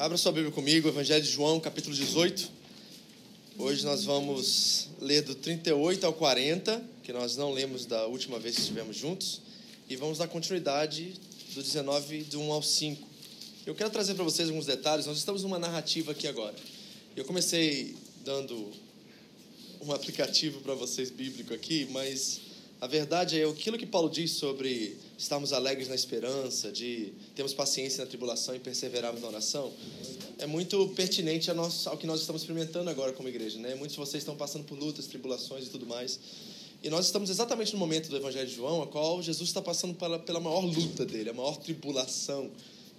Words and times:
Abra 0.00 0.16
sua 0.16 0.32
Bíblia 0.32 0.50
comigo, 0.50 0.88
Evangelho 0.88 1.22
de 1.22 1.30
João, 1.30 1.60
capítulo 1.60 1.94
18. 1.94 2.50
Hoje 3.58 3.84
nós 3.84 4.02
vamos 4.02 4.88
ler 4.98 5.20
do 5.20 5.34
38 5.34 6.06
ao 6.06 6.14
40, 6.14 6.82
que 7.02 7.12
nós 7.12 7.36
não 7.36 7.52
lemos 7.52 7.84
da 7.84 8.06
última 8.06 8.38
vez 8.38 8.54
que 8.54 8.62
estivemos 8.62 8.96
juntos, 8.96 9.42
e 9.90 9.96
vamos 9.96 10.16
dar 10.16 10.26
continuidade 10.26 11.12
do 11.54 11.62
19, 11.62 12.22
do 12.22 12.40
1 12.40 12.50
ao 12.50 12.62
5. 12.62 13.06
Eu 13.66 13.74
quero 13.74 13.90
trazer 13.90 14.14
para 14.14 14.24
vocês 14.24 14.48
alguns 14.48 14.64
detalhes. 14.64 15.04
Nós 15.04 15.18
estamos 15.18 15.42
numa 15.42 15.58
narrativa 15.58 16.12
aqui 16.12 16.26
agora. 16.26 16.56
Eu 17.14 17.26
comecei 17.26 17.94
dando 18.24 18.70
um 19.82 19.92
aplicativo 19.92 20.62
para 20.62 20.72
vocês 20.72 21.10
bíblico 21.10 21.52
aqui, 21.52 21.86
mas 21.90 22.40
a 22.80 22.86
verdade 22.86 23.38
é 23.38 23.44
aquilo 23.44 23.76
que 23.76 23.84
Paulo 23.84 24.08
diz 24.08 24.30
sobre 24.32 24.96
estarmos 25.18 25.52
alegres 25.52 25.88
na 25.88 25.94
esperança, 25.94 26.72
de 26.72 27.12
termos 27.34 27.52
paciência 27.52 28.02
na 28.02 28.08
tribulação 28.08 28.54
e 28.54 28.58
perseverarmos 28.58 29.20
na 29.20 29.28
oração, 29.28 29.70
é 30.38 30.46
muito 30.46 30.88
pertinente 30.96 31.50
ao 31.50 31.98
que 31.98 32.06
nós 32.06 32.20
estamos 32.20 32.40
experimentando 32.40 32.88
agora 32.88 33.12
como 33.12 33.28
igreja. 33.28 33.58
Né? 33.58 33.74
Muitos 33.74 33.96
de 33.96 34.00
vocês 34.00 34.22
estão 34.22 34.34
passando 34.34 34.64
por 34.64 34.78
lutas, 34.78 35.06
tribulações 35.06 35.66
e 35.66 35.68
tudo 35.68 35.84
mais. 35.84 36.18
E 36.82 36.88
nós 36.88 37.04
estamos 37.04 37.28
exatamente 37.28 37.74
no 37.74 37.78
momento 37.78 38.08
do 38.08 38.16
Evangelho 38.16 38.48
de 38.48 38.54
João, 38.54 38.80
a 38.80 38.86
qual 38.86 39.20
Jesus 39.20 39.50
está 39.50 39.60
passando 39.60 39.92
pela, 39.94 40.18
pela 40.18 40.40
maior 40.40 40.64
luta 40.64 41.04
dele, 41.04 41.28
a 41.28 41.34
maior 41.34 41.58
tribulação 41.58 42.50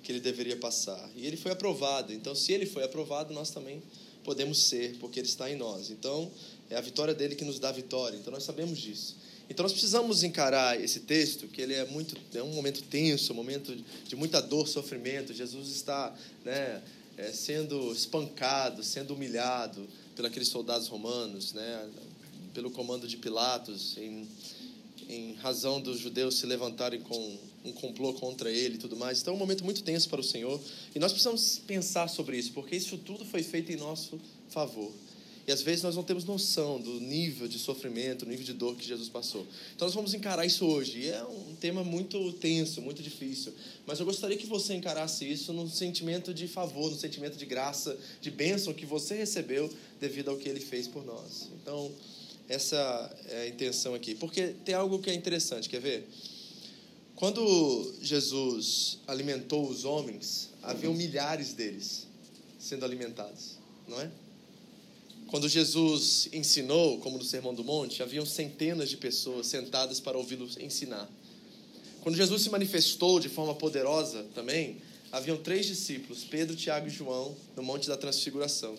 que 0.04 0.12
ele 0.12 0.20
deveria 0.20 0.58
passar. 0.58 1.10
E 1.16 1.26
ele 1.26 1.36
foi 1.36 1.52
aprovado. 1.52 2.14
Então, 2.14 2.36
se 2.36 2.54
ele 2.54 2.68
foi 2.68 2.84
aprovado, 2.84 3.34
nós 3.34 3.50
também 3.50 3.82
podemos 4.24 4.60
ser, 4.60 4.98
porque 5.00 5.20
ele 5.20 5.28
está 5.28 5.50
em 5.50 5.56
nós. 5.56 5.90
Então, 5.90 6.30
é 6.70 6.76
a 6.76 6.82
vitória 6.82 7.16
dele 7.16 7.34
que 7.34 7.44
nos 7.44 7.58
dá 7.58 7.72
vitória. 7.72 8.16
Então, 8.16 8.32
nós 8.32 8.44
sabemos 8.44 8.78
disso. 8.78 9.16
Então 9.52 9.64
nós 9.64 9.74
precisamos 9.74 10.24
encarar 10.24 10.82
esse 10.82 11.02
texto, 11.02 11.46
que 11.46 11.62
ele 11.62 11.74
é 11.74 11.86
muito 11.86 12.16
é 12.34 12.42
um 12.42 12.54
momento 12.54 12.82
tenso, 12.84 13.34
um 13.34 13.36
momento 13.36 13.76
de 14.08 14.16
muita 14.16 14.42
dor, 14.42 14.66
sofrimento. 14.66 15.34
Jesus 15.34 15.68
está, 15.76 16.16
né, 16.46 16.82
é, 17.18 17.34
sendo 17.34 17.92
espancado, 17.92 18.82
sendo 18.82 19.14
humilhado 19.14 19.86
pelos 20.16 20.48
soldados 20.48 20.88
romanos, 20.88 21.52
né, 21.52 21.90
pelo 22.54 22.72
comando 22.72 23.10
de 23.10 23.18
Pilatos, 23.18 23.98
em, 23.98 24.26
em 25.10 25.34
razão 25.34 25.82
dos 25.82 26.00
judeus 26.00 26.36
se 26.36 26.46
levantarem 26.46 27.02
com 27.02 27.38
um 27.66 27.74
complô 27.74 28.14
contra 28.14 28.50
ele 28.50 28.76
e 28.76 28.78
tudo 28.78 28.96
mais. 28.96 29.20
Então 29.20 29.34
é 29.34 29.36
um 29.36 29.40
momento 29.40 29.66
muito 29.66 29.84
tenso 29.84 30.08
para 30.08 30.22
o 30.22 30.24
Senhor. 30.24 30.62
E 30.96 31.00
nós 31.00 31.12
precisamos 31.12 31.60
pensar 31.68 32.08
sobre 32.08 32.38
isso, 32.38 32.54
porque 32.54 32.78
isso 32.78 32.98
tudo 33.00 33.26
foi 33.26 33.44
feito 33.44 33.70
em 33.70 33.76
nosso 33.76 34.18
favor. 34.50 34.94
E 35.48 35.52
às 35.52 35.62
vezes 35.62 35.84
nós 35.84 35.96
não 35.96 36.04
temos 36.04 36.24
noção 36.24 36.80
do 36.80 37.00
nível 37.00 37.48
de 37.48 37.58
sofrimento, 37.58 38.26
nível 38.26 38.46
de 38.46 38.54
dor 38.54 38.76
que 38.76 38.88
Jesus 38.88 39.10
passou. 39.10 39.46
Então 39.76 39.88
nós 39.88 39.96
vamos 39.96 40.14
encarar 40.14 40.46
isso 40.46 40.66
hoje. 40.66 41.00
E 41.00 41.10
é 41.10 41.24
um 41.24 41.56
tema 41.56 41.84
muito 41.84 42.32
tenso, 42.34 42.82
muito 42.82 43.02
difícil. 43.02 43.54
Mas 43.86 44.00
eu 44.00 44.06
gostaria 44.06 44.38
que 44.38 44.46
você 44.46 44.74
encarasse 44.74 45.30
isso 45.30 45.52
num 45.52 45.70
sentimento 45.70 46.34
de 46.34 46.48
favor, 46.48 46.92
num 46.92 46.98
sentimento 46.98 47.38
de 47.38 47.46
graça, 47.46 47.98
de 48.22 48.30
bênção 48.30 48.74
que 48.74 48.86
você 48.86 49.16
recebeu 49.16 49.70
devido 50.00 50.30
ao 50.30 50.38
que 50.38 50.48
ele 50.48 50.60
fez 50.60 50.88
por 50.88 51.06
nós. 51.06 51.50
Então, 51.62 51.92
essa 52.48 53.16
é 53.30 53.42
a 53.42 53.48
intenção 53.48 53.96
aqui. 53.96 54.14
Porque 54.14 54.54
tem 54.64 54.76
algo 54.76 55.00
que 55.00 55.10
é 55.10 55.14
interessante, 55.14 55.68
quer 55.68 55.82
ver? 55.82 56.08
Quando 57.16 57.94
Jesus 58.02 59.00
alimentou 59.08 59.70
os 59.70 59.86
homens, 59.86 60.50
haviam 60.62 60.94
milhares 60.94 61.54
deles 61.54 62.08
sendo 62.60 62.84
alimentados, 62.84 63.58
não 63.88 64.00
é? 64.02 64.10
Quando 65.32 65.48
Jesus 65.48 66.28
ensinou, 66.34 67.00
como 67.00 67.18
no 67.18 67.24
Sermão 67.24 67.54
do 67.54 67.64
Monte, 67.64 68.04
haviam 68.04 68.26
centenas 68.26 68.90
de 68.90 68.98
pessoas 68.98 69.48
sentadas 69.48 69.98
para 69.98 70.18
ouvi-lo 70.18 70.46
ensinar. 70.60 71.10
Quando 72.02 72.18
Jesus 72.18 72.42
se 72.42 72.50
manifestou 72.50 73.18
de 73.18 73.30
forma 73.30 73.56
poderosa 73.56 74.26
também, 74.36 74.82
haviam 75.10 75.38
três 75.38 75.66
discípulos, 75.66 76.26
Pedro, 76.26 76.54
Tiago 76.54 76.88
e 76.88 76.90
João, 76.90 77.34
no 77.56 77.64
Monte 77.64 77.88
da 77.88 77.96
Transfiguração. 77.96 78.76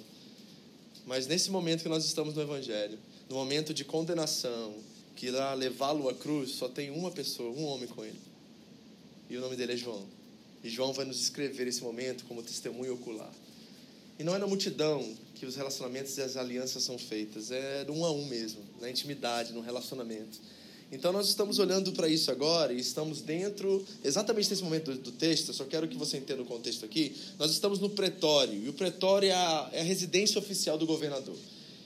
Mas 1.06 1.26
nesse 1.26 1.50
momento 1.50 1.82
que 1.82 1.88
nós 1.88 2.04
estamos 2.04 2.34
no 2.34 2.42
Evangelho, 2.42 2.98
no 3.30 3.36
momento 3.36 3.72
de 3.72 3.82
condenação, 3.82 4.74
que 5.16 5.28
irá 5.28 5.54
levá-lo 5.54 6.06
à 6.06 6.14
cruz, 6.14 6.50
só 6.50 6.68
tem 6.68 6.90
uma 6.90 7.10
pessoa, 7.10 7.50
um 7.50 7.64
homem 7.64 7.88
com 7.88 8.04
ele. 8.04 8.20
E 9.30 9.38
o 9.38 9.40
nome 9.40 9.56
dele 9.56 9.72
é 9.72 9.76
João. 9.76 10.04
E 10.62 10.68
João 10.68 10.92
vai 10.92 11.06
nos 11.06 11.18
escrever 11.18 11.66
esse 11.66 11.82
momento 11.82 12.26
como 12.26 12.42
testemunho 12.42 12.92
ocular. 12.92 13.32
E 14.18 14.24
não 14.24 14.34
é 14.34 14.38
na 14.38 14.46
multidão 14.46 15.04
que 15.34 15.46
os 15.46 15.56
relacionamentos 15.56 16.16
e 16.18 16.22
as 16.22 16.36
alianças 16.36 16.82
são 16.82 16.98
feitas, 16.98 17.50
é 17.50 17.84
um 17.88 18.04
a 18.04 18.12
um 18.12 18.24
mesmo, 18.26 18.60
na 18.80 18.88
intimidade, 18.88 19.52
no 19.52 19.60
relacionamento. 19.60 20.38
Então 20.92 21.10
nós 21.10 21.26
estamos 21.26 21.58
olhando 21.58 21.90
para 21.92 22.06
isso 22.06 22.30
agora 22.30 22.72
e 22.72 22.78
estamos 22.78 23.22
dentro, 23.22 23.82
exatamente 24.04 24.50
nesse 24.50 24.62
momento 24.62 24.92
do, 24.92 24.98
do, 24.98 25.12
texto, 25.12 25.48
eu 25.48 25.54
só 25.54 25.64
quero 25.64 25.88
que 25.88 25.96
você 25.96 26.18
entenda 26.18 26.42
o 26.42 26.44
contexto 26.44 26.84
aqui. 26.84 27.16
Nós 27.38 27.50
estamos 27.50 27.78
no 27.78 27.88
pretório, 27.88 28.62
e 28.62 28.68
o 28.68 28.74
pretório 28.74 29.30
é 29.30 29.32
a, 29.32 29.70
é 29.72 29.80
a 29.80 29.84
residência 29.84 30.38
oficial 30.38 30.76
do 30.76 30.84
governador. 30.84 31.36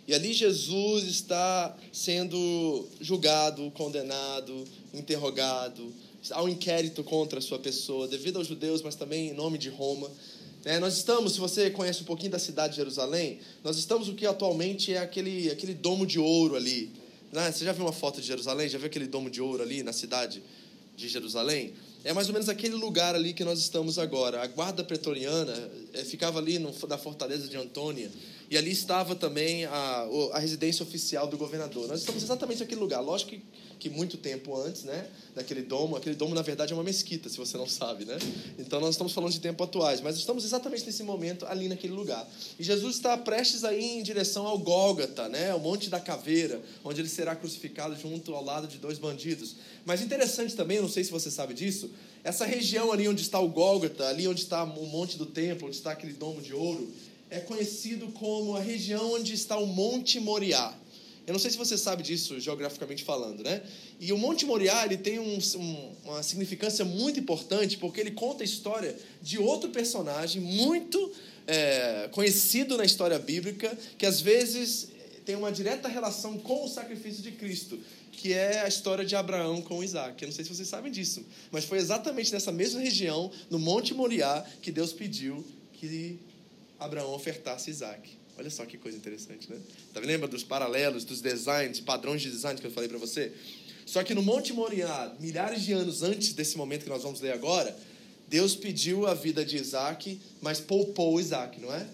E 0.08 0.14
ali 0.14 0.32
Jesus 0.32 1.04
está 1.04 1.76
sendo 1.92 2.84
julgado, 3.00 3.70
condenado, 3.70 4.64
interrogado, 4.92 5.92
há 6.30 6.42
um 6.42 6.48
inquérito 6.48 7.04
contra 7.04 7.38
a 7.38 7.42
sua 7.42 7.58
pessoa, 7.58 8.08
devido 8.08 8.38
aos 8.38 8.48
judeus, 8.48 8.82
mas 8.82 8.96
também 8.96 9.28
em 9.28 9.34
nome 9.34 9.56
de 9.56 9.68
Roma. 9.68 10.10
É, 10.66 10.80
nós 10.80 10.96
estamos, 10.96 11.34
se 11.34 11.38
você 11.38 11.70
conhece 11.70 12.02
um 12.02 12.04
pouquinho 12.04 12.32
da 12.32 12.40
cidade 12.40 12.70
de 12.72 12.78
Jerusalém, 12.78 13.38
nós 13.62 13.76
estamos 13.76 14.08
o 14.08 14.14
que 14.14 14.26
atualmente 14.26 14.92
é 14.92 14.98
aquele, 14.98 15.48
aquele 15.48 15.72
domo 15.72 16.04
de 16.04 16.18
ouro 16.18 16.56
ali. 16.56 16.90
Né? 17.32 17.52
Você 17.52 17.64
já 17.64 17.70
viu 17.70 17.84
uma 17.84 17.92
foto 17.92 18.20
de 18.20 18.26
Jerusalém? 18.26 18.68
Já 18.68 18.76
viu 18.76 18.88
aquele 18.88 19.06
domo 19.06 19.30
de 19.30 19.40
ouro 19.40 19.62
ali 19.62 19.84
na 19.84 19.92
cidade 19.92 20.42
de 20.96 21.06
Jerusalém? 21.06 21.72
É 22.02 22.12
mais 22.12 22.26
ou 22.26 22.32
menos 22.32 22.48
aquele 22.48 22.74
lugar 22.74 23.14
ali 23.14 23.32
que 23.32 23.44
nós 23.44 23.60
estamos 23.60 23.96
agora. 23.96 24.42
A 24.42 24.46
guarda 24.48 24.82
pretoriana 24.82 25.54
é, 25.94 26.02
ficava 26.02 26.40
ali 26.40 26.58
no, 26.58 26.74
na 26.88 26.98
fortaleza 26.98 27.46
de 27.46 27.56
Antônia. 27.56 28.10
E 28.50 28.56
ali 28.56 28.70
estava 28.70 29.14
também 29.14 29.64
a, 29.64 30.08
a 30.32 30.38
residência 30.38 30.82
oficial 30.82 31.26
do 31.26 31.36
governador. 31.36 31.88
Nós 31.88 32.00
estamos 32.00 32.22
exatamente 32.22 32.60
naquele 32.60 32.80
lugar. 32.80 33.00
Lógico 33.00 33.30
que 33.30 33.42
que 33.78 33.90
muito 33.90 34.16
tempo 34.16 34.56
antes, 34.56 34.84
né, 34.84 35.06
daquele 35.34 35.62
domo, 35.62 35.96
aquele 35.96 36.14
domo 36.14 36.34
na 36.34 36.42
verdade 36.42 36.72
é 36.72 36.76
uma 36.76 36.82
mesquita, 36.82 37.28
se 37.28 37.36
você 37.36 37.56
não 37.56 37.68
sabe, 37.68 38.04
né? 38.04 38.16
Então 38.58 38.80
nós 38.80 38.90
estamos 38.90 39.12
falando 39.12 39.32
de 39.32 39.40
tempos 39.40 39.66
atuais, 39.66 40.00
mas 40.00 40.16
estamos 40.16 40.44
exatamente 40.44 40.84
nesse 40.86 41.02
momento 41.02 41.46
ali 41.46 41.68
naquele 41.68 41.92
lugar. 41.92 42.26
E 42.58 42.64
Jesus 42.64 42.96
está 42.96 43.16
prestes 43.16 43.64
a 43.64 43.72
ir 43.72 43.98
em 43.98 44.02
direção 44.02 44.46
ao 44.46 44.58
Gólgota, 44.58 45.28
né, 45.28 45.54
o 45.54 45.60
Monte 45.60 45.90
da 45.90 46.00
Caveira, 46.00 46.60
onde 46.84 47.00
ele 47.00 47.08
será 47.08 47.36
crucificado 47.36 47.96
junto 47.96 48.34
ao 48.34 48.42
lado 48.42 48.66
de 48.66 48.78
dois 48.78 48.98
bandidos. 48.98 49.56
Mas 49.84 50.00
interessante 50.00 50.54
também, 50.54 50.80
não 50.80 50.88
sei 50.88 51.04
se 51.04 51.10
você 51.10 51.30
sabe 51.30 51.54
disso, 51.54 51.90
essa 52.24 52.44
região 52.44 52.90
ali 52.90 53.06
onde 53.06 53.22
está 53.22 53.38
o 53.38 53.48
Gólgota, 53.48 54.08
ali 54.08 54.26
onde 54.26 54.40
está 54.40 54.64
o 54.64 54.86
Monte 54.86 55.16
do 55.18 55.26
Templo, 55.26 55.68
onde 55.68 55.76
está 55.76 55.92
aquele 55.92 56.14
domo 56.14 56.40
de 56.40 56.54
ouro, 56.54 56.90
é 57.30 57.40
conhecido 57.40 58.08
como 58.12 58.56
a 58.56 58.60
região 58.60 59.14
onde 59.14 59.34
está 59.34 59.56
o 59.58 59.66
Monte 59.66 60.20
Moriá. 60.20 60.74
Eu 61.26 61.32
não 61.32 61.40
sei 61.40 61.50
se 61.50 61.56
você 61.56 61.76
sabe 61.76 62.04
disso 62.04 62.38
geograficamente 62.38 63.02
falando, 63.02 63.42
né? 63.42 63.60
E 63.98 64.12
o 64.12 64.18
Monte 64.18 64.46
Moriá 64.46 64.84
ele 64.84 64.96
tem 64.96 65.18
um, 65.18 65.38
um, 65.56 65.92
uma 66.04 66.22
significância 66.22 66.84
muito 66.84 67.18
importante 67.18 67.76
porque 67.78 68.00
ele 68.00 68.12
conta 68.12 68.44
a 68.44 68.46
história 68.46 68.96
de 69.20 69.36
outro 69.36 69.70
personagem 69.70 70.40
muito 70.40 71.12
é, 71.46 72.08
conhecido 72.12 72.76
na 72.76 72.84
história 72.84 73.18
bíblica 73.18 73.76
que 73.98 74.06
às 74.06 74.20
vezes 74.20 74.90
tem 75.24 75.34
uma 75.34 75.50
direta 75.50 75.88
relação 75.88 76.38
com 76.38 76.64
o 76.64 76.68
sacrifício 76.68 77.20
de 77.20 77.32
Cristo, 77.32 77.76
que 78.12 78.32
é 78.32 78.60
a 78.60 78.68
história 78.68 79.04
de 79.04 79.16
Abraão 79.16 79.60
com 79.60 79.82
Isaac. 79.82 80.22
Eu 80.22 80.28
não 80.28 80.34
sei 80.34 80.44
se 80.44 80.54
vocês 80.54 80.68
sabem 80.68 80.92
disso, 80.92 81.26
mas 81.50 81.64
foi 81.64 81.78
exatamente 81.78 82.32
nessa 82.32 82.52
mesma 82.52 82.80
região, 82.80 83.32
no 83.50 83.58
Monte 83.58 83.92
Moriá, 83.92 84.46
que 84.62 84.70
Deus 84.70 84.92
pediu 84.92 85.44
que 85.72 86.18
Abraão 86.78 87.12
ofertasse 87.12 87.70
Isaac. 87.70 88.08
Olha 88.38 88.50
só 88.50 88.66
que 88.66 88.76
coisa 88.76 88.96
interessante, 88.96 89.50
né? 89.50 89.58
Tá, 89.94 90.00
lembra 90.00 90.28
dos 90.28 90.44
paralelos, 90.44 91.04
dos 91.04 91.20
designs, 91.20 91.80
padrões 91.80 92.20
de 92.20 92.30
design 92.30 92.60
que 92.60 92.66
eu 92.66 92.70
falei 92.70 92.88
para 92.88 92.98
você? 92.98 93.32
Só 93.86 94.02
que 94.02 94.14
no 94.14 94.22
Monte 94.22 94.52
Moriá, 94.52 95.14
milhares 95.18 95.62
de 95.62 95.72
anos 95.72 96.02
antes 96.02 96.32
desse 96.34 96.56
momento 96.56 96.82
que 96.82 96.90
nós 96.90 97.02
vamos 97.02 97.20
ler 97.20 97.32
agora, 97.32 97.74
Deus 98.28 98.54
pediu 98.54 99.06
a 99.06 99.14
vida 99.14 99.44
de 99.44 99.56
Isaac, 99.56 100.20
mas 100.42 100.60
poupou 100.60 101.20
Isaac, 101.20 101.60
não 101.60 101.72
é? 101.72 101.86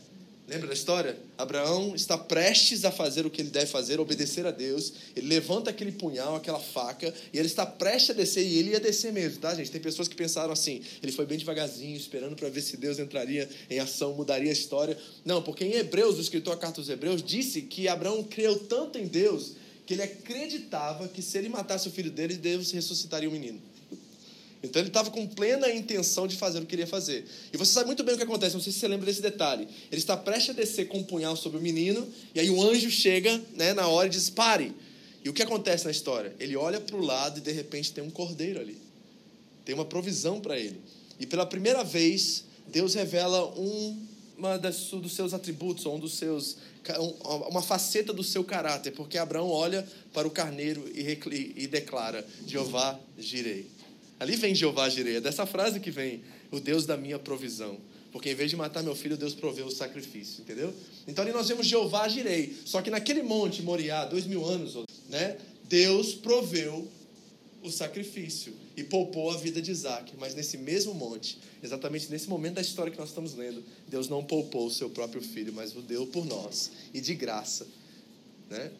Lembra 0.48 0.66
da 0.66 0.74
história? 0.74 1.16
Abraão 1.38 1.94
está 1.94 2.18
prestes 2.18 2.84
a 2.84 2.90
fazer 2.90 3.24
o 3.24 3.30
que 3.30 3.40
ele 3.40 3.50
deve 3.50 3.66
fazer, 3.66 4.00
obedecer 4.00 4.44
a 4.44 4.50
Deus. 4.50 4.92
Ele 5.14 5.28
levanta 5.28 5.70
aquele 5.70 5.92
punhal, 5.92 6.34
aquela 6.34 6.58
faca, 6.58 7.14
e 7.32 7.38
ele 7.38 7.46
está 7.46 7.64
prestes 7.64 8.10
a 8.10 8.12
descer, 8.12 8.44
e 8.44 8.58
ele 8.58 8.70
ia 8.70 8.80
descer 8.80 9.12
mesmo, 9.12 9.38
tá, 9.38 9.54
gente? 9.54 9.70
Tem 9.70 9.80
pessoas 9.80 10.08
que 10.08 10.16
pensaram 10.16 10.52
assim: 10.52 10.82
ele 11.00 11.12
foi 11.12 11.26
bem 11.26 11.38
devagarzinho, 11.38 11.96
esperando 11.96 12.34
para 12.34 12.48
ver 12.48 12.60
se 12.60 12.76
Deus 12.76 12.98
entraria 12.98 13.48
em 13.70 13.78
ação, 13.78 14.14
mudaria 14.14 14.50
a 14.50 14.52
história. 14.52 14.98
Não, 15.24 15.42
porque 15.42 15.64
em 15.64 15.74
Hebreus, 15.74 16.18
o 16.18 16.20
escritor 16.20 16.54
a 16.54 16.56
carta 16.56 16.80
dos 16.80 16.90
Hebreus 16.90 17.22
disse 17.22 17.62
que 17.62 17.86
Abraão 17.86 18.24
creu 18.24 18.58
tanto 18.58 18.98
em 18.98 19.06
Deus 19.06 19.52
que 19.86 19.94
ele 19.94 20.02
acreditava 20.02 21.08
que 21.08 21.22
se 21.22 21.38
ele 21.38 21.48
matasse 21.48 21.88
o 21.88 21.90
filho 21.90 22.10
dele, 22.10 22.34
Deus 22.34 22.70
ressuscitaria 22.72 23.28
o 23.28 23.32
menino. 23.32 23.60
Então 24.62 24.80
ele 24.80 24.88
estava 24.88 25.10
com 25.10 25.26
plena 25.26 25.68
intenção 25.70 26.26
de 26.26 26.36
fazer 26.36 26.58
o 26.58 26.60
que 26.62 26.68
queria 26.68 26.86
fazer. 26.86 27.26
E 27.52 27.56
você 27.56 27.72
sabe 27.72 27.86
muito 27.86 28.04
bem 28.04 28.14
o 28.14 28.16
que 28.16 28.22
acontece, 28.22 28.54
não 28.54 28.62
sei 28.62 28.72
se 28.72 28.78
você 28.78 28.88
lembra 28.88 29.06
desse 29.06 29.20
detalhe. 29.20 29.66
Ele 29.90 30.00
está 30.00 30.16
prestes 30.16 30.50
a 30.50 30.52
descer 30.52 30.86
com 30.86 30.98
um 30.98 31.04
punhal 31.04 31.34
sobre 31.34 31.58
o 31.58 31.60
menino, 31.60 32.06
e 32.34 32.38
aí 32.38 32.48
o 32.48 32.62
anjo 32.62 32.90
chega 32.90 33.40
né, 33.54 33.72
na 33.74 33.88
hora 33.88 34.06
e 34.06 34.10
diz: 34.10 34.30
pare. 34.30 34.72
E 35.24 35.28
o 35.28 35.32
que 35.32 35.42
acontece 35.42 35.84
na 35.84 35.90
história? 35.90 36.34
Ele 36.38 36.56
olha 36.56 36.80
para 36.80 36.96
o 36.96 37.00
lado 37.00 37.38
e 37.38 37.40
de 37.40 37.52
repente 37.52 37.92
tem 37.92 38.02
um 38.02 38.10
cordeiro 38.10 38.60
ali. 38.60 38.76
Tem 39.64 39.74
uma 39.74 39.84
provisão 39.84 40.40
para 40.40 40.58
ele. 40.58 40.80
E 41.18 41.26
pela 41.26 41.46
primeira 41.46 41.84
vez, 41.84 42.44
Deus 42.66 42.94
revela 42.94 43.46
um, 43.56 44.04
uma 44.36 44.58
das, 44.58 44.90
dos 44.90 45.12
seus 45.12 45.32
atributos, 45.32 45.86
ou 45.86 45.96
um 45.96 46.00
dos 46.00 46.14
seus, 46.14 46.56
uma 47.48 47.62
faceta 47.62 48.12
do 48.12 48.24
seu 48.24 48.42
caráter, 48.42 48.90
porque 48.92 49.16
Abraão 49.16 49.48
olha 49.48 49.86
para 50.12 50.26
o 50.26 50.30
carneiro 50.30 50.90
e, 50.92 51.54
e 51.56 51.66
declara: 51.68 52.26
Jeová 52.46 52.98
girei. 53.16 53.70
Ali 54.22 54.36
vem 54.36 54.54
Jeová 54.54 54.88
Jireh, 54.88 55.16
é 55.16 55.20
dessa 55.20 55.44
frase 55.44 55.80
que 55.80 55.90
vem 55.90 56.22
o 56.52 56.60
Deus 56.60 56.86
da 56.86 56.96
minha 56.96 57.18
provisão. 57.18 57.76
Porque 58.12 58.30
em 58.30 58.34
vez 58.36 58.50
de 58.50 58.56
matar 58.56 58.80
meu 58.80 58.94
filho, 58.94 59.16
Deus 59.16 59.34
proveu 59.34 59.66
o 59.66 59.70
sacrifício, 59.70 60.42
entendeu? 60.42 60.72
Então 61.08 61.24
ali 61.24 61.32
nós 61.32 61.48
vemos 61.48 61.66
Jeová 61.66 62.06
Jirei. 62.06 62.56
Só 62.64 62.80
que 62.80 62.88
naquele 62.88 63.20
monte, 63.22 63.62
Moriá, 63.62 64.04
dois 64.04 64.24
mil 64.24 64.44
anos, 64.44 64.76
né? 65.08 65.38
Deus 65.64 66.14
proveu 66.14 66.86
o 67.64 67.70
sacrifício 67.70 68.54
e 68.76 68.84
poupou 68.84 69.28
a 69.32 69.36
vida 69.38 69.60
de 69.60 69.72
Isaac. 69.72 70.12
Mas 70.20 70.36
nesse 70.36 70.56
mesmo 70.56 70.94
monte, 70.94 71.38
exatamente 71.60 72.08
nesse 72.08 72.28
momento 72.28 72.54
da 72.54 72.60
história 72.60 72.92
que 72.92 72.98
nós 72.98 73.08
estamos 73.08 73.34
lendo, 73.34 73.64
Deus 73.88 74.08
não 74.08 74.22
poupou 74.22 74.68
o 74.68 74.70
seu 74.70 74.88
próprio 74.88 75.20
filho, 75.20 75.52
mas 75.52 75.74
o 75.74 75.82
deu 75.82 76.06
por 76.06 76.24
nós 76.24 76.70
e 76.94 77.00
de 77.00 77.14
graça. 77.16 77.66
Né? 78.48 78.70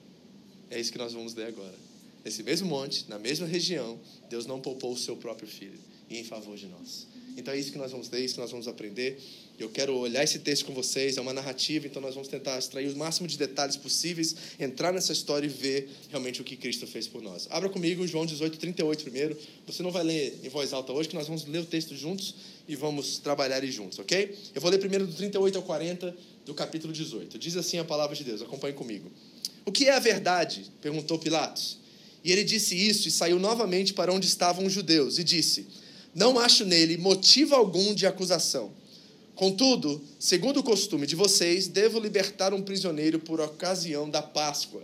É 0.71 0.79
isso 0.79 0.93
que 0.93 0.99
nós 0.99 1.13
vamos 1.13 1.35
ler 1.35 1.47
agora. 1.47 1.92
Nesse 2.25 2.43
mesmo 2.43 2.69
monte, 2.69 3.05
na 3.09 3.19
mesma 3.19 3.47
região, 3.47 3.99
Deus 4.31 4.47
não 4.47 4.61
poupou 4.61 4.93
o 4.93 4.97
seu 4.97 5.17
próprio 5.17 5.49
filho 5.49 5.79
e 6.09 6.19
em 6.19 6.25
favor 6.25 6.57
de 6.57 6.67
nós. 6.67 7.07
Então 7.37 7.53
é 7.53 7.59
isso 7.59 7.73
que 7.73 7.79
nós 7.79 7.91
vamos 7.91 8.11
ler, 8.11 8.21
é 8.21 8.25
isso 8.25 8.35
que 8.35 8.41
nós 8.41 8.51
vamos 8.51 8.69
aprender. 8.69 9.19
Eu 9.59 9.71
quero 9.71 9.97
olhar 9.97 10.23
esse 10.23 10.39
texto 10.41 10.67
com 10.67 10.75
vocês, 10.75 11.17
é 11.17 11.21
uma 11.21 11.33
narrativa, 11.33 11.87
então 11.87 12.03
nós 12.03 12.15
vamos 12.15 12.29
tentar 12.29 12.59
extrair 12.59 12.89
o 12.89 12.97
máximo 12.97 13.29
de 13.29 13.39
detalhes 13.39 13.77
possíveis, 13.77 14.35
entrar 14.59 14.93
nessa 14.93 15.13
história 15.13 15.47
e 15.47 15.49
ver 15.49 15.89
realmente 16.11 16.41
o 16.41 16.45
que 16.45 16.57
Cristo 16.57 16.87
fez 16.87 17.07
por 17.07 17.23
nós. 17.23 17.47
Abra 17.51 17.69
comigo 17.69 18.07
João 18.07 18.27
18, 18.27 18.59
38 18.59 19.03
primeiro. 19.03 19.37
Você 19.67 19.83
não 19.83 19.91
vai 19.91 20.03
ler 20.03 20.39
em 20.43 20.49
voz 20.49 20.73
alta 20.73 20.93
hoje, 20.93 21.09
que 21.09 21.15
nós 21.15 21.27
vamos 21.27 21.47
ler 21.47 21.61
o 21.61 21.67
texto 21.67 21.95
juntos 21.95 22.35
e 22.69 22.77
vamos 22.77 23.19
trabalhar 23.19 23.65
juntos, 23.67 23.99
ok? 23.99 24.37
Eu 24.55 24.61
vou 24.61 24.71
ler 24.71 24.79
primeiro 24.79 25.07
do 25.07 25.13
38 25.15 25.57
ao 25.57 25.63
40 25.65 26.15
do 26.45 26.55
capítulo 26.55 26.93
18. 26.93 27.39
Diz 27.39 27.57
assim 27.57 27.79
a 27.79 27.85
palavra 27.85 28.17
de 28.17 28.25
Deus, 28.25 28.43
acompanhe 28.43 28.75
comigo. 28.75 29.11
O 29.65 29.73
que 29.73 29.87
é 29.87 29.93
a 29.93 30.01
verdade? 30.01 30.71
perguntou 30.81 31.19
Pilatos. 31.19 31.82
E 32.25 32.31
ele 32.31 32.45
disse 32.45 32.75
isso 32.77 33.09
e 33.09 33.11
saiu 33.11 33.39
novamente 33.39 33.93
para 33.93 34.13
onde 34.13 34.27
estavam 34.27 34.67
os 34.67 34.73
judeus 34.73 35.19
e 35.19 35.25
disse: 35.25 35.67
Não 36.15 36.39
acho 36.39 36.65
nele 36.65 36.97
motivo 36.97 37.55
algum 37.55 37.95
de 37.95 38.07
acusação. 38.07 38.71
Contudo, 39.35 40.01
segundo 40.19 40.61
o 40.61 40.63
costume 40.63 41.07
de 41.07 41.17
vocês, 41.17 41.67
devo 41.67 41.99
libertar 41.99 42.53
um 42.55 42.63
prisioneiro 42.63 43.19
por 43.19 43.41
ocasião 43.41 44.09
da 44.09 44.23
Páscoa. 44.23 44.83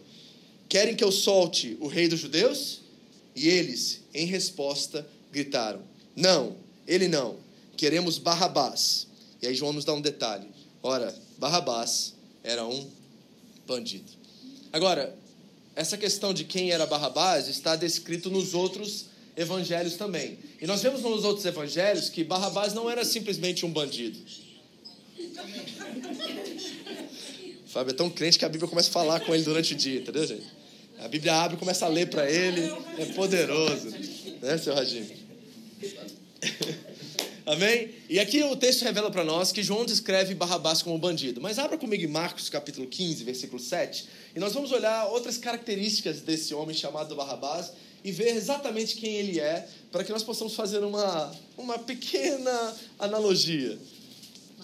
Querem 0.69 0.97
que 0.97 1.05
eu 1.05 1.13
solte 1.13 1.77
o 1.81 1.87
rei 1.87 2.09
dos 2.09 2.21
judeus? 2.21 2.81
E 3.37 3.49
eles, 3.49 4.01
em 4.13 4.27
resposta, 4.27 5.07
gritaram: 5.31 5.81
Não, 6.17 6.57
ele 6.87 7.07
não. 7.07 7.37
Queremos 7.77 8.19
Barrabás. 8.19 9.07
E 9.41 9.47
aí 9.47 9.55
João 9.55 9.73
nos 9.73 9.85
dá 9.85 9.95
um 9.95 10.01
detalhe. 10.01 10.49
Ora, 10.83 11.15
Barrabás 11.39 12.15
era 12.43 12.67
um 12.67 12.89
bandido. 13.67 14.11
Agora, 14.73 15.17
essa 15.79 15.97
questão 15.97 16.35
de 16.35 16.43
quem 16.43 16.73
era 16.73 16.85
Barrabás 16.87 17.47
está 17.47 17.77
descrito 17.77 18.29
nos 18.29 18.53
outros 18.53 19.07
evangelhos 19.37 19.95
também. 19.95 20.37
E 20.61 20.67
nós 20.67 20.83
vemos 20.83 21.03
nos 21.03 21.25
outros 21.25 21.47
evangelhos 21.47 22.11
que 22.11 22.25
Barrabás 22.25 22.75
não 22.75 22.91
era 22.91 23.05
simplesmente 23.05 23.65
um 23.65 23.71
bandido. 23.71 24.19
Fábio 27.65 27.93
é 27.93 27.95
tão 27.95 28.11
crente 28.11 28.41
que 28.41 28.45
a 28.45 28.49
Bíblia 28.49 28.69
começa 28.69 28.89
a 28.89 28.93
falar 28.93 29.21
com 29.21 29.33
ele 29.33 29.45
durante 29.45 29.75
o 29.75 29.77
dia, 29.77 30.01
entendeu, 30.01 30.27
gente? 30.27 30.47
A 30.99 31.07
Bíblia 31.07 31.33
abre 31.33 31.57
e 31.57 31.61
começa 31.61 31.87
a 31.87 31.89
ler 31.89 32.11
para 32.11 32.29
ele. 32.29 32.63
É 32.99 33.05
poderoso. 33.15 33.91
Né, 34.43 34.59
seu 34.59 34.75
Radinho? 34.75 35.07
Amém? 37.49 37.95
E 38.11 38.21
aqui 38.21 38.43
o 38.43 38.55
texto 38.55 38.83
revela 38.83 39.11
para 39.11 39.25
nós 39.25 39.51
que 39.51 39.63
João 39.63 39.87
descreve 39.87 40.35
Barrabás 40.35 40.83
como 40.83 40.99
bandido. 40.99 41.41
Mas 41.41 41.59
abra 41.59 41.79
comigo 41.79 42.05
em 42.05 42.07
Marcos 42.07 42.51
capítulo 42.51 42.87
15, 42.87 43.25
versículo 43.25 43.59
7, 43.59 44.07
e 44.37 44.39
nós 44.39 44.53
vamos 44.53 44.71
olhar 44.71 45.07
outras 45.07 45.39
características 45.39 46.21
desse 46.21 46.53
homem 46.53 46.77
chamado 46.77 47.17
Barrabás 47.17 47.73
e 48.05 48.13
ver 48.13 48.37
exatamente 48.37 48.97
quem 48.97 49.15
ele 49.15 49.41
é, 49.41 49.67
para 49.91 50.05
que 50.05 50.13
nós 50.13 50.23
possamos 50.23 50.55
fazer 50.55 50.85
uma, 50.85 51.35
uma 51.57 51.79
pequena 51.79 52.77
analogia. 52.99 53.79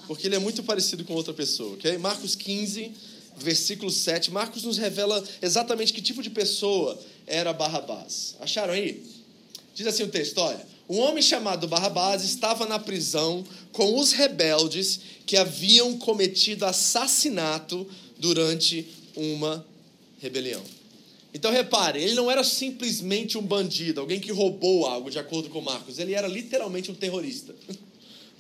Porque 0.06 0.26
ele 0.26 0.36
é 0.36 0.38
muito 0.38 0.62
parecido 0.62 1.04
com 1.04 1.14
outra 1.14 1.32
pessoa, 1.32 1.76
ok? 1.76 1.96
Marcos 1.96 2.34
15, 2.34 2.92
versículo 3.38 3.90
7. 3.90 4.30
Marcos 4.30 4.62
nos 4.62 4.76
revela 4.76 5.24
exatamente 5.40 5.90
que 5.90 6.02
tipo 6.02 6.22
de 6.22 6.28
pessoa 6.28 7.00
era 7.26 7.50
Barrabás. 7.54 8.36
Acharam 8.40 8.74
aí? 8.74 9.02
Diz 9.74 9.86
assim 9.86 10.02
o 10.02 10.08
texto, 10.08 10.36
olha 10.36 10.73
um 10.88 10.98
homem 10.98 11.22
chamado 11.22 11.66
Barrabás 11.66 12.22
estava 12.24 12.66
na 12.66 12.78
prisão 12.78 13.44
com 13.72 13.98
os 13.98 14.12
rebeldes 14.12 15.00
que 15.24 15.36
haviam 15.36 15.98
cometido 15.98 16.66
assassinato 16.66 17.86
durante 18.18 18.86
uma 19.16 19.64
rebelião. 20.20 20.62
Então 21.32 21.50
repare, 21.50 22.00
ele 22.00 22.14
não 22.14 22.30
era 22.30 22.44
simplesmente 22.44 23.36
um 23.36 23.42
bandido, 23.42 24.00
alguém 24.00 24.20
que 24.20 24.30
roubou 24.30 24.86
algo, 24.86 25.10
de 25.10 25.18
acordo 25.18 25.48
com 25.48 25.60
Marcos. 25.60 25.98
Ele 25.98 26.14
era 26.14 26.28
literalmente 26.28 26.90
um 26.90 26.94
terrorista. 26.94 27.54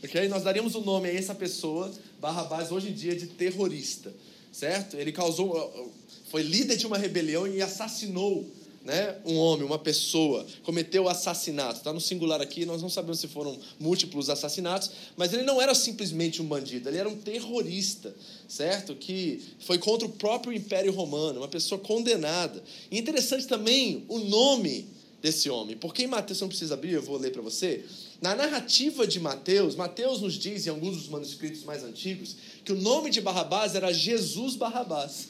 Okay? 0.04 0.28
Nós 0.28 0.42
daríamos 0.42 0.74
o 0.74 0.80
um 0.80 0.84
nome 0.84 1.08
a 1.08 1.14
essa 1.14 1.34
pessoa, 1.34 1.90
Barrabás, 2.20 2.70
hoje 2.70 2.90
em 2.90 2.92
dia, 2.92 3.16
de 3.16 3.26
terrorista. 3.26 4.12
Certo? 4.52 4.98
Ele 4.98 5.10
causou, 5.10 5.90
foi 6.30 6.42
líder 6.42 6.76
de 6.76 6.86
uma 6.86 6.98
rebelião 6.98 7.46
e 7.46 7.62
assassinou 7.62 8.46
né, 8.84 9.16
um 9.24 9.36
homem, 9.36 9.64
uma 9.64 9.78
pessoa, 9.78 10.46
cometeu 10.62 11.08
assassinato. 11.08 11.78
Está 11.78 11.92
no 11.92 12.00
singular 12.00 12.42
aqui, 12.42 12.66
nós 12.66 12.82
não 12.82 12.90
sabemos 12.90 13.18
se 13.18 13.26
foram 13.26 13.58
múltiplos 13.80 14.28
assassinatos, 14.28 14.90
mas 15.16 15.32
ele 15.32 15.42
não 15.42 15.60
era 15.60 15.74
simplesmente 15.74 16.42
um 16.42 16.44
bandido, 16.44 16.88
ele 16.88 16.98
era 16.98 17.08
um 17.08 17.16
terrorista, 17.16 18.14
certo? 18.46 18.94
Que 18.94 19.42
foi 19.60 19.78
contra 19.78 20.06
o 20.06 20.10
próprio 20.10 20.52
Império 20.52 20.92
Romano, 20.92 21.40
uma 21.40 21.48
pessoa 21.48 21.80
condenada. 21.80 22.62
E 22.90 22.98
interessante 22.98 23.46
também 23.46 24.04
o 24.06 24.18
nome 24.18 24.86
desse 25.22 25.48
homem, 25.48 25.74
porque 25.74 26.02
em 26.02 26.06
Mateus, 26.06 26.36
você 26.36 26.44
não 26.44 26.50
precisa 26.50 26.74
abrir, 26.74 26.92
eu 26.92 27.02
vou 27.02 27.16
ler 27.16 27.32
para 27.32 27.40
você. 27.40 27.82
Na 28.20 28.34
narrativa 28.34 29.06
de 29.06 29.18
Mateus, 29.18 29.74
Mateus 29.74 30.20
nos 30.20 30.34
diz, 30.34 30.66
em 30.66 30.70
alguns 30.70 30.98
dos 30.98 31.08
manuscritos 31.08 31.64
mais 31.64 31.82
antigos, 31.82 32.36
que 32.62 32.72
o 32.72 32.76
nome 32.78 33.08
de 33.08 33.22
Barrabás 33.22 33.74
era 33.74 33.90
Jesus 33.90 34.56
Barrabás. 34.56 35.28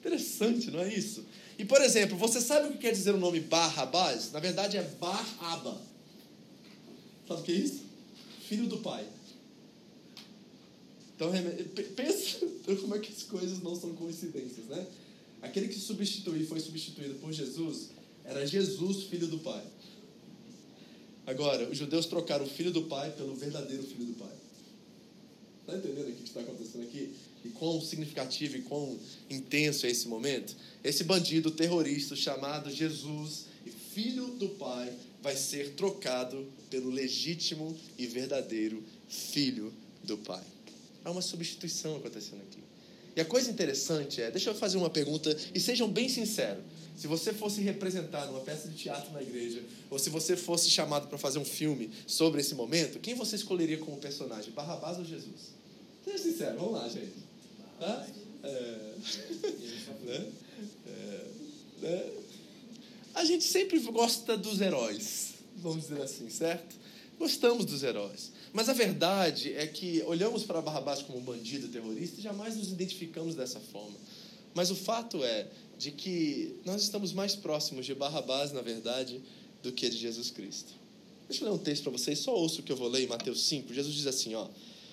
Interessante, 0.00 0.72
não 0.72 0.80
é 0.80 0.92
isso? 0.92 1.24
E, 1.58 1.64
por 1.64 1.80
exemplo, 1.80 2.16
você 2.16 2.40
sabe 2.40 2.68
o 2.68 2.72
que 2.72 2.78
quer 2.78 2.92
dizer 2.92 3.14
o 3.14 3.18
nome 3.18 3.40
Barrabás? 3.40 4.32
Na 4.32 4.40
verdade 4.40 4.76
é 4.76 4.82
Baraba. 4.82 5.80
Sabe 7.28 7.40
o 7.40 7.44
que 7.44 7.52
é 7.52 7.56
isso? 7.56 7.82
Filho 8.48 8.66
do 8.66 8.78
pai. 8.78 9.06
Então, 11.14 11.30
pensa 11.94 12.38
como 12.80 12.96
é 12.96 12.98
que 12.98 13.12
as 13.12 13.22
coisas 13.22 13.62
não 13.62 13.76
são 13.76 13.94
coincidências, 13.94 14.66
né? 14.66 14.86
Aquele 15.40 15.68
que 15.68 15.78
substituiu, 15.78 16.46
foi 16.46 16.60
substituído 16.60 17.14
por 17.16 17.32
Jesus, 17.32 17.90
era 18.24 18.46
Jesus, 18.46 19.04
filho 19.04 19.26
do 19.26 19.38
pai. 19.38 19.64
Agora, 21.26 21.68
os 21.68 21.76
judeus 21.76 22.06
trocaram 22.06 22.44
o 22.44 22.48
filho 22.48 22.72
do 22.72 22.82
pai 22.82 23.10
pelo 23.12 23.34
verdadeiro 23.34 23.82
filho 23.82 24.06
do 24.06 24.14
pai. 24.14 24.34
Está 25.60 25.76
entendendo 25.76 26.08
o 26.08 26.12
que 26.12 26.24
está 26.24 26.40
acontecendo 26.40 26.82
aqui? 26.82 27.14
E 27.44 27.48
quão 27.48 27.80
significativo 27.80 28.56
e 28.56 28.62
quão 28.62 28.98
intenso 29.28 29.86
é 29.86 29.90
esse 29.90 30.06
momento? 30.08 30.54
Esse 30.84 31.04
bandido 31.04 31.50
terrorista 31.50 32.14
chamado 32.14 32.70
Jesus, 32.70 33.46
filho 33.92 34.28
do 34.28 34.48
Pai, 34.50 34.92
vai 35.22 35.36
ser 35.36 35.74
trocado 35.74 36.46
pelo 36.70 36.90
legítimo 36.90 37.76
e 37.98 38.06
verdadeiro 38.06 38.82
filho 39.08 39.72
do 40.02 40.16
Pai. 40.18 40.42
Há 41.04 41.10
uma 41.10 41.22
substituição 41.22 41.96
acontecendo 41.96 42.40
aqui. 42.40 42.62
E 43.14 43.20
a 43.20 43.24
coisa 43.24 43.50
interessante 43.50 44.22
é, 44.22 44.30
deixa 44.30 44.50
eu 44.50 44.54
fazer 44.54 44.78
uma 44.78 44.88
pergunta 44.88 45.36
e 45.54 45.60
sejam 45.60 45.88
bem 45.88 46.08
sinceros. 46.08 46.64
Se 46.96 47.06
você 47.06 47.32
fosse 47.32 47.60
representar 47.60 48.26
numa 48.26 48.40
peça 48.40 48.68
de 48.68 48.76
teatro 48.76 49.12
na 49.12 49.22
igreja, 49.22 49.62
ou 49.90 49.98
se 49.98 50.08
você 50.08 50.36
fosse 50.36 50.70
chamado 50.70 51.08
para 51.08 51.18
fazer 51.18 51.38
um 51.38 51.44
filme 51.44 51.90
sobre 52.06 52.40
esse 52.40 52.54
momento, 52.54 52.98
quem 53.00 53.14
você 53.14 53.36
escolheria 53.36 53.78
como 53.78 53.96
personagem, 53.98 54.52
Barrabás 54.52 54.98
ou 54.98 55.04
Jesus? 55.04 55.52
Seja 56.04 56.18
sincero, 56.18 56.58
vamos 56.58 56.74
lá, 56.74 56.88
gente. 56.88 57.31
É. 57.82 58.94
né? 60.04 60.32
É. 60.86 61.32
Né? 61.82 62.12
A 63.12 63.24
gente 63.24 63.42
sempre 63.42 63.76
gosta 63.80 64.36
dos 64.36 64.60
heróis, 64.60 65.34
vamos 65.56 65.88
dizer 65.88 66.00
assim, 66.00 66.30
certo? 66.30 66.76
Gostamos 67.18 67.64
dos 67.64 67.82
heróis. 67.82 68.30
Mas 68.52 68.68
a 68.68 68.72
verdade 68.72 69.52
é 69.54 69.66
que 69.66 70.02
olhamos 70.06 70.44
para 70.44 70.60
Barrabás 70.60 71.02
como 71.02 71.18
um 71.18 71.22
bandido 71.22 71.66
terrorista 71.68 72.20
e 72.20 72.22
jamais 72.22 72.56
nos 72.56 72.68
identificamos 72.68 73.34
dessa 73.34 73.58
forma. 73.58 73.96
Mas 74.54 74.70
o 74.70 74.76
fato 74.76 75.24
é 75.24 75.48
de 75.78 75.90
que 75.90 76.54
nós 76.64 76.82
estamos 76.82 77.12
mais 77.12 77.34
próximos 77.34 77.84
de 77.84 77.94
Barrabás, 77.94 78.52
na 78.52 78.60
verdade, 78.60 79.20
do 79.62 79.72
que 79.72 79.88
de 79.88 79.96
Jesus 79.96 80.30
Cristo. 80.30 80.72
Deixa 81.28 81.44
eu 81.44 81.48
ler 81.48 81.54
um 81.54 81.58
texto 81.58 81.84
para 81.84 81.92
vocês, 81.92 82.18
só 82.18 82.34
ouço 82.34 82.60
o 82.60 82.62
que 82.62 82.70
eu 82.70 82.76
vou 82.76 82.88
ler 82.88 83.02
em 83.02 83.06
Mateus 83.06 83.42
5. 83.42 83.72
Jesus 83.72 83.94
diz 83.94 84.06
assim, 84.06 84.34
ó: 84.34 84.46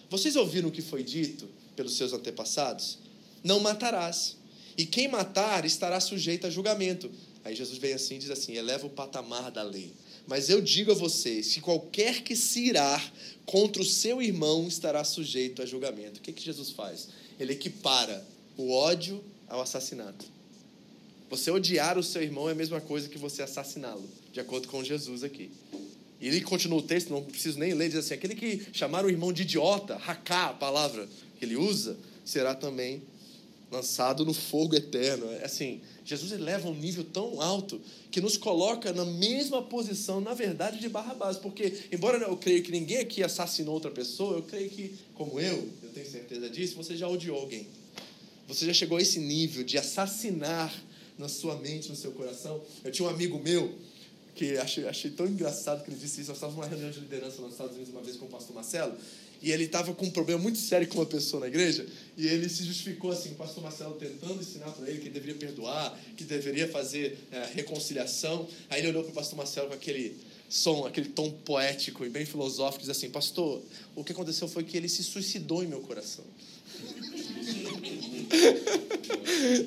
Vocês 0.10 0.36
ouviram 0.36 0.70
o 0.70 0.72
que 0.72 0.82
foi 0.82 1.04
dito 1.04 1.48
pelos 1.80 1.96
seus 1.96 2.12
antepassados? 2.12 2.98
Não 3.42 3.62
matarás. 3.62 4.36
E 4.78 4.86
quem 4.86 5.08
matar 5.08 5.64
estará 5.64 5.98
sujeito 6.02 6.46
a 6.46 6.50
julgamento. 6.50 7.10
Aí 7.42 7.56
Jesus 7.56 7.78
vem 7.78 7.94
assim 7.94 8.16
e 8.16 8.20
diz 8.20 8.30
assim: 8.30 8.58
eleva 8.58 8.86
o 8.86 8.90
patamar 8.90 9.50
da 9.50 9.64
lei. 9.64 9.94
Mas 10.28 10.50
eu 10.50 10.60
digo 10.60 10.92
a 10.92 10.94
vocês 10.94 11.54
que 11.54 11.62
qualquer 11.62 12.22
que 12.22 12.36
se 12.36 12.66
irar 12.66 13.14
contra 13.46 13.82
o 13.82 13.86
seu 13.86 14.22
irmão 14.22 14.68
estará 14.68 15.06
sujeito 15.06 15.62
a 15.62 15.66
julgamento. 15.66 16.20
O 16.20 16.22
que, 16.22 16.34
que 16.34 16.44
Jesus 16.44 16.72
faz? 16.72 17.08
Ele 17.40 17.54
equipara 17.54 18.28
o 18.58 18.72
ódio 18.72 19.24
ao 19.48 19.62
assassinato. 19.62 20.26
Você 21.30 21.50
odiar 21.50 21.98
o 21.98 22.04
seu 22.04 22.22
irmão 22.22 22.50
é 22.50 22.52
a 22.52 22.56
mesma 22.56 22.82
coisa 22.82 23.08
que 23.08 23.18
você 23.18 23.42
assassiná-lo, 23.42 24.08
de 24.34 24.42
acordo 24.42 24.68
com 24.68 24.84
Jesus 24.84 25.24
aqui. 25.24 25.50
E 26.20 26.28
ele 26.28 26.42
continua 26.42 26.80
o 26.80 26.84
texto, 26.84 27.10
não 27.10 27.24
preciso 27.24 27.58
nem 27.58 27.74
ler, 27.74 27.88
diz 27.88 28.00
assim: 28.00 28.16
aquele 28.16 28.36
que 28.36 28.68
chamar 28.74 29.06
o 29.06 29.10
irmão 29.10 29.32
de 29.32 29.44
idiota, 29.44 29.96
racá, 29.96 30.48
a 30.48 30.54
palavra 30.54 31.08
que 31.40 31.46
ele 31.46 31.56
usa, 31.56 31.98
será 32.26 32.54
também 32.54 33.02
lançado 33.72 34.26
no 34.26 34.34
fogo 34.34 34.76
eterno. 34.76 35.32
É 35.32 35.46
assim, 35.46 35.80
Jesus 36.04 36.32
eleva 36.32 36.68
um 36.68 36.76
nível 36.76 37.04
tão 37.04 37.42
alto 37.42 37.80
que 38.12 38.20
nos 38.20 38.36
coloca 38.36 38.92
na 38.92 39.06
mesma 39.06 39.62
posição, 39.62 40.20
na 40.20 40.34
verdade, 40.34 40.80
de 40.80 40.90
Barrabás. 40.90 41.38
Porque, 41.38 41.74
embora 41.92 42.18
eu 42.18 42.36
creia 42.36 42.62
que 42.62 42.72
ninguém 42.72 42.98
aqui 42.98 43.24
assassinou 43.24 43.76
outra 43.76 43.92
pessoa, 43.92 44.38
eu 44.38 44.44
creio 44.44 44.70
que, 44.70 44.94
como 45.14 45.40
eu, 45.40 45.70
eu 45.84 45.90
tenho 45.94 46.10
certeza 46.10 46.50
disso, 46.50 46.76
você 46.76 46.98
já 46.98 47.08
odiou 47.08 47.40
alguém. 47.40 47.68
Você 48.48 48.66
já 48.66 48.74
chegou 48.74 48.98
a 48.98 49.02
esse 49.02 49.20
nível 49.20 49.64
de 49.64 49.78
assassinar 49.78 50.74
na 51.18 51.30
sua 51.30 51.56
mente, 51.58 51.90
no 51.90 51.96
seu 51.96 52.12
coração. 52.12 52.62
Eu 52.84 52.92
tinha 52.92 53.08
um 53.08 53.12
amigo 53.12 53.40
meu 53.40 53.76
que 54.34 54.58
achei, 54.58 54.88
achei 54.88 55.12
tão 55.12 55.28
engraçado 55.28 55.84
que 55.84 55.92
ele 55.92 56.00
disse 56.00 56.22
isso. 56.22 56.30
Nós 56.30 56.38
estávamos 56.38 56.60
numa 56.60 56.68
reunião 56.68 56.90
de 56.90 57.00
liderança 57.00 57.42
nos 57.42 57.52
Estados 57.52 57.76
Unidos 57.76 57.94
uma 57.94 58.02
vez 58.02 58.18
com 58.18 58.26
o 58.26 58.30
pastor 58.30 58.56
Marcelo 58.56 58.98
e 59.42 59.52
ele 59.52 59.66
estava 59.66 59.94
com 59.94 60.06
um 60.06 60.12
problema 60.12 60.42
muito 60.42 60.58
sério 60.58 60.88
com 60.88 60.98
uma 60.98 61.06
pessoa 61.06 61.42
na 61.42 61.48
igreja, 61.48 61.86
e 62.18 62.28
ele 62.28 62.50
se 62.50 62.64
justificou 62.64 63.12
assim, 63.12 63.32
o 63.32 63.36
pastor 63.36 63.64
Marcelo 63.64 63.96
tentando 63.96 64.42
ensinar 64.42 64.72
para 64.72 64.90
ele 64.90 65.00
que 65.00 65.08
ele 65.08 65.14
deveria 65.14 65.36
perdoar, 65.36 65.98
que 66.18 66.24
deveria 66.24 66.68
fazer 66.68 67.18
é, 67.32 67.50
reconciliação. 67.54 68.48
Aí 68.70 68.82
ele 68.82 68.90
olhou 68.90 69.04
para 69.04 69.12
o 69.12 69.16
pastor 69.16 69.38
Marcelo 69.38 69.70
com 69.70 69.76
aquele 69.76 70.18
som, 70.50 70.86
aquele 70.86 71.10
tom 71.10 71.32
poético 71.32 72.06
e 72.06 72.10
bem 72.10 72.26
filosófico, 72.26 72.84
e 72.84 72.88
diz 72.88 72.90
assim: 72.90 73.10
Pastor, 73.10 73.62
o 73.96 74.04
que 74.04 74.12
aconteceu 74.12 74.48
foi 74.48 74.64
que 74.64 74.76
ele 74.76 74.90
se 74.90 75.04
suicidou 75.04 75.64
em 75.64 75.68
meu 75.68 75.80
coração. 75.80 76.26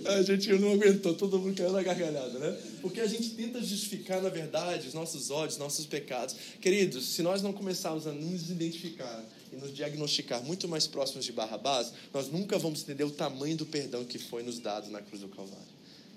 a 0.06 0.22
gente 0.22 0.52
não 0.54 0.72
aguentou, 0.72 1.14
todo 1.14 1.38
mundo 1.38 1.56
caiu 1.56 1.72
na 1.72 1.82
gargalhada, 1.82 2.38
né? 2.38 2.56
Porque 2.80 3.00
a 3.00 3.06
gente 3.06 3.30
tenta 3.30 3.62
justificar, 3.62 4.22
na 4.22 4.28
verdade, 4.28 4.88
os 4.88 4.94
nossos 4.94 5.30
ódios, 5.30 5.58
nossos 5.58 5.86
pecados. 5.86 6.34
Queridos, 6.60 7.06
se 7.06 7.22
nós 7.22 7.42
não 7.42 7.52
começarmos 7.52 8.06
a 8.06 8.12
nos 8.12 8.50
identificar 8.50 9.24
e 9.52 9.56
nos 9.56 9.75
diagnosticar 9.75 10.42
muito 10.42 10.66
mais 10.66 10.87
próximos 10.87 11.25
de 11.25 11.32
Barrabás, 11.32 11.92
nós 12.12 12.28
nunca 12.28 12.59
vamos 12.59 12.82
entender 12.82 13.04
o 13.04 13.11
tamanho 13.11 13.56
do 13.56 13.66
perdão 13.66 14.04
que 14.04 14.18
foi 14.18 14.42
nos 14.42 14.59
dado 14.59 14.90
na 14.90 15.02
cruz 15.02 15.21
do 15.21 15.28
Calvário. 15.28 15.73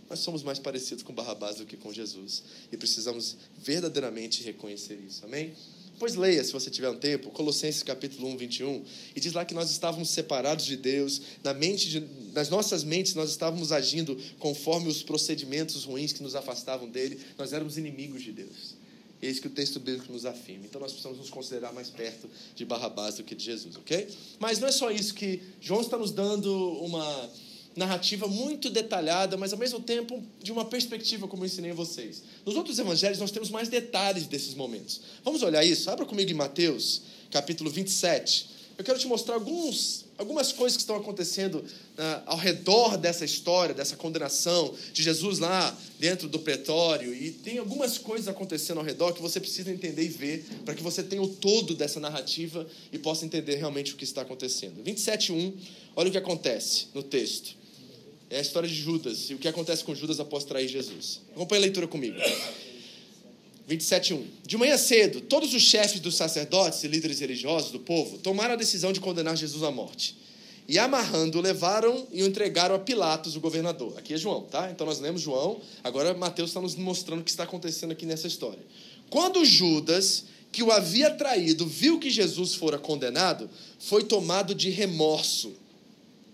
Nós 0.10 0.20
somos 0.20 0.44
mais 0.44 0.60
parecidos 0.60 1.04
com 1.04 1.13
Barrabás 1.13 1.58
do 1.58 1.65
que 1.65 1.75
com 1.75 1.92
Jesus 1.92 2.44
e 2.72 2.77
precisamos 2.77 3.36
verdadeiramente 3.58 4.44
reconhecer 4.44 5.00
isso. 5.06 5.25
Amém? 5.25 5.54
Pois 5.98 6.15
leia, 6.15 6.44
se 6.44 6.51
você 6.51 6.70
tiver 6.70 6.89
um 6.89 6.98
tempo, 6.98 7.32
Colossenses 7.32 7.82
capítulo 7.82 8.27
1, 8.27 8.38
21, 8.38 8.84
e 9.15 9.20
diz 9.20 9.32
lá 9.32 9.46
que 9.46 9.54
nós 9.54 9.72
estávamos 9.72 10.10
separados 10.10 10.65
de 10.65 10.75
Deus, 10.75 11.22
na 11.42 11.54
mente 11.54 11.89
de, 11.89 12.04
nas 12.34 12.50
nossas 12.50 12.84
mentes 12.84 13.15
nós 13.15 13.30
estávamos 13.30 13.72
agindo 13.72 14.18
conforme 14.38 14.89
os 14.89 15.01
procedimentos 15.01 15.86
ruins 15.86 16.12
que 16.12 16.22
nos 16.22 16.36
afastavam 16.36 16.89
dele, 16.89 17.18
nós 17.38 17.54
éramos 17.54 17.77
inimigos 17.77 18.22
de 18.24 18.34
Deus. 18.34 18.75
Eis 19.22 19.39
que 19.39 19.48
o 19.48 19.50
texto 19.50 19.79
bíblico 19.79 20.12
nos 20.12 20.25
afirma. 20.25 20.65
Então 20.65 20.79
nós 20.79 20.91
precisamos 20.91 21.17
nos 21.17 21.29
considerar 21.29 21.74
mais 21.74 21.89
perto 21.89 22.29
de 22.55 22.65
Barrabás 22.65 23.15
do 23.15 23.24
que 23.24 23.34
de 23.34 23.43
Jesus, 23.43 23.75
ok? 23.75 24.07
Mas 24.39 24.60
não 24.60 24.67
é 24.67 24.72
só 24.72 24.91
isso 24.91 25.13
que 25.13 25.41
João 25.62 25.81
está 25.81 25.98
nos 25.98 26.12
dando 26.12 26.53
uma 26.81 27.29
narrativa 27.75 28.27
muito 28.27 28.69
detalhada, 28.69 29.36
mas 29.36 29.51
ao 29.51 29.60
mesmo 29.60 29.79
tempo 29.81 30.24
de 30.41 30.51
uma 30.51 30.65
perspectiva, 30.65 31.27
como 31.27 31.43
eu 31.43 31.48
ensinei 31.48 31.72
a 31.72 31.74
vocês. 31.74 32.24
Nos 32.45 32.55
outros 32.55 32.79
evangelhos 32.79 33.19
nós 33.19 33.31
temos 33.31 33.50
mais 33.50 33.67
detalhes 33.67 34.27
desses 34.27 34.53
momentos. 34.53 35.01
Vamos 35.24 35.43
olhar 35.43 35.63
isso? 35.63 35.89
Abra 35.89 36.05
comigo 36.05 36.31
em 36.31 36.36
Mateus, 36.36 37.01
capítulo 37.29 37.69
27. 37.69 38.50
Eu 38.77 38.84
quero 38.84 38.98
te 38.98 39.07
mostrar 39.07 39.36
alguns, 39.36 40.04
algumas 40.17 40.51
coisas 40.51 40.77
que 40.77 40.81
estão 40.81 40.95
acontecendo 40.95 41.55
uh, 41.55 42.24
ao 42.25 42.38
redor 42.38 42.98
dessa 42.98 43.25
história, 43.25 43.74
dessa 43.74 43.95
condenação 43.95 44.74
de 44.93 45.03
Jesus 45.03 45.39
lá 45.39 45.77
dentro 46.00 46.27
do 46.27 46.39
pretório. 46.39 47.13
E 47.13 47.31
tem 47.31 47.57
algumas 47.57 47.98
coisas 47.98 48.27
acontecendo 48.27 48.79
ao 48.79 48.84
redor 48.84 49.13
que 49.13 49.22
você 49.22 49.39
precisa 49.39 49.72
entender 49.72 50.03
e 50.03 50.07
ver 50.07 50.45
para 50.63 50.74
que 50.74 50.84
você 50.84 51.03
tenha 51.03 51.22
o 51.22 51.27
todo 51.27 51.75
dessa 51.75 52.00
narrativa 52.00 52.65
e 52.91 52.98
possa 52.98 53.25
entender 53.25 53.55
realmente 53.55 53.93
o 53.93 53.95
que 53.95 54.03
está 54.03 54.22
acontecendo. 54.22 54.84
27.1, 54.84 55.53
olha 55.95 56.10
o 56.10 56.12
que 56.12 56.17
acontece 56.17 56.88
no 56.93 57.03
texto. 57.03 57.55
É 58.29 58.39
a 58.39 58.41
história 58.41 58.67
de 58.67 58.75
Judas 58.75 59.29
e 59.29 59.36
o 59.36 59.38
que 59.38 59.48
acontece 59.48 59.84
com 59.84 59.93
Judas 59.93 60.19
após 60.19 60.43
trair 60.43 60.67
Jesus. 60.67 61.22
Acompanhe 61.34 61.60
a 61.60 61.65
leitura 61.65 61.88
comigo. 61.88 62.17
27.1. 63.69 64.24
De 64.45 64.57
manhã 64.57 64.77
cedo, 64.77 65.22
todos 65.22 65.53
os 65.53 65.63
chefes 65.63 66.00
dos 66.00 66.15
sacerdotes 66.15 66.84
e 66.84 66.88
líderes 66.88 67.19
religiosos 67.19 67.72
do 67.72 67.79
povo 67.79 68.17
tomaram 68.19 68.53
a 68.53 68.57
decisão 68.57 68.93
de 68.93 69.00
condenar 69.00 69.36
Jesus 69.36 69.63
à 69.63 69.72
morte. 69.72 70.15
E 70.67 70.79
amarrando, 70.79 71.41
levaram 71.41 72.07
e 72.12 72.24
o 72.24 72.27
entregaram 72.27 72.75
a 72.75 72.79
Pilatos, 72.79 73.36
o 73.36 73.39
governador. 73.39 73.98
Aqui 73.98 74.13
é 74.13 74.17
João, 74.17 74.43
tá? 74.43 74.69
Então 74.72 74.86
nós 74.86 75.00
lemos 75.00 75.22
João, 75.22 75.62
agora 75.84 76.13
Mateus 76.13 76.50
está 76.50 76.62
nos 76.62 76.75
mostrando 76.75 77.22
o 77.22 77.24
que 77.24 77.29
está 77.29 77.43
acontecendo 77.43 77.91
aqui 77.91 78.05
nessa 78.05 78.27
história. 78.27 78.63
Quando 79.10 79.45
Judas, 79.45 80.25
que 80.51 80.63
o 80.63 80.72
havia 80.72 81.12
traído, 81.12 81.67
viu 81.67 82.00
que 82.00 82.10
Jesus 82.10 82.55
fora 82.55 82.79
condenado, 82.79 83.50
foi 83.79 84.03
tomado 84.03 84.55
de 84.55 84.69
remorso. 84.69 85.53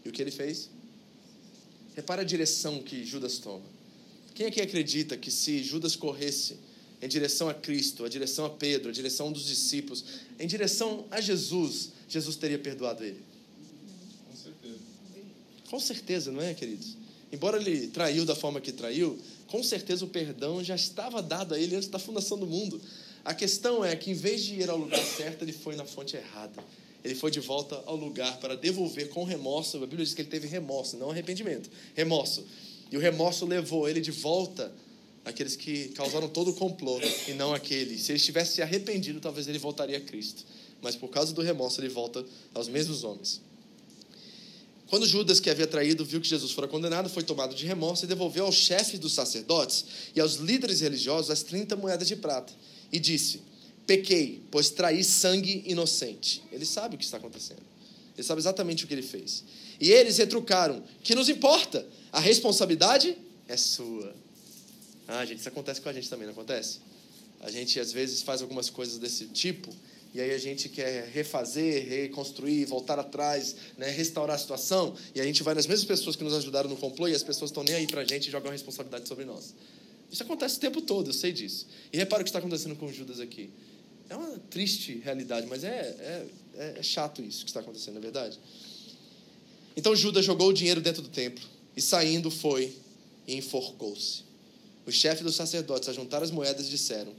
E 0.05 0.09
o 0.09 0.11
que 0.11 0.21
ele 0.21 0.31
fez? 0.31 0.69
Repara 1.95 2.21
a 2.21 2.25
direção 2.25 2.81
que 2.81 3.05
Judas 3.05 3.38
toma. 3.38 3.65
Quem 4.33 4.50
que 4.50 4.61
acredita 4.61 5.17
que 5.17 5.29
se 5.29 5.61
Judas 5.61 5.95
corresse 5.95 6.57
em 7.01 7.08
direção 7.08 7.50
a 7.50 7.53
Cristo, 7.53 8.05
a 8.05 8.10
direção 8.10 8.46
a 8.46 8.50
Pedro, 8.50 8.89
a 8.89 8.91
direção 8.93 9.31
dos 9.31 9.46
discípulos, 9.46 10.03
em 10.39 10.48
direção 10.48 11.05
a 11.10 11.20
Jesus, 11.20 11.89
Jesus 12.08 12.36
teria 12.36 12.60
perdoado 12.60 13.03
ele? 13.03 13.20
Com 14.29 14.38
certeza. 14.38 14.79
Com 15.70 15.79
certeza, 15.79 16.31
não 16.31 16.41
é, 16.41 16.53
queridos? 16.53 16.96
Embora 17.31 17.58
ele 17.58 17.88
traiu 17.88 18.25
da 18.25 18.36
forma 18.36 18.60
que 18.60 18.72
traiu, 18.72 19.17
com 19.48 19.63
certeza 19.63 20.05
o 20.05 20.08
perdão 20.08 20.63
já 20.63 20.75
estava 20.75 21.22
dado 21.22 21.53
a 21.53 21.60
ele 21.60 21.75
antes 21.75 21.89
da 21.89 21.98
fundação 21.98 22.38
do 22.38 22.46
mundo. 22.46 22.79
A 23.24 23.34
questão 23.34 23.84
é 23.84 23.96
que, 23.96 24.12
em 24.12 24.13
vez 24.13 24.43
de 24.43 24.55
ir 24.55 24.70
ao 24.70 24.77
lugar 24.77 25.03
certo, 25.03 25.43
ele 25.43 25.53
foi 25.53 25.75
na 25.75 25.86
fonte 25.86 26.15
errada. 26.15 26.63
Ele 27.03 27.15
foi 27.15 27.31
de 27.31 27.39
volta 27.39 27.81
ao 27.86 27.96
lugar 27.96 28.38
para 28.39 28.55
devolver 28.55 29.10
com 29.10 29.24
remorso. 29.24 29.77
A 29.77 29.81
Bíblia 29.81 30.05
diz 30.05 30.13
que 30.13 30.22
ele 30.22 30.29
teve 30.29 30.48
remorso, 30.48 30.98
não 30.98 31.10
arrependimento. 31.10 31.70
Remorso. 31.96 32.46
E 32.91 32.98
o 32.98 33.00
remorso 33.00 33.46
levou 33.46 33.88
ele 33.88 34.01
de 34.01 34.12
volta 34.12 34.72
àqueles 35.23 35.55
que 35.55 35.89
causaram 35.89 36.27
todo 36.27 36.51
o 36.51 36.53
complô 36.53 36.99
e 37.27 37.33
não 37.33 37.53
aquele. 37.53 37.97
Se 37.97 38.11
ele 38.11 38.19
tivesse 38.19 38.55
se 38.55 38.61
arrependido, 38.61 39.19
talvez 39.19 39.47
ele 39.47 39.59
voltaria 39.59 39.97
a 39.97 40.01
Cristo. 40.01 40.45
Mas 40.81 40.95
por 40.95 41.09
causa 41.09 41.33
do 41.33 41.41
remorso, 41.41 41.79
ele 41.79 41.89
volta 41.89 42.25
aos 42.53 42.67
mesmos 42.67 43.03
homens. 43.03 43.41
Quando 44.87 45.05
Judas, 45.05 45.39
que 45.39 45.49
havia 45.49 45.67
traído, 45.67 46.03
viu 46.03 46.19
que 46.19 46.27
Jesus 46.27 46.51
fora 46.51 46.67
condenado, 46.67 47.09
foi 47.09 47.23
tomado 47.23 47.55
de 47.55 47.65
remorso 47.65 48.03
e 48.03 48.07
devolveu 48.07 48.45
aos 48.45 48.55
chefes 48.55 48.99
dos 48.99 49.13
sacerdotes 49.13 49.85
e 50.13 50.19
aos 50.19 50.35
líderes 50.35 50.81
religiosos 50.81 51.31
as 51.31 51.43
30 51.43 51.77
moedas 51.77 52.07
de 52.07 52.15
prata. 52.17 52.51
E 52.91 52.99
disse: 52.99 53.41
Pequei, 53.87 54.41
pois 54.51 54.69
traí 54.69 55.03
sangue 55.03 55.63
inocente. 55.65 56.43
Ele 56.51 56.65
sabe 56.65 56.95
o 56.95 56.97
que 56.97 57.05
está 57.05 57.17
acontecendo. 57.17 57.61
Ele 58.17 58.27
sabe 58.27 58.41
exatamente 58.41 58.83
o 58.83 58.87
que 58.87 58.93
ele 58.93 59.01
fez. 59.01 59.45
E 59.79 59.89
eles 59.91 60.17
retrucaram: 60.17 60.83
Que 61.01 61.15
nos 61.15 61.29
importa? 61.29 61.87
A 62.11 62.19
responsabilidade 62.19 63.17
é 63.47 63.55
sua. 63.55 64.13
Ah, 65.13 65.25
gente, 65.25 65.39
isso 65.39 65.50
acontece 65.50 65.82
com 65.82 65.89
a 65.89 65.94
gente 65.94 66.10
também, 66.10 66.25
não 66.25 66.32
acontece? 66.32 66.80
A 67.41 67.51
gente 67.51 67.77
às 67.77 67.91
vezes 67.91 68.22
faz 68.22 68.41
algumas 68.41 68.70
coisas 68.70 68.98
desse 68.98 69.25
tipo 69.25 69.70
e 70.13 70.22
aí 70.22 70.32
a 70.32 70.38
gente 70.38 70.70
quer 70.70 71.10
refazer, 71.10 71.86
reconstruir, 71.86 72.63
voltar 72.63 72.98
atrás, 72.98 73.58
né, 73.77 73.89
restaurar 73.89 74.36
a 74.36 74.39
situação, 74.39 74.96
e 75.15 75.22
a 75.22 75.24
gente 75.24 75.41
vai 75.41 75.53
nas 75.53 75.65
mesmas 75.65 75.86
pessoas 75.86 76.15
que 76.15 76.24
nos 76.24 76.34
ajudaram 76.34 76.70
no 76.70 76.77
complô 76.77 77.08
e 77.08 77.15
as 77.15 77.24
pessoas 77.24 77.50
estão 77.50 77.63
nem 77.63 77.75
aí 77.75 77.88
pra 77.88 78.03
gente 78.06 78.27
e 78.27 78.32
jogam 78.32 78.50
a 78.50 78.51
responsabilidade 78.51 79.08
sobre 79.08 79.25
nós. 79.25 79.53
Isso 80.10 80.24
acontece 80.24 80.58
o 80.58 80.60
tempo 80.60 80.82
todo, 80.82 81.10
eu 81.10 81.13
sei 81.13 81.32
disso. 81.32 81.68
E 81.91 81.98
repara 81.98 82.22
o 82.22 82.24
que 82.25 82.30
está 82.30 82.39
acontecendo 82.39 82.75
com 82.75 82.91
Judas 82.91 83.20
aqui. 83.20 83.50
É 84.10 84.15
uma 84.15 84.38
triste 84.50 85.01
realidade, 85.03 85.48
mas 85.48 85.63
é, 85.63 86.27
é, 86.56 86.80
é 86.80 86.84
chato 86.84 87.22
isso 87.22 87.44
que 87.46 87.50
está 87.50 87.62
acontecendo, 87.62 87.98
é 87.98 88.01
verdade? 88.01 88.39
Então 89.75 89.96
Judas 89.96 90.25
jogou 90.25 90.50
o 90.50 90.53
dinheiro 90.53 90.82
dentro 90.82 91.01
do 91.01 91.10
templo 91.10 91.44
e 91.75 91.82
saindo 91.82 92.30
foi 92.32 92.74
e 93.27 93.36
enforcou-se. 93.36 94.30
Os 94.91 94.98
chefes 94.98 95.24
dos 95.24 95.36
sacerdotes 95.36 95.88
ajuntaram 95.88 96.25
as 96.25 96.31
moedas 96.31 96.67
e 96.67 96.69
disseram: 96.69 97.13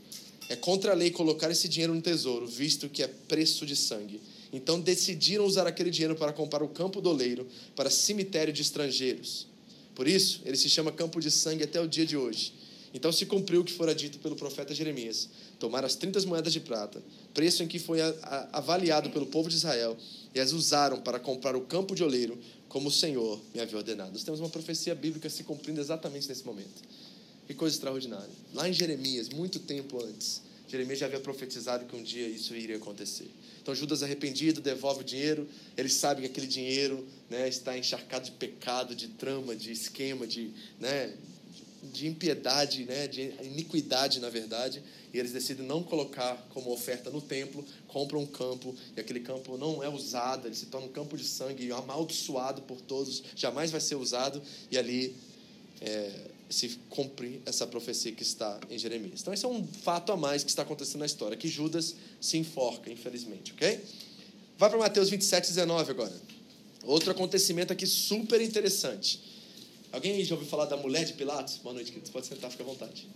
É 0.47 0.55
contra 0.55 0.93
a 0.93 0.95
lei 0.95 1.11
colocar 1.11 1.51
esse 1.51 1.67
dinheiro 1.67 1.95
no 1.95 2.03
tesouro, 2.03 2.47
visto 2.47 2.87
que 2.87 3.03
é 3.03 3.07
preço 3.07 3.65
de 3.65 3.75
sangue. 3.75 4.21
Então 4.53 4.79
decidiram 4.79 5.47
usar 5.47 5.67
aquele 5.67 5.91
dinheiro 5.91 6.15
para 6.15 6.35
comprar 6.35 6.63
o 6.63 6.69
campo 6.69 7.01
do 7.01 7.09
oleiro 7.09 7.49
para 7.75 7.89
cemitério 7.89 8.53
de 8.53 8.61
estrangeiros. 8.61 9.47
Por 9.95 10.07
isso, 10.07 10.43
ele 10.45 10.59
se 10.59 10.69
chama 10.69 10.93
campo 10.93 11.19
de 11.19 11.31
sangue 11.31 11.65
até 11.65 11.81
o 11.81 11.89
dia 11.89 12.05
de 12.05 12.15
hoje. 12.15 12.53
Então 12.93 13.11
se 13.11 13.25
cumpriu 13.25 13.63
o 13.63 13.65
que 13.65 13.73
fora 13.73 13.95
dito 13.95 14.19
pelo 14.19 14.37
profeta 14.37 14.75
Jeremias: 14.75 15.31
Tomaram 15.59 15.87
as 15.87 15.97
30 15.97 16.27
moedas 16.27 16.53
de 16.53 16.61
prata, 16.61 17.03
preço 17.33 17.63
em 17.63 17.67
que 17.67 17.79
foi 17.79 18.01
avaliado 18.53 19.09
pelo 19.09 19.25
povo 19.25 19.49
de 19.49 19.57
Israel, 19.57 19.97
e 20.35 20.39
as 20.39 20.53
usaram 20.53 21.01
para 21.01 21.19
comprar 21.19 21.57
o 21.57 21.63
campo 21.63 21.95
de 21.95 22.05
oleiro, 22.05 22.39
como 22.69 22.89
o 22.89 22.93
Senhor 22.93 23.41
me 23.55 23.63
havia 23.63 23.79
ordenado. 23.79 24.13
Nós 24.13 24.25
temos 24.25 24.41
uma 24.41 24.51
profecia 24.51 24.95
bíblica 24.95 25.31
se 25.31 25.43
cumprindo 25.43 25.81
exatamente 25.81 26.29
nesse 26.29 26.45
momento. 26.45 26.83
Que 27.47 27.55
coisa 27.55 27.75
extraordinária. 27.75 28.31
Lá 28.55 28.69
em 28.69 28.73
Jeremias, 28.73 29.29
muito 29.29 29.59
tempo 29.59 30.03
antes, 30.03 30.43
Jeremias 30.73 31.01
já 31.01 31.07
havia 31.07 31.21
profetizado 31.21 31.85
que 31.85 31.95
um 31.95 32.03
dia 32.03 32.27
isso 32.27 32.55
iria 32.55 32.77
acontecer. 32.77 33.29
Então 33.61 33.75
Judas 33.75 34.03
arrependido 34.03 34.61
devolve 34.61 35.03
o 35.03 35.05
dinheiro, 35.05 35.47
ele 35.77 35.91
sabe 35.91 36.23
que 36.23 36.29
aquele 36.29 36.47
dinheiro 36.47 37.07
né, 37.29 37.47
está 37.47 37.77
encharcado 37.77 38.25
de 38.25 38.31
pecado, 38.33 38.95
de 38.95 39.09
trama, 39.09 39.55
de 39.55 39.71
esquema, 39.71 40.27
de, 40.27 40.51
né, 40.81 41.13
de 41.93 42.07
impiedade, 42.07 42.85
né, 42.87 43.07
de 43.07 43.35
iniquidade, 43.43 44.19
na 44.19 44.31
verdade, 44.31 44.83
e 45.13 45.19
eles 45.19 45.33
decidem 45.33 45.67
não 45.67 45.83
colocar 45.83 46.37
como 46.55 46.73
oferta 46.73 47.11
no 47.11 47.21
templo, 47.21 47.63
compram 47.87 48.21
um 48.21 48.27
campo, 48.27 48.75
e 48.97 49.01
aquele 49.01 49.21
campo 49.21 49.59
não 49.59 49.83
é 49.83 49.91
usado, 49.91 50.49
ele 50.49 50.55
se 50.55 50.67
torna 50.67 50.87
um 50.87 50.93
campo 50.93 51.19
de 51.19 51.25
sangue, 51.25 51.71
amaldiçoado 51.71 52.63
por 52.63 52.81
todos, 52.81 53.23
jamais 53.37 53.71
vai 53.71 53.81
ser 53.81 53.97
usado, 53.97 54.41
e 54.71 54.79
ali 54.79 55.15
é, 55.83 56.31
se 56.53 56.79
cumpre 56.89 57.41
essa 57.47 57.67
profecia 57.67 58.13
que 58.13 58.23
está 58.23 58.61
em 58.71 58.79
Jeremias. 58.79 59.21
Então, 59.21 59.33
esse 59.33 59.45
é 59.45 59.49
um 59.49 59.67
fato 59.67 60.13
a 60.13 60.17
mais 60.17 60.45
que 60.45 60.51
está 60.51 60.63
acontecendo 60.63 61.01
na 61.01 61.07
história, 61.07 61.37
que 61.37 61.49
Judas 61.49 61.95
se 62.21 62.37
enforca, 62.37 62.91
infelizmente, 62.91 63.53
ok? 63.53 63.81
Vai 64.59 64.69
para 64.71 64.79
Mateus 64.79 65.09
27, 65.09 65.49
19 65.49 65.91
agora. 65.91 66.13
Outro 66.85 67.11
acontecimento 67.11 67.73
aqui 67.73 67.87
super 67.87 68.41
interessante. 68.41 69.21
Alguém 69.93 70.25
já 70.25 70.35
ouviu 70.35 70.49
falar 70.49 70.65
da 70.67 70.77
mulher 70.77 71.05
de 71.05 71.13
Pilatos? 71.13 71.59
Boa 71.59 71.75
noite, 71.75 71.91
queridos. 71.91 72.11
Pode 72.11 72.27
sentar, 72.27 72.51
fica 72.51 72.63
à 72.63 72.67
vontade. 72.67 73.07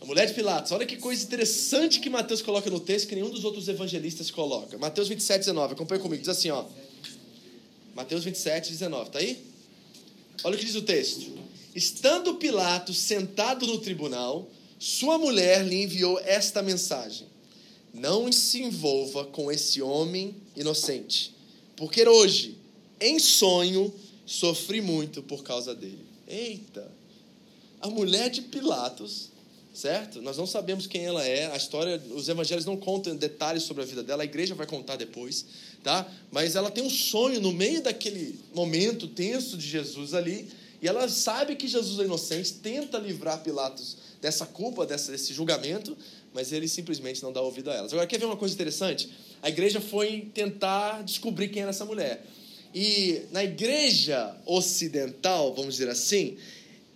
A 0.00 0.04
mulher 0.04 0.26
de 0.26 0.34
Pilatos. 0.34 0.70
Olha 0.72 0.86
que 0.86 0.96
coisa 0.96 1.24
interessante 1.24 2.00
que 2.00 2.10
Mateus 2.10 2.42
coloca 2.42 2.68
no 2.70 2.78
texto 2.78 3.08
que 3.08 3.14
nenhum 3.14 3.30
dos 3.30 3.44
outros 3.44 3.68
evangelistas 3.68 4.30
coloca. 4.30 4.78
Mateus 4.78 5.08
27, 5.08 5.40
19. 5.40 5.72
Acompanha 5.74 6.00
comigo. 6.00 6.20
Diz 6.20 6.28
assim, 6.28 6.50
ó. 6.50 6.64
Mateus 7.94 8.24
27, 8.24 8.70
19. 8.70 9.10
Tá 9.10 9.18
aí? 9.18 9.44
Olha 10.44 10.54
o 10.54 10.58
que 10.58 10.64
diz 10.64 10.74
o 10.74 10.82
texto. 10.82 11.32
Estando 11.74 12.36
Pilatos 12.36 12.98
sentado 12.98 13.66
no 13.66 13.78
tribunal, 13.78 14.48
sua 14.78 15.18
mulher 15.18 15.64
lhe 15.64 15.82
enviou 15.82 16.20
esta 16.20 16.62
mensagem: 16.62 17.26
Não 17.92 18.30
se 18.30 18.62
envolva 18.62 19.24
com 19.24 19.50
esse 19.50 19.82
homem 19.82 20.36
inocente, 20.54 21.34
porque 21.76 22.06
hoje, 22.06 22.56
em 23.00 23.18
sonho, 23.18 23.92
sofri 24.24 24.80
muito 24.80 25.22
por 25.22 25.42
causa 25.42 25.74
dele. 25.74 26.04
Eita! 26.28 26.90
A 27.80 27.88
mulher 27.88 28.30
de 28.30 28.40
Pilatos, 28.42 29.30
certo? 29.74 30.22
Nós 30.22 30.36
não 30.36 30.46
sabemos 30.46 30.86
quem 30.86 31.04
ela 31.04 31.26
é, 31.26 31.52
a 31.52 31.56
história, 31.56 32.00
os 32.14 32.28
evangelhos 32.28 32.64
não 32.64 32.76
contam 32.76 33.16
detalhes 33.16 33.64
sobre 33.64 33.82
a 33.82 33.86
vida 33.86 34.02
dela, 34.02 34.22
a 34.22 34.24
igreja 34.24 34.54
vai 34.54 34.66
contar 34.66 34.96
depois, 34.96 35.44
tá? 35.82 36.08
Mas 36.30 36.54
ela 36.54 36.70
tem 36.70 36.84
um 36.84 36.88
sonho 36.88 37.40
no 37.40 37.52
meio 37.52 37.82
daquele 37.82 38.38
momento 38.54 39.08
tenso 39.08 39.58
de 39.58 39.66
Jesus 39.66 40.14
ali 40.14 40.48
e 40.80 40.88
ela 40.88 41.08
sabe 41.08 41.56
que 41.56 41.66
Jesus 41.66 41.98
é 42.00 42.04
inocente, 42.04 42.54
tenta 42.54 42.98
livrar 42.98 43.42
Pilatos 43.42 43.96
dessa 44.20 44.46
culpa, 44.46 44.86
desse 44.86 45.32
julgamento, 45.32 45.96
mas 46.32 46.52
ele 46.52 46.66
simplesmente 46.66 47.22
não 47.22 47.32
dá 47.32 47.40
ouvido 47.40 47.70
a 47.70 47.74
elas. 47.74 47.92
Agora, 47.92 48.06
quer 48.06 48.18
ver 48.18 48.26
uma 48.26 48.36
coisa 48.36 48.54
interessante? 48.54 49.08
A 49.42 49.48
igreja 49.48 49.80
foi 49.80 50.30
tentar 50.34 51.02
descobrir 51.02 51.48
quem 51.48 51.62
era 51.62 51.70
essa 51.70 51.84
mulher. 51.84 52.24
E 52.74 53.22
na 53.30 53.44
igreja 53.44 54.36
ocidental, 54.44 55.54
vamos 55.54 55.74
dizer 55.74 55.88
assim, 55.88 56.36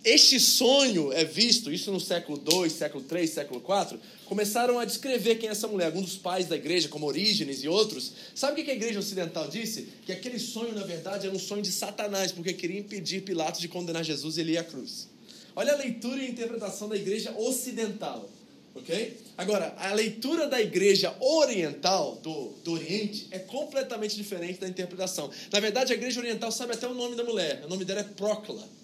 este 0.03 0.39
sonho 0.39 1.11
é 1.11 1.25
visto, 1.25 1.71
isso 1.71 1.91
no 1.91 1.99
século 1.99 2.41
II, 2.49 2.69
século 2.69 3.03
III, 3.11 3.27
século 3.27 3.61
IV, 3.61 3.99
começaram 4.25 4.79
a 4.79 4.85
descrever 4.85 5.35
quem 5.35 5.49
é 5.49 5.51
essa 5.51 5.67
mulher. 5.67 5.87
Alguns 5.87 6.05
dos 6.05 6.17
pais 6.17 6.45
da 6.45 6.55
igreja, 6.55 6.87
como 6.87 7.05
Orígenes 7.05 7.63
e 7.63 7.67
outros, 7.67 8.13
sabe 8.33 8.61
o 8.61 8.65
que 8.65 8.71
a 8.71 8.75
igreja 8.75 8.99
ocidental 8.99 9.49
disse? 9.49 9.89
Que 10.05 10.13
aquele 10.13 10.39
sonho, 10.39 10.73
na 10.73 10.85
verdade, 10.85 11.27
era 11.27 11.35
um 11.35 11.39
sonho 11.39 11.61
de 11.61 11.71
Satanás, 11.71 12.31
porque 12.31 12.53
queria 12.53 12.79
impedir 12.79 13.21
Pilatos 13.23 13.59
de 13.59 13.67
condenar 13.67 14.05
Jesus 14.05 14.37
e 14.37 14.41
ele 14.41 14.53
ia 14.53 14.61
à 14.61 14.63
cruz. 14.63 15.09
Olha 15.53 15.73
a 15.73 15.75
leitura 15.75 16.23
e 16.23 16.31
interpretação 16.31 16.87
da 16.87 16.95
igreja 16.95 17.33
ocidental. 17.37 18.29
Ok? 18.75 19.17
Agora, 19.37 19.75
a 19.77 19.93
leitura 19.93 20.47
da 20.47 20.61
igreja 20.61 21.13
oriental, 21.19 22.17
do, 22.23 22.53
do 22.63 22.71
Oriente, 22.71 23.27
é 23.31 23.39
completamente 23.39 24.15
diferente 24.15 24.61
da 24.61 24.67
interpretação. 24.69 25.29
Na 25.51 25.59
verdade, 25.59 25.91
a 25.91 25.95
igreja 25.95 26.21
oriental 26.21 26.51
sabe 26.51 26.73
até 26.73 26.87
o 26.87 26.93
nome 26.93 27.17
da 27.17 27.23
mulher. 27.25 27.63
O 27.65 27.67
nome 27.67 27.83
dela 27.83 27.99
é 27.99 28.03
Procla 28.03 28.78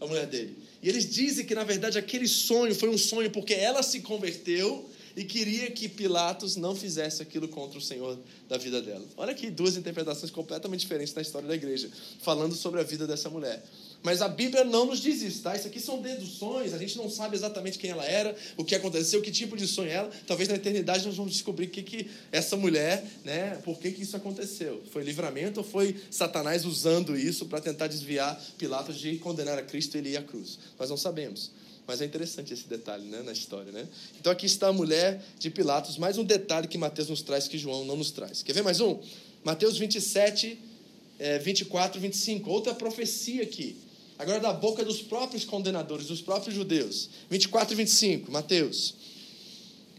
a 0.00 0.06
mulher 0.06 0.26
dele. 0.26 0.56
E 0.82 0.88
eles 0.88 1.08
dizem 1.08 1.44
que, 1.44 1.54
na 1.54 1.64
verdade, 1.64 1.98
aquele 1.98 2.28
sonho 2.28 2.74
foi 2.74 2.88
um 2.88 2.98
sonho 2.98 3.30
porque 3.30 3.54
ela 3.54 3.82
se 3.82 4.00
converteu 4.00 4.88
e 5.16 5.24
queria 5.24 5.70
que 5.70 5.88
Pilatos 5.88 6.54
não 6.54 6.76
fizesse 6.76 7.20
aquilo 7.20 7.48
contra 7.48 7.78
o 7.78 7.82
Senhor 7.82 8.16
da 8.48 8.56
vida 8.56 8.80
dela. 8.80 9.04
Olha 9.16 9.32
aqui 9.32 9.50
duas 9.50 9.76
interpretações 9.76 10.30
completamente 10.30 10.80
diferentes 10.80 11.12
da 11.12 11.20
história 11.20 11.48
da 11.48 11.56
igreja, 11.56 11.90
falando 12.20 12.54
sobre 12.54 12.80
a 12.80 12.84
vida 12.84 13.06
dessa 13.06 13.28
mulher. 13.28 13.64
Mas 14.02 14.22
a 14.22 14.28
Bíblia 14.28 14.62
não 14.62 14.86
nos 14.86 15.00
diz 15.00 15.22
isso, 15.22 15.42
tá? 15.42 15.56
Isso 15.56 15.66
aqui 15.66 15.80
são 15.80 16.00
deduções, 16.00 16.72
a 16.72 16.78
gente 16.78 16.96
não 16.96 17.10
sabe 17.10 17.36
exatamente 17.36 17.78
quem 17.78 17.90
ela 17.90 18.04
era, 18.04 18.34
o 18.56 18.64
que 18.64 18.74
aconteceu, 18.74 19.20
que 19.20 19.30
tipo 19.30 19.56
de 19.56 19.66
sonho 19.66 19.90
ela. 19.90 20.10
Talvez 20.26 20.48
na 20.48 20.54
eternidade 20.54 21.04
nós 21.04 21.16
vamos 21.16 21.32
descobrir 21.32 21.66
que, 21.66 21.82
que 21.82 22.08
essa 22.30 22.56
mulher, 22.56 23.04
né, 23.24 23.60
por 23.64 23.78
que, 23.78 23.90
que 23.90 24.02
isso 24.02 24.16
aconteceu. 24.16 24.82
Foi 24.92 25.02
livramento 25.02 25.60
ou 25.60 25.66
foi 25.66 25.96
Satanás 26.10 26.64
usando 26.64 27.18
isso 27.18 27.46
para 27.46 27.60
tentar 27.60 27.88
desviar 27.88 28.40
Pilatos 28.56 28.98
de 28.98 29.16
condenar 29.18 29.58
a 29.58 29.62
Cristo 29.62 29.96
e 29.96 29.98
ele 29.98 30.10
ir 30.10 30.16
à 30.16 30.22
cruz? 30.22 30.58
Nós 30.78 30.88
não 30.88 30.96
sabemos. 30.96 31.50
Mas 31.86 32.00
é 32.00 32.04
interessante 32.04 32.52
esse 32.52 32.68
detalhe 32.68 33.04
né, 33.04 33.22
na 33.22 33.32
história. 33.32 33.72
Né? 33.72 33.88
Então 34.20 34.30
aqui 34.30 34.46
está 34.46 34.68
a 34.68 34.72
mulher 34.72 35.22
de 35.38 35.50
Pilatos, 35.50 35.98
mais 35.98 36.18
um 36.18 36.24
detalhe 36.24 36.68
que 36.68 36.78
Mateus 36.78 37.08
nos 37.08 37.22
traz 37.22 37.48
que 37.48 37.58
João 37.58 37.84
não 37.84 37.96
nos 37.96 38.12
traz. 38.12 38.42
Quer 38.42 38.52
ver 38.52 38.62
mais 38.62 38.80
um? 38.80 39.00
Mateus 39.42 39.76
27, 39.76 40.58
é, 41.18 41.38
24, 41.38 42.00
25. 42.00 42.48
Outra 42.50 42.74
profecia 42.74 43.42
aqui. 43.42 43.87
Agora 44.18 44.40
da 44.40 44.52
boca 44.52 44.84
dos 44.84 45.00
próprios 45.00 45.44
condenadores, 45.44 46.06
dos 46.06 46.20
próprios 46.20 46.54
judeus. 46.54 47.08
24 47.30 47.72
e 47.72 47.76
25, 47.76 48.32
Mateus. 48.32 48.94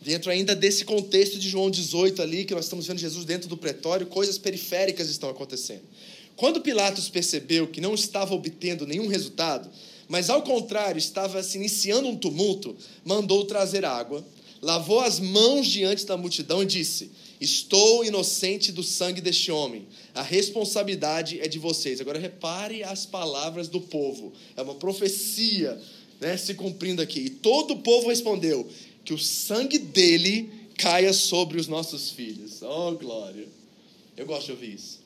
Dentro 0.02 0.30
ainda 0.30 0.54
desse 0.54 0.84
contexto 0.84 1.38
de 1.40 1.48
João 1.50 1.72
18 1.72 2.22
ali, 2.22 2.44
que 2.44 2.54
nós 2.54 2.66
estamos 2.66 2.86
vendo 2.86 3.00
Jesus 3.00 3.24
dentro 3.24 3.48
do 3.48 3.56
pretório, 3.56 4.08
coisas 4.08 4.38
periféricas 4.38 5.10
estão 5.10 5.30
acontecendo. 5.30 5.84
Quando 6.36 6.62
Pilatos 6.62 7.10
percebeu 7.10 7.68
que 7.68 7.82
não 7.82 7.94
estava 7.94 8.34
obtendo 8.34 8.86
nenhum 8.86 9.08
resultado, 9.08 9.70
mas 10.08 10.30
ao 10.30 10.42
contrário 10.42 10.98
estava 10.98 11.42
se 11.44 11.58
iniciando 11.58 12.08
um 12.08 12.16
tumulto, 12.16 12.76
mandou 13.06 13.46
trazer 13.46 13.86
água, 13.86 14.26
lavou 14.62 15.00
as 15.00 15.20
mãos 15.20 15.68
diante 15.68 16.06
da 16.06 16.18
multidão 16.18 16.64
e 16.64 16.66
disse: 16.66 17.12
Estou 17.40 18.04
inocente 18.04 18.72
do 18.72 18.84
sangue 18.84 19.22
deste 19.22 19.52
homem. 19.52 19.88
A 20.14 20.22
responsabilidade 20.22 21.40
é 21.40 21.48
de 21.48 21.58
vocês. 21.58 22.02
Agora 22.02 22.20
repare 22.20 22.84
as 22.84 23.06
palavras 23.06 23.68
do 23.70 23.80
povo. 23.80 24.34
É 24.58 24.62
uma 24.62 24.76
profecia 24.76 25.82
né, 26.20 26.36
se 26.36 26.54
cumprindo 26.54 27.02
aqui. 27.02 27.22
E 27.22 27.30
todo 27.30 27.76
o 27.76 27.80
povo 27.80 28.10
respondeu: 28.10 28.70
Que 29.06 29.14
o 29.14 29.18
sangue 29.18 29.80
dele 29.80 30.52
caia 30.78 31.14
sobre 31.14 31.58
os 31.58 31.68
nossos 31.68 32.12
filhos. 32.12 32.62
Oh, 32.62 32.92
glória. 32.94 33.48
Eu 34.18 34.26
gosto 34.26 34.48
de 34.48 34.52
ouvir 34.52 34.74
isso. 34.74 35.00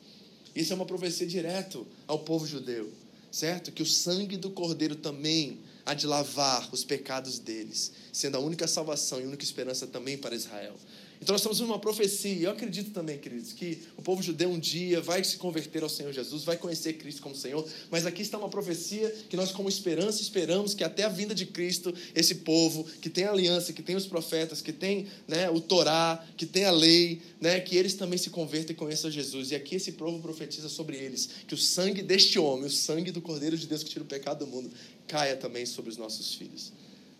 Isso 0.54 0.72
é 0.72 0.76
uma 0.76 0.86
profecia 0.86 1.26
direto 1.26 1.86
ao 2.06 2.20
povo 2.20 2.46
judeu, 2.46 2.90
certo? 3.30 3.72
Que 3.72 3.82
o 3.82 3.86
sangue 3.86 4.36
do 4.36 4.50
cordeiro 4.50 4.94
também 4.96 5.58
há 5.84 5.94
de 5.94 6.06
lavar 6.06 6.68
os 6.72 6.84
pecados 6.84 7.38
deles, 7.38 7.92
sendo 8.12 8.36
a 8.36 8.40
única 8.40 8.66
salvação 8.66 9.20
e 9.20 9.24
a 9.24 9.26
única 9.26 9.44
esperança 9.44 9.86
também 9.86 10.16
para 10.16 10.34
Israel. 10.34 10.74
Então 11.20 11.32
nós 11.32 11.40
estamos 11.40 11.60
numa 11.60 11.78
profecia. 11.78 12.46
Eu 12.46 12.50
acredito 12.50 12.90
também, 12.90 13.18
queridos, 13.18 13.52
que 13.52 13.78
o 13.96 14.02
povo 14.02 14.22
judeu 14.22 14.50
um 14.50 14.58
dia 14.58 15.00
vai 15.00 15.22
se 15.24 15.36
converter 15.36 15.82
ao 15.82 15.88
Senhor 15.88 16.12
Jesus, 16.12 16.44
vai 16.44 16.56
conhecer 16.56 16.94
Cristo 16.94 17.22
como 17.22 17.34
Senhor. 17.34 17.66
Mas 17.90 18.04
aqui 18.06 18.22
está 18.22 18.36
uma 18.36 18.48
profecia 18.48 19.08
que 19.28 19.36
nós, 19.36 19.50
como 19.50 19.68
esperança, 19.68 20.20
esperamos 20.20 20.74
que 20.74 20.84
até 20.84 21.04
a 21.04 21.08
vinda 21.08 21.34
de 21.34 21.46
Cristo, 21.46 21.94
esse 22.14 22.36
povo 22.36 22.84
que 23.00 23.08
tem 23.08 23.24
a 23.24 23.30
aliança, 23.30 23.72
que 23.72 23.82
tem 23.82 23.96
os 23.96 24.06
profetas, 24.06 24.60
que 24.60 24.72
tem 24.72 25.06
né, 25.26 25.48
o 25.50 25.60
Torá, 25.60 26.24
que 26.36 26.46
tem 26.46 26.64
a 26.64 26.70
lei, 26.70 27.22
né, 27.40 27.60
que 27.60 27.76
eles 27.76 27.94
também 27.94 28.18
se 28.18 28.30
convertam 28.30 28.72
e 28.72 28.76
conheçam 28.76 29.10
Jesus. 29.10 29.50
E 29.50 29.54
aqui 29.54 29.76
esse 29.76 29.92
povo 29.92 30.20
profetiza 30.20 30.68
sobre 30.68 30.96
eles 30.96 31.28
que 31.46 31.54
o 31.54 31.58
sangue 31.58 32.02
deste 32.02 32.38
homem, 32.38 32.66
o 32.66 32.70
sangue 32.70 33.10
do 33.10 33.20
Cordeiro 33.20 33.56
de 33.56 33.66
Deus 33.66 33.82
que 33.82 33.90
tira 33.90 34.04
o 34.04 34.06
pecado 34.06 34.44
do 34.44 34.46
mundo, 34.46 34.70
caia 35.06 35.36
também 35.36 35.64
sobre 35.64 35.90
os 35.90 35.96
nossos 35.96 36.34
filhos. 36.34 36.72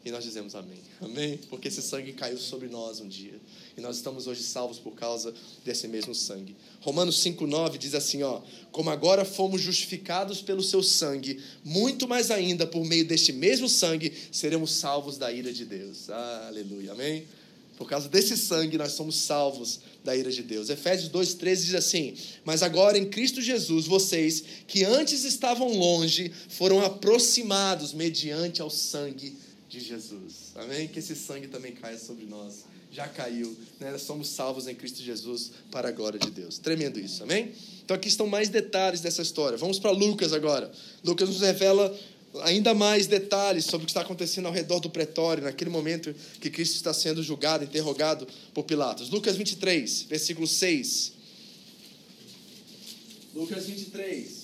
E 0.05 0.11
nós 0.11 0.23
dizemos 0.23 0.55
amém. 0.55 0.81
Amém? 1.01 1.40
Porque 1.49 1.69
esse 1.69 1.81
sangue 1.81 2.12
caiu 2.12 2.37
sobre 2.37 2.69
nós 2.69 3.01
um 3.01 3.09
dia. 3.09 3.40
E 3.75 3.81
nós 3.81 3.97
estamos 3.97 4.27
hoje 4.27 4.43
salvos 4.43 4.79
por 4.79 4.93
causa 4.93 5.33
desse 5.64 5.88
mesmo 5.88 6.14
sangue. 6.14 6.55
Romanos 6.83 7.25
5,9 7.25 7.79
diz 7.79 7.95
assim: 7.95 8.23
ó, 8.23 8.43
como 8.71 8.90
agora 8.90 9.25
fomos 9.25 9.62
justificados 9.62 10.43
pelo 10.43 10.62
seu 10.62 10.83
sangue, 10.83 11.40
muito 11.64 12.07
mais 12.07 12.31
ainda 12.31 12.67
por 12.67 12.85
meio 12.85 13.07
deste 13.07 13.33
mesmo 13.33 13.67
sangue 13.67 14.12
seremos 14.31 14.73
salvos 14.73 15.17
da 15.17 15.33
ira 15.33 15.51
de 15.51 15.64
Deus. 15.64 16.11
Ah, 16.11 16.49
aleluia. 16.49 16.93
Amém? 16.93 17.27
Por 17.79 17.88
causa 17.88 18.09
desse 18.09 18.37
sangue, 18.37 18.79
nós 18.79 18.93
somos 18.93 19.17
salvos 19.17 19.81
da 20.05 20.14
ira 20.14 20.31
de 20.31 20.43
Deus. 20.43 20.69
Efésios 20.69 21.11
2,13 21.11 21.57
diz 21.64 21.75
assim: 21.75 22.14
Mas 22.45 22.62
agora 22.62 22.99
em 22.99 23.09
Cristo 23.09 23.40
Jesus, 23.40 23.87
vocês 23.87 24.45
que 24.67 24.85
antes 24.85 25.25
estavam 25.25 25.73
longe, 25.73 26.31
foram 26.51 26.85
aproximados 26.85 27.95
mediante 27.95 28.61
ao 28.61 28.69
sangue 28.69 29.35
de 29.74 29.80
Jesus. 29.80 30.52
Amém? 30.54 30.87
Que 30.87 31.00
esse 31.00 31.16
sangue 31.16 31.48
também 31.48 31.72
caia 31.72 31.98
sobre 31.98 32.24
nós. 32.24 32.64
Já 32.92 33.08
caiu, 33.08 33.56
né? 33.80 33.98
Somos 33.98 34.28
salvos 34.28 34.68
em 34.68 34.74
Cristo 34.74 35.02
Jesus 35.02 35.50
para 35.70 35.88
a 35.88 35.92
glória 35.92 36.18
de 36.18 36.30
Deus. 36.30 36.58
Tremendo 36.58 37.00
isso, 37.00 37.24
amém? 37.24 37.52
Então 37.84 37.96
aqui 37.96 38.08
estão 38.08 38.26
mais 38.26 38.48
detalhes 38.48 39.00
dessa 39.00 39.20
história. 39.20 39.58
Vamos 39.58 39.80
para 39.80 39.90
Lucas 39.90 40.32
agora. 40.32 40.70
Lucas 41.02 41.28
nos 41.28 41.40
revela 41.40 41.96
ainda 42.42 42.72
mais 42.72 43.06
detalhes 43.06 43.64
sobre 43.64 43.84
o 43.84 43.87
que 43.87 43.90
está 43.90 44.00
acontecendo 44.00 44.46
ao 44.46 44.52
redor 44.52 44.78
do 44.80 44.90
pretório, 44.90 45.42
naquele 45.42 45.70
momento 45.70 46.14
que 46.40 46.50
Cristo 46.50 46.76
está 46.76 46.94
sendo 46.94 47.22
julgado, 47.22 47.64
interrogado 47.64 48.26
por 48.52 48.64
Pilatos. 48.64 49.10
Lucas 49.10 49.37
23, 49.37 50.02
versículo 50.08 50.46
6. 50.46 51.12
Lucas 53.34 53.66
23. 53.66 54.43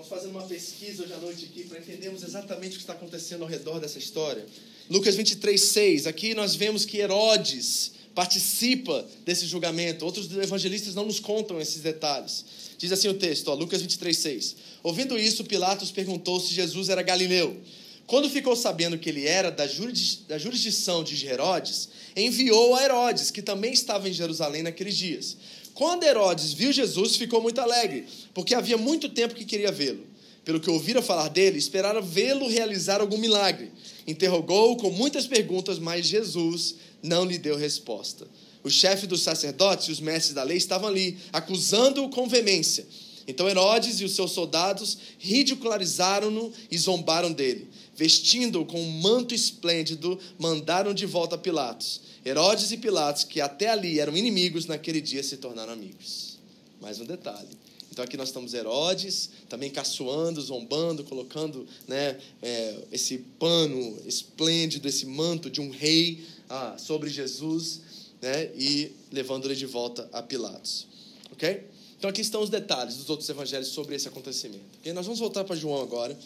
Estamos 0.00 0.22
fazendo 0.22 0.38
uma 0.38 0.48
pesquisa 0.48 1.02
hoje 1.02 1.12
à 1.12 1.18
noite 1.18 1.44
aqui 1.44 1.64
para 1.64 1.78
entendermos 1.78 2.22
exatamente 2.22 2.70
o 2.70 2.76
que 2.76 2.78
está 2.78 2.94
acontecendo 2.94 3.42
ao 3.42 3.48
redor 3.48 3.78
dessa 3.78 3.98
história. 3.98 4.46
Lucas 4.88 5.14
23, 5.14 5.60
6. 5.60 6.06
Aqui 6.06 6.32
nós 6.32 6.54
vemos 6.54 6.86
que 6.86 6.96
Herodes 6.96 7.92
participa 8.14 9.06
desse 9.26 9.44
julgamento. 9.44 10.06
Outros 10.06 10.34
evangelistas 10.34 10.94
não 10.94 11.04
nos 11.04 11.20
contam 11.20 11.60
esses 11.60 11.82
detalhes. 11.82 12.46
Diz 12.78 12.90
assim 12.92 13.08
o 13.08 13.14
texto, 13.14 13.48
ó, 13.48 13.54
Lucas 13.54 13.82
23, 13.82 14.16
6. 14.16 14.56
Ouvindo 14.82 15.18
isso, 15.18 15.44
Pilatos 15.44 15.90
perguntou 15.90 16.40
se 16.40 16.54
Jesus 16.54 16.88
era 16.88 17.02
galileu. 17.02 17.60
Quando 18.06 18.30
ficou 18.30 18.56
sabendo 18.56 18.98
que 18.98 19.08
ele 19.10 19.26
era 19.26 19.50
da 19.50 19.66
jurisdição 19.66 21.04
de 21.04 21.26
Herodes, 21.26 21.90
enviou 22.16 22.74
a 22.74 22.82
Herodes, 22.82 23.30
que 23.30 23.42
também 23.42 23.74
estava 23.74 24.08
em 24.08 24.12
Jerusalém 24.14 24.62
naqueles 24.62 24.96
dias. 24.96 25.36
Quando 25.80 26.04
Herodes 26.04 26.52
viu 26.52 26.70
Jesus, 26.70 27.16
ficou 27.16 27.40
muito 27.40 27.58
alegre, 27.58 28.04
porque 28.34 28.54
havia 28.54 28.76
muito 28.76 29.08
tempo 29.08 29.34
que 29.34 29.46
queria 29.46 29.72
vê-lo. 29.72 30.04
Pelo 30.44 30.60
que 30.60 30.68
ouvira 30.68 31.00
falar 31.00 31.28
dele, 31.28 31.56
esperara 31.56 32.02
vê-lo 32.02 32.46
realizar 32.48 33.00
algum 33.00 33.16
milagre. 33.16 33.72
Interrogou-o 34.06 34.76
com 34.76 34.90
muitas 34.90 35.26
perguntas, 35.26 35.78
mas 35.78 36.04
Jesus 36.04 36.74
não 37.02 37.24
lhe 37.24 37.38
deu 37.38 37.56
resposta. 37.56 38.28
O 38.62 38.68
chefe 38.68 39.06
dos 39.06 39.22
sacerdotes 39.22 39.88
e 39.88 39.92
os 39.92 40.00
mestres 40.00 40.34
da 40.34 40.42
lei 40.42 40.58
estavam 40.58 40.86
ali, 40.86 41.16
acusando-o 41.32 42.10
com 42.10 42.28
veemência. 42.28 42.86
Então 43.26 43.48
Herodes 43.48 44.00
e 44.00 44.04
os 44.04 44.14
seus 44.14 44.32
soldados 44.32 44.98
ridicularizaram-no 45.18 46.52
e 46.70 46.76
zombaram 46.76 47.32
dele. 47.32 47.68
Vestindo-o 47.96 48.66
com 48.66 48.82
um 48.82 49.00
manto 49.00 49.34
esplêndido, 49.34 50.18
mandaram 50.38 50.92
de 50.92 51.06
volta 51.06 51.36
a 51.36 51.38
Pilatos. 51.38 52.02
Herodes 52.24 52.70
e 52.70 52.76
Pilatos, 52.76 53.24
que 53.24 53.40
até 53.40 53.70
ali 53.70 53.98
eram 53.98 54.16
inimigos, 54.16 54.66
naquele 54.66 55.00
dia 55.00 55.22
se 55.22 55.36
tornaram 55.36 55.72
amigos. 55.72 56.38
Mais 56.80 57.00
um 57.00 57.04
detalhe. 57.04 57.48
Então 57.90 58.04
aqui 58.04 58.16
nós 58.16 58.28
estamos 58.28 58.54
Herodes, 58.54 59.30
também 59.48 59.70
caçoando, 59.70 60.40
zombando, 60.40 61.02
colocando 61.04 61.66
né, 61.88 62.18
é, 62.40 62.78
esse 62.92 63.18
pano 63.38 63.98
esplêndido, 64.06 64.88
esse 64.88 65.06
manto 65.06 65.50
de 65.50 65.60
um 65.60 65.70
rei 65.70 66.24
ah, 66.48 66.76
sobre 66.78 67.10
Jesus 67.10 67.80
né, 68.22 68.50
e 68.54 68.92
levando 69.10 69.46
ele 69.46 69.56
de 69.56 69.66
volta 69.66 70.08
a 70.12 70.22
Pilatos. 70.22 70.86
Ok? 71.32 71.64
Então 71.98 72.08
aqui 72.08 72.20
estão 72.20 72.42
os 72.42 72.48
detalhes 72.48 72.96
dos 72.96 73.10
outros 73.10 73.28
evangelhos 73.28 73.68
sobre 73.68 73.96
esse 73.96 74.08
acontecimento. 74.08 74.64
Okay? 74.80 74.92
Nós 74.92 75.04
vamos 75.04 75.18
voltar 75.18 75.44
para 75.44 75.56
João 75.56 75.82
agora. 75.82 76.16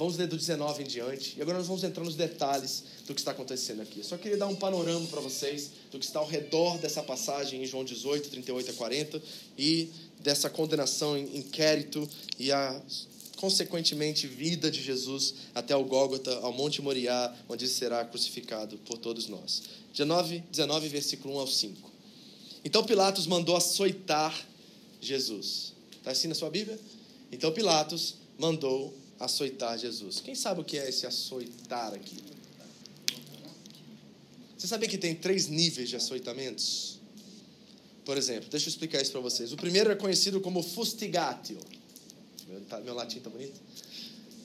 Vamos 0.00 0.16
ler 0.16 0.28
do 0.28 0.38
19 0.38 0.82
em 0.82 0.86
diante. 0.86 1.34
E 1.36 1.42
agora 1.42 1.58
nós 1.58 1.66
vamos 1.66 1.84
entrar 1.84 2.02
nos 2.02 2.14
detalhes 2.14 2.84
do 3.06 3.12
que 3.12 3.20
está 3.20 3.32
acontecendo 3.32 3.82
aqui. 3.82 3.98
Eu 3.98 4.04
só 4.04 4.16
queria 4.16 4.38
dar 4.38 4.46
um 4.46 4.56
panorama 4.56 5.06
para 5.08 5.20
vocês 5.20 5.72
do 5.92 5.98
que 5.98 6.06
está 6.06 6.20
ao 6.20 6.26
redor 6.26 6.78
dessa 6.78 7.02
passagem 7.02 7.62
em 7.62 7.66
João 7.66 7.84
18, 7.84 8.30
38 8.30 8.70
a 8.70 8.72
40 8.72 9.22
e 9.58 9.90
dessa 10.18 10.48
condenação, 10.48 11.18
inquérito 11.18 12.08
e 12.38 12.50
a 12.50 12.80
consequentemente 13.36 14.26
vida 14.26 14.70
de 14.70 14.82
Jesus 14.82 15.34
até 15.54 15.76
o 15.76 15.84
Gólgota, 15.84 16.34
ao 16.38 16.54
Monte 16.54 16.80
Moriá, 16.80 17.36
onde 17.46 17.68
será 17.68 18.02
crucificado 18.02 18.78
por 18.78 18.96
todos 18.96 19.28
nós. 19.28 19.64
19, 19.92 20.42
19, 20.50 20.88
versículo 20.88 21.34
1 21.34 21.38
ao 21.40 21.46
5. 21.46 21.90
Então 22.64 22.82
Pilatos 22.84 23.26
mandou 23.26 23.54
açoitar 23.54 24.34
Jesus. 24.98 25.74
Está 25.98 26.12
assim 26.12 26.26
na 26.26 26.34
sua 26.34 26.48
Bíblia? 26.48 26.80
Então 27.30 27.52
Pilatos 27.52 28.14
mandou 28.38 28.94
açoitar 29.20 29.78
Jesus. 29.78 30.20
Quem 30.20 30.34
sabe 30.34 30.62
o 30.62 30.64
que 30.64 30.78
é 30.78 30.88
esse 30.88 31.06
açoitar 31.06 31.92
aqui? 31.92 32.16
Você 34.56 34.66
sabia 34.66 34.88
que 34.88 34.98
tem 34.98 35.14
três 35.14 35.46
níveis 35.46 35.88
de 35.88 35.96
açoitamentos? 35.96 36.98
Por 38.04 38.16
exemplo, 38.16 38.48
deixa 38.50 38.66
eu 38.66 38.70
explicar 38.70 39.00
isso 39.00 39.12
para 39.12 39.20
vocês. 39.20 39.52
O 39.52 39.56
primeiro 39.56 39.90
é 39.90 39.94
conhecido 39.94 40.40
como 40.40 40.62
fustigatio. 40.62 41.58
Meu, 42.48 42.60
tá, 42.62 42.80
meu 42.80 42.94
latim 42.94 43.20
tá 43.20 43.30
bonito? 43.30 43.60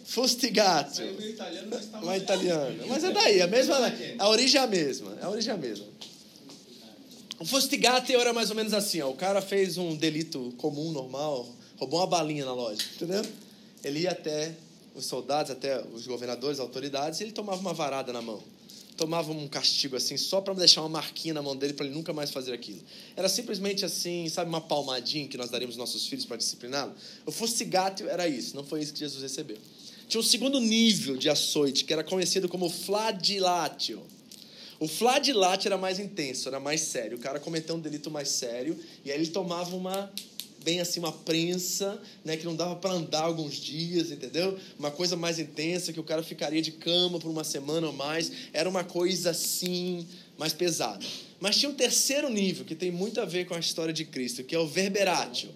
Fustigatio. 0.06 1.14
Meu 1.14 1.30
italiano 1.30 1.82
Não 1.94 2.12
é 2.12 2.18
italiano. 2.18 2.86
Mas 2.88 3.04
é 3.04 3.12
daí, 3.12 3.42
a 3.42 3.48
mesma. 3.48 3.76
A 4.20 4.30
origem 4.30 4.62
é 4.62 4.64
a 4.64 4.68
mesma. 4.68 5.18
A 5.22 5.30
origem 5.30 5.52
é 5.52 5.54
a 5.54 5.58
mesma. 5.58 5.86
O 7.40 7.46
fustigatio 7.46 8.20
era 8.20 8.32
mais 8.32 8.50
ou 8.50 8.56
menos 8.56 8.74
assim, 8.74 9.02
ó. 9.02 9.10
O 9.10 9.16
cara 9.16 9.42
fez 9.42 9.78
um 9.78 9.96
delito 9.96 10.54
comum, 10.58 10.92
normal, 10.92 11.50
roubou 11.78 12.00
uma 12.00 12.08
balinha 12.08 12.46
na 12.46 12.54
loja, 12.54 12.82
entendeu? 12.96 13.26
Ele 13.84 14.02
ia 14.02 14.12
até 14.12 14.56
os 14.96 15.06
soldados, 15.06 15.52
até 15.52 15.86
os 15.94 16.08
governadores, 16.08 16.60
autoridades, 16.60 17.20
e 17.20 17.24
ele 17.24 17.32
tomava 17.32 17.60
uma 17.60 17.74
varada 17.74 18.14
na 18.14 18.22
mão. 18.22 18.42
Tomava 18.96 19.30
um 19.32 19.46
castigo 19.46 19.98
assim, 19.98 20.16
só 20.16 20.40
para 20.40 20.54
deixar 20.54 20.82
uma 20.82 20.90
marquinha 20.90 21.34
na 21.34 21.42
mão 21.42 21.54
dele 21.54 21.74
para 21.74 21.86
ele 21.86 21.94
nunca 21.94 22.14
mais 22.14 22.32
fazer 22.32 22.54
aquilo. 22.54 22.80
Era 23.16 23.28
simplesmente 23.28 23.84
assim, 23.84 24.30
sabe, 24.30 24.48
uma 24.48 24.62
palmadinha 24.62 25.28
que 25.28 25.38
nós 25.38 25.50
daríamos 25.50 25.78
aos 25.78 25.90
nossos 25.90 26.08
filhos 26.08 26.26
para 26.26 26.38
discipliná-lo? 26.38 26.94
O 27.26 27.32
fustigatio 27.32 28.08
era 28.08 28.26
isso, 28.26 28.56
não 28.56 28.64
foi 28.64 28.82
isso 28.82 28.94
que 28.94 29.00
Jesus 29.00 29.22
recebeu. 29.22 29.58
Tinha 30.08 30.22
um 30.22 30.24
segundo 30.24 30.62
nível 30.62 31.18
de 31.18 31.30
açoite, 31.30 31.84
que 31.84 31.92
era 31.92 32.04
conhecido 32.04 32.48
como 32.48 32.70
fladilatio. 32.70 34.02
O 34.80 34.88
fladilatio 34.88 35.70
era 35.70 35.78
mais 35.78 36.00
intenso, 36.00 36.48
era 36.48 36.60
mais 36.60 36.82
sério. 36.82 37.18
O 37.18 37.20
cara 37.20 37.40
cometeu 37.40 37.76
um 37.76 37.80
delito 37.80 38.12
mais 38.12 38.30
sério 38.30 38.78
e 39.04 39.12
aí 39.12 39.18
ele 39.18 39.28
tomava 39.28 39.76
uma 39.76 40.12
bem 40.66 40.82
assim 40.82 41.00
uma 41.00 41.12
prensa, 41.12 42.02
né, 42.24 42.36
que 42.36 42.44
não 42.44 42.56
dava 42.56 42.76
para 42.76 42.90
andar 42.90 43.22
alguns 43.22 43.54
dias, 43.54 44.10
entendeu? 44.10 44.58
Uma 44.80 44.90
coisa 44.90 45.16
mais 45.16 45.38
intensa 45.38 45.94
que 45.94 46.00
o 46.00 46.04
cara 46.04 46.24
ficaria 46.24 46.62
de 46.62 46.72
cama 46.72 47.20
por 47.20 47.30
uma 47.30 47.44
semana 47.44 47.86
ou 47.86 47.94
mais, 47.94 48.32
era 48.52 48.68
uma 48.68 48.84
coisa 48.84 49.30
assim 49.30 50.08
mais 50.40 50.54
pesada. 50.54 51.06
Mas 51.40 51.58
tinha 51.58 51.70
um 51.70 51.76
terceiro 51.76 52.30
nível 52.32 52.66
que 52.66 52.74
tem 52.74 52.90
muito 52.90 53.22
a 53.22 53.26
ver 53.26 53.46
com 53.46 53.54
a 53.54 53.60
história 53.60 53.94
de 53.94 54.06
Cristo, 54.06 54.44
que 54.44 54.56
é 54.56 54.60
o 54.60 54.66
verberatio. 54.66 55.52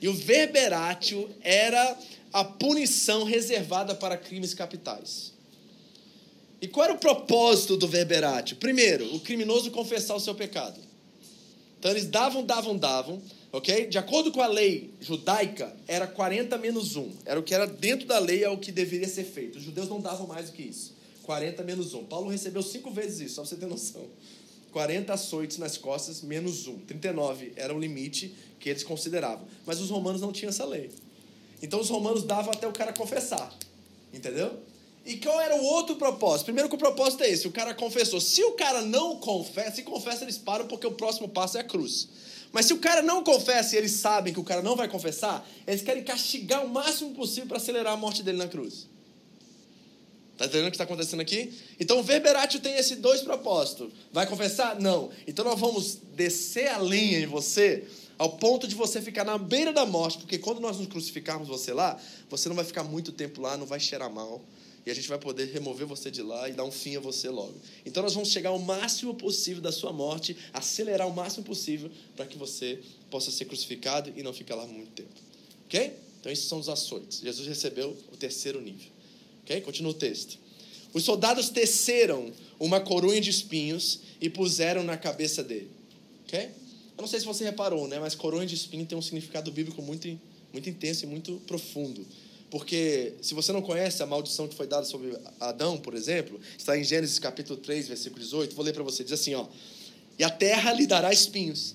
E 0.00 0.06
o 0.06 0.14
verberatio 0.14 1.28
era 1.40 1.98
a 2.32 2.44
punição 2.44 3.24
reservada 3.24 3.92
para 3.92 4.16
crimes 4.16 4.54
capitais. 4.54 5.32
E 6.60 6.68
qual 6.68 6.84
era 6.84 6.94
o 6.94 6.98
propósito 6.98 7.76
do 7.76 7.88
verberatio? 7.88 8.56
Primeiro, 8.56 9.16
o 9.16 9.18
criminoso 9.18 9.68
confessar 9.72 10.14
o 10.14 10.20
seu 10.20 10.34
pecado. 10.34 10.80
Então 11.80 11.90
eles 11.90 12.06
davam, 12.06 12.44
davam, 12.44 12.76
davam, 12.76 13.20
ok? 13.52 13.86
De 13.86 13.98
acordo 13.98 14.32
com 14.32 14.40
a 14.40 14.46
lei 14.46 14.90
judaica, 15.00 15.76
era 15.86 16.06
40 16.06 16.56
menos 16.56 16.96
1. 16.96 17.10
Era 17.26 17.38
o 17.38 17.42
que 17.42 17.54
era 17.54 17.66
dentro 17.66 18.06
da 18.06 18.18
lei, 18.18 18.42
é 18.42 18.48
o 18.48 18.58
que 18.58 18.72
deveria 18.72 19.06
ser 19.06 19.24
feito. 19.24 19.58
Os 19.58 19.64
judeus 19.64 19.88
não 19.88 20.00
davam 20.00 20.26
mais 20.26 20.46
do 20.46 20.52
que 20.52 20.62
isso. 20.62 20.94
40 21.22 21.62
menos 21.62 21.94
1. 21.94 22.04
Paulo 22.06 22.30
recebeu 22.30 22.62
cinco 22.62 22.90
vezes 22.90 23.20
isso, 23.20 23.34
só 23.34 23.42
pra 23.42 23.50
você 23.50 23.56
ter 23.56 23.66
noção. 23.66 24.06
40 24.72 25.12
açoites 25.12 25.58
nas 25.58 25.76
costas, 25.76 26.22
menos 26.22 26.66
1. 26.66 26.78
39 26.80 27.52
era 27.56 27.74
o 27.74 27.78
limite 27.78 28.34
que 28.58 28.70
eles 28.70 28.82
consideravam. 28.82 29.46
Mas 29.66 29.80
os 29.80 29.90
romanos 29.90 30.20
não 30.20 30.32
tinham 30.32 30.48
essa 30.48 30.64
lei. 30.64 30.90
Então 31.62 31.78
os 31.78 31.90
romanos 31.90 32.24
davam 32.24 32.52
até 32.52 32.66
o 32.66 32.72
cara 32.72 32.92
confessar. 32.92 33.54
Entendeu? 34.12 34.58
E 35.04 35.16
qual 35.16 35.40
era 35.40 35.56
o 35.56 35.64
outro 35.64 35.96
propósito? 35.96 36.46
Primeiro 36.46 36.68
que 36.68 36.76
o 36.76 36.78
propósito 36.78 37.24
é 37.24 37.30
esse, 37.30 37.48
o 37.48 37.52
cara 37.52 37.74
confessou. 37.74 38.20
Se 38.20 38.42
o 38.44 38.52
cara 38.52 38.82
não 38.82 39.16
confessa, 39.16 39.76
se 39.76 39.82
confessa 39.82 40.24
eles 40.24 40.38
param 40.38 40.66
porque 40.66 40.86
o 40.86 40.92
próximo 40.92 41.28
passo 41.28 41.58
é 41.58 41.60
a 41.60 41.64
cruz. 41.64 42.08
Mas 42.52 42.66
se 42.66 42.72
o 42.72 42.78
cara 42.78 43.02
não 43.02 43.24
confessa 43.24 43.74
e 43.74 43.78
eles 43.78 43.92
sabem 43.92 44.32
que 44.32 44.38
o 44.38 44.44
cara 44.44 44.62
não 44.62 44.76
vai 44.76 44.86
confessar, 44.86 45.48
eles 45.66 45.82
querem 45.82 46.04
castigar 46.04 46.64
o 46.64 46.68
máximo 46.68 47.14
possível 47.14 47.48
para 47.48 47.56
acelerar 47.56 47.94
a 47.94 47.96
morte 47.96 48.22
dele 48.22 48.38
na 48.38 48.46
cruz. 48.46 48.86
Tá 50.36 50.46
entendendo 50.46 50.68
o 50.68 50.70
que 50.70 50.76
está 50.76 50.84
acontecendo 50.84 51.20
aqui? 51.20 51.52
Então 51.80 51.98
o 51.98 52.02
verberatio 52.02 52.60
tem 52.60 52.76
esses 52.76 52.98
dois 52.98 53.22
propósitos. 53.22 53.92
Vai 54.12 54.26
confessar? 54.26 54.78
Não. 54.80 55.10
Então 55.26 55.44
nós 55.44 55.58
vamos 55.58 55.98
descer 56.14 56.68
a 56.68 56.78
lenha 56.78 57.18
em 57.18 57.26
você 57.26 57.84
ao 58.18 58.30
ponto 58.30 58.68
de 58.68 58.74
você 58.74 59.00
ficar 59.02 59.24
na 59.24 59.36
beira 59.36 59.72
da 59.72 59.84
morte, 59.84 60.18
porque 60.18 60.38
quando 60.38 60.60
nós 60.60 60.78
nos 60.78 60.86
crucificarmos 60.86 61.48
você 61.48 61.72
lá, 61.72 61.98
você 62.30 62.48
não 62.48 62.54
vai 62.54 62.64
ficar 62.64 62.84
muito 62.84 63.10
tempo 63.10 63.40
lá, 63.40 63.56
não 63.56 63.66
vai 63.66 63.80
cheirar 63.80 64.12
mal 64.12 64.40
e 64.84 64.90
a 64.90 64.94
gente 64.94 65.08
vai 65.08 65.18
poder 65.18 65.46
remover 65.52 65.86
você 65.86 66.10
de 66.10 66.22
lá 66.22 66.48
e 66.48 66.52
dar 66.52 66.64
um 66.64 66.72
fim 66.72 66.96
a 66.96 67.00
você 67.00 67.28
logo. 67.28 67.54
Então 67.86 68.02
nós 68.02 68.14
vamos 68.14 68.30
chegar 68.30 68.50
ao 68.50 68.58
máximo 68.58 69.14
possível 69.14 69.62
da 69.62 69.70
sua 69.70 69.92
morte, 69.92 70.36
acelerar 70.52 71.06
o 71.06 71.14
máximo 71.14 71.44
possível 71.44 71.90
para 72.16 72.26
que 72.26 72.36
você 72.36 72.80
possa 73.10 73.30
ser 73.30 73.44
crucificado 73.44 74.12
e 74.16 74.22
não 74.22 74.32
ficar 74.32 74.56
lá 74.56 74.66
muito 74.66 74.90
tempo. 74.90 75.14
Ok? 75.66 75.92
Então 76.20 76.32
esses 76.32 76.46
são 76.46 76.58
os 76.58 76.68
açoites. 76.68 77.20
Jesus 77.20 77.46
recebeu 77.46 77.96
o 78.12 78.16
terceiro 78.16 78.60
nível. 78.60 78.90
Ok? 79.44 79.60
Continua 79.60 79.92
o 79.92 79.94
texto. 79.94 80.38
Os 80.92 81.04
soldados 81.04 81.48
teceram 81.48 82.32
uma 82.58 82.80
coroa 82.80 83.20
de 83.20 83.30
espinhos 83.30 84.00
e 84.20 84.28
puseram 84.28 84.82
na 84.82 84.96
cabeça 84.96 85.42
dele. 85.42 85.70
Ok? 86.26 86.40
Eu 86.40 87.02
não 87.02 87.06
sei 87.06 87.20
se 87.20 87.26
você 87.26 87.44
reparou, 87.44 87.88
né? 87.88 87.98
Mas 87.98 88.14
coroa 88.14 88.44
de 88.44 88.54
espinho 88.54 88.84
tem 88.84 88.96
um 88.96 89.02
significado 89.02 89.50
bíblico 89.50 89.80
muito, 89.80 90.08
muito 90.52 90.68
intenso 90.68 91.04
e 91.04 91.08
muito 91.08 91.40
profundo. 91.46 92.06
Porque 92.52 93.14
se 93.22 93.32
você 93.32 93.50
não 93.50 93.62
conhece 93.62 94.02
a 94.02 94.06
maldição 94.06 94.46
que 94.46 94.54
foi 94.54 94.66
dada 94.66 94.84
sobre 94.84 95.18
Adão, 95.40 95.78
por 95.78 95.94
exemplo, 95.94 96.38
está 96.58 96.76
em 96.76 96.84
Gênesis 96.84 97.18
capítulo 97.18 97.58
3, 97.58 97.88
versículo 97.88 98.20
18, 98.20 98.54
vou 98.54 98.62
ler 98.62 98.74
para 98.74 98.82
você, 98.82 99.02
diz 99.02 99.14
assim, 99.14 99.34
ó: 99.34 99.46
"E 100.18 100.22
a 100.22 100.28
terra 100.28 100.70
lhe 100.74 100.86
dará 100.86 101.10
espinhos 101.10 101.74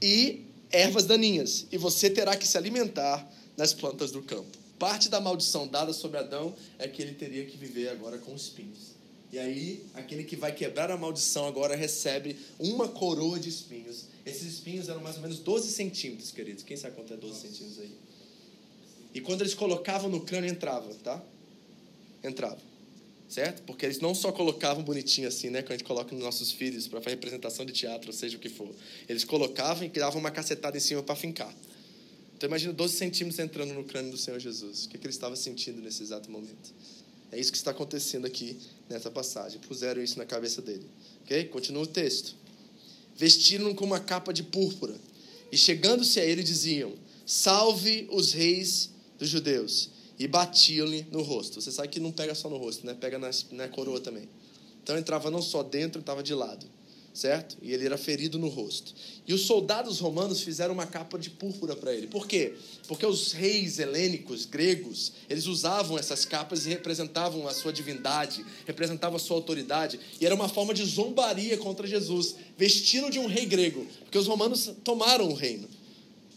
e 0.00 0.46
ervas 0.72 1.04
daninhas, 1.04 1.66
e 1.70 1.76
você 1.76 2.08
terá 2.08 2.38
que 2.38 2.48
se 2.48 2.56
alimentar 2.56 3.30
das 3.54 3.74
plantas 3.74 4.10
do 4.10 4.22
campo." 4.22 4.48
Parte 4.78 5.10
da 5.10 5.20
maldição 5.20 5.68
dada 5.68 5.92
sobre 5.92 6.16
Adão 6.16 6.54
é 6.78 6.88
que 6.88 7.02
ele 7.02 7.12
teria 7.12 7.44
que 7.44 7.58
viver 7.58 7.90
agora 7.90 8.16
com 8.16 8.34
espinhos. 8.34 8.94
E 9.30 9.38
aí, 9.38 9.84
aquele 9.92 10.24
que 10.24 10.36
vai 10.36 10.54
quebrar 10.54 10.90
a 10.90 10.96
maldição 10.96 11.46
agora 11.46 11.76
recebe 11.76 12.34
uma 12.58 12.88
coroa 12.88 13.38
de 13.38 13.50
espinhos. 13.50 14.06
Esses 14.24 14.54
espinhos 14.54 14.88
eram 14.88 15.02
mais 15.02 15.16
ou 15.16 15.22
menos 15.22 15.38
12 15.38 15.70
centímetros, 15.70 16.30
queridos. 16.30 16.64
Quem 16.64 16.78
sabe 16.78 16.96
quanto 16.96 17.12
é 17.12 17.16
12 17.18 17.42
centímetros 17.42 17.78
aí? 17.78 17.90
E 19.14 19.20
quando 19.20 19.42
eles 19.42 19.54
colocavam 19.54 20.08
no 20.08 20.20
crânio, 20.20 20.50
entrava, 20.50 20.92
tá? 21.02 21.22
Entrava. 22.22 22.58
Certo? 23.28 23.62
Porque 23.62 23.86
eles 23.86 24.00
não 24.00 24.12
só 24.12 24.32
colocavam 24.32 24.82
bonitinho 24.82 25.28
assim, 25.28 25.50
né? 25.50 25.62
Quando 25.62 25.72
a 25.72 25.76
gente 25.76 25.86
coloca 25.86 26.12
nos 26.12 26.24
nossos 26.24 26.50
filhos 26.50 26.88
para 26.88 27.00
fazer 27.00 27.14
representação 27.14 27.64
de 27.64 27.72
teatro, 27.72 28.08
ou 28.08 28.12
seja 28.12 28.36
o 28.36 28.40
que 28.40 28.48
for. 28.48 28.68
Eles 29.08 29.24
colocavam 29.24 29.84
e 29.84 29.88
davam 29.88 30.20
uma 30.20 30.32
cacetada 30.32 30.76
em 30.76 30.80
cima 30.80 31.02
para 31.02 31.14
fincar. 31.14 31.54
Então 32.36 32.48
imagina 32.48 32.72
12 32.72 32.96
centímetros 32.96 33.38
entrando 33.38 33.72
no 33.72 33.84
crânio 33.84 34.10
do 34.10 34.16
Senhor 34.16 34.40
Jesus. 34.40 34.86
O 34.86 34.88
que, 34.88 34.98
que 34.98 35.06
ele 35.06 35.12
estava 35.12 35.36
sentindo 35.36 35.80
nesse 35.80 36.02
exato 36.02 36.30
momento? 36.30 36.74
É 37.30 37.38
isso 37.38 37.52
que 37.52 37.58
está 37.58 37.70
acontecendo 37.70 38.26
aqui 38.26 38.58
nessa 38.88 39.10
passagem. 39.10 39.60
Puseram 39.60 40.02
isso 40.02 40.18
na 40.18 40.24
cabeça 40.24 40.60
dele. 40.60 40.86
Ok? 41.22 41.44
Continua 41.44 41.82
o 41.82 41.86
texto. 41.86 42.34
Vestiram 43.16 43.72
com 43.74 43.84
uma 43.84 44.00
capa 44.00 44.32
de 44.32 44.42
púrpura. 44.42 44.96
E 45.52 45.56
chegando-se 45.56 46.18
a 46.18 46.24
ele 46.24 46.42
diziam: 46.42 46.94
Salve 47.26 48.08
os 48.10 48.32
reis 48.32 48.90
dos 49.20 49.28
judeus 49.28 49.90
e 50.18 50.26
batiam-lhe 50.26 51.06
no 51.12 51.22
rosto. 51.22 51.60
Você 51.60 51.70
sabe 51.70 51.88
que 51.88 52.00
não 52.00 52.10
pega 52.10 52.34
só 52.34 52.48
no 52.48 52.56
rosto, 52.56 52.84
né? 52.86 52.96
Pega 52.98 53.18
na, 53.18 53.30
na 53.52 53.68
coroa 53.68 54.00
também. 54.00 54.28
Então 54.82 54.98
entrava 54.98 55.30
não 55.30 55.42
só 55.42 55.62
dentro, 55.62 56.00
estava 56.00 56.22
de 56.22 56.34
lado, 56.34 56.66
certo? 57.12 57.58
E 57.62 57.72
ele 57.72 57.84
era 57.84 57.98
ferido 57.98 58.38
no 58.38 58.48
rosto. 58.48 58.94
E 59.26 59.34
os 59.34 59.42
soldados 59.42 60.00
romanos 60.00 60.40
fizeram 60.40 60.72
uma 60.72 60.86
capa 60.86 61.18
de 61.18 61.28
púrpura 61.28 61.76
para 61.76 61.92
ele. 61.92 62.06
Por 62.06 62.26
quê? 62.26 62.54
Porque 62.88 63.04
os 63.04 63.32
reis 63.32 63.78
helênicos, 63.78 64.46
gregos, 64.46 65.12
eles 65.28 65.46
usavam 65.46 65.98
essas 65.98 66.24
capas 66.24 66.64
e 66.64 66.70
representavam 66.70 67.46
a 67.46 67.52
sua 67.52 67.72
divindade, 67.72 68.44
representavam 68.66 69.16
a 69.16 69.20
sua 69.20 69.36
autoridade. 69.36 70.00
E 70.18 70.24
era 70.24 70.34
uma 70.34 70.48
forma 70.48 70.72
de 70.72 70.84
zombaria 70.84 71.58
contra 71.58 71.86
Jesus, 71.86 72.36
vestindo 72.56 73.10
de 73.10 73.18
um 73.18 73.26
rei 73.26 73.44
grego, 73.44 73.86
porque 74.00 74.18
os 74.18 74.26
romanos 74.26 74.70
tomaram 74.82 75.28
o 75.28 75.34
reino, 75.34 75.68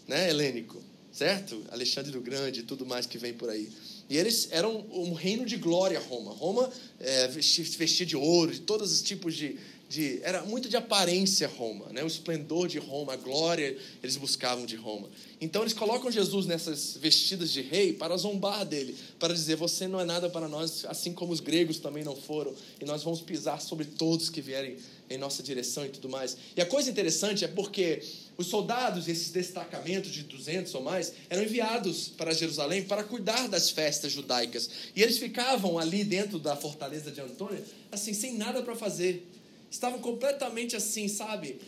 né, 0.05 0.29
helênico 0.29 0.92
certo? 1.13 1.63
Alexandre 1.71 2.11
do 2.11 2.19
Grande 2.19 2.61
e 2.61 2.63
tudo 2.63 2.85
mais 2.85 3.05
que 3.05 3.17
vem 3.17 3.33
por 3.33 3.49
aí. 3.49 3.69
E 4.09 4.17
eles 4.17 4.49
eram 4.51 4.85
um 4.91 5.13
reino 5.13 5.45
de 5.45 5.55
glória, 5.55 5.99
Roma. 5.99 6.31
Roma 6.31 6.69
é, 6.99 7.27
vestia 7.27 8.05
de 8.05 8.17
ouro, 8.17 8.51
de 8.51 8.61
todos 8.61 8.91
os 8.91 9.01
tipos 9.01 9.35
de, 9.35 9.57
de. 9.87 10.19
Era 10.23 10.43
muito 10.43 10.67
de 10.67 10.75
aparência, 10.75 11.47
Roma. 11.47 11.85
Né? 11.89 12.03
O 12.03 12.07
esplendor 12.07 12.67
de 12.67 12.79
Roma, 12.79 13.13
a 13.13 13.15
glória 13.15 13.77
eles 14.01 14.17
buscavam 14.17 14.65
de 14.65 14.75
Roma. 14.75 15.09
Então 15.43 15.61
eles 15.61 15.73
colocam 15.73 16.09
Jesus 16.09 16.45
nessas 16.45 16.95
vestidas 16.95 17.51
de 17.51 17.61
rei 17.61 17.91
para 17.91 18.15
zombar 18.15 18.65
dele, 18.65 18.95
para 19.19 19.33
dizer: 19.33 19.57
Você 19.57 19.89
não 19.89 19.99
é 19.99 20.05
nada 20.05 20.29
para 20.29 20.47
nós, 20.47 20.85
assim 20.85 21.11
como 21.11 21.33
os 21.33 21.41
gregos 21.41 21.79
também 21.79 22.01
não 22.01 22.15
foram, 22.15 22.55
e 22.79 22.85
nós 22.85 23.03
vamos 23.03 23.19
pisar 23.19 23.59
sobre 23.61 23.83
todos 23.83 24.29
que 24.29 24.39
vierem 24.39 24.77
em 25.09 25.17
nossa 25.17 25.43
direção 25.43 25.85
e 25.85 25.89
tudo 25.89 26.07
mais. 26.07 26.37
E 26.55 26.61
a 26.61 26.65
coisa 26.65 26.89
interessante 26.89 27.43
é 27.43 27.49
porque 27.49 28.01
os 28.37 28.47
soldados, 28.47 29.09
esses 29.09 29.31
destacamentos 29.31 30.13
de 30.13 30.23
200 30.23 30.73
ou 30.75 30.81
mais, 30.81 31.11
eram 31.29 31.43
enviados 31.43 32.07
para 32.07 32.33
Jerusalém 32.33 32.85
para 32.85 33.03
cuidar 33.03 33.49
das 33.49 33.69
festas 33.69 34.13
judaicas. 34.13 34.69
E 34.95 35.03
eles 35.03 35.17
ficavam 35.17 35.77
ali 35.77 36.05
dentro 36.05 36.39
da 36.39 36.55
fortaleza 36.55 37.11
de 37.11 37.19
Antônio, 37.19 37.61
assim, 37.91 38.13
sem 38.13 38.37
nada 38.37 38.63
para 38.63 38.77
fazer. 38.77 39.27
Estavam 39.73 39.97
completamente 39.97 40.75
assim, 40.75 41.07
sabe? 41.07 41.59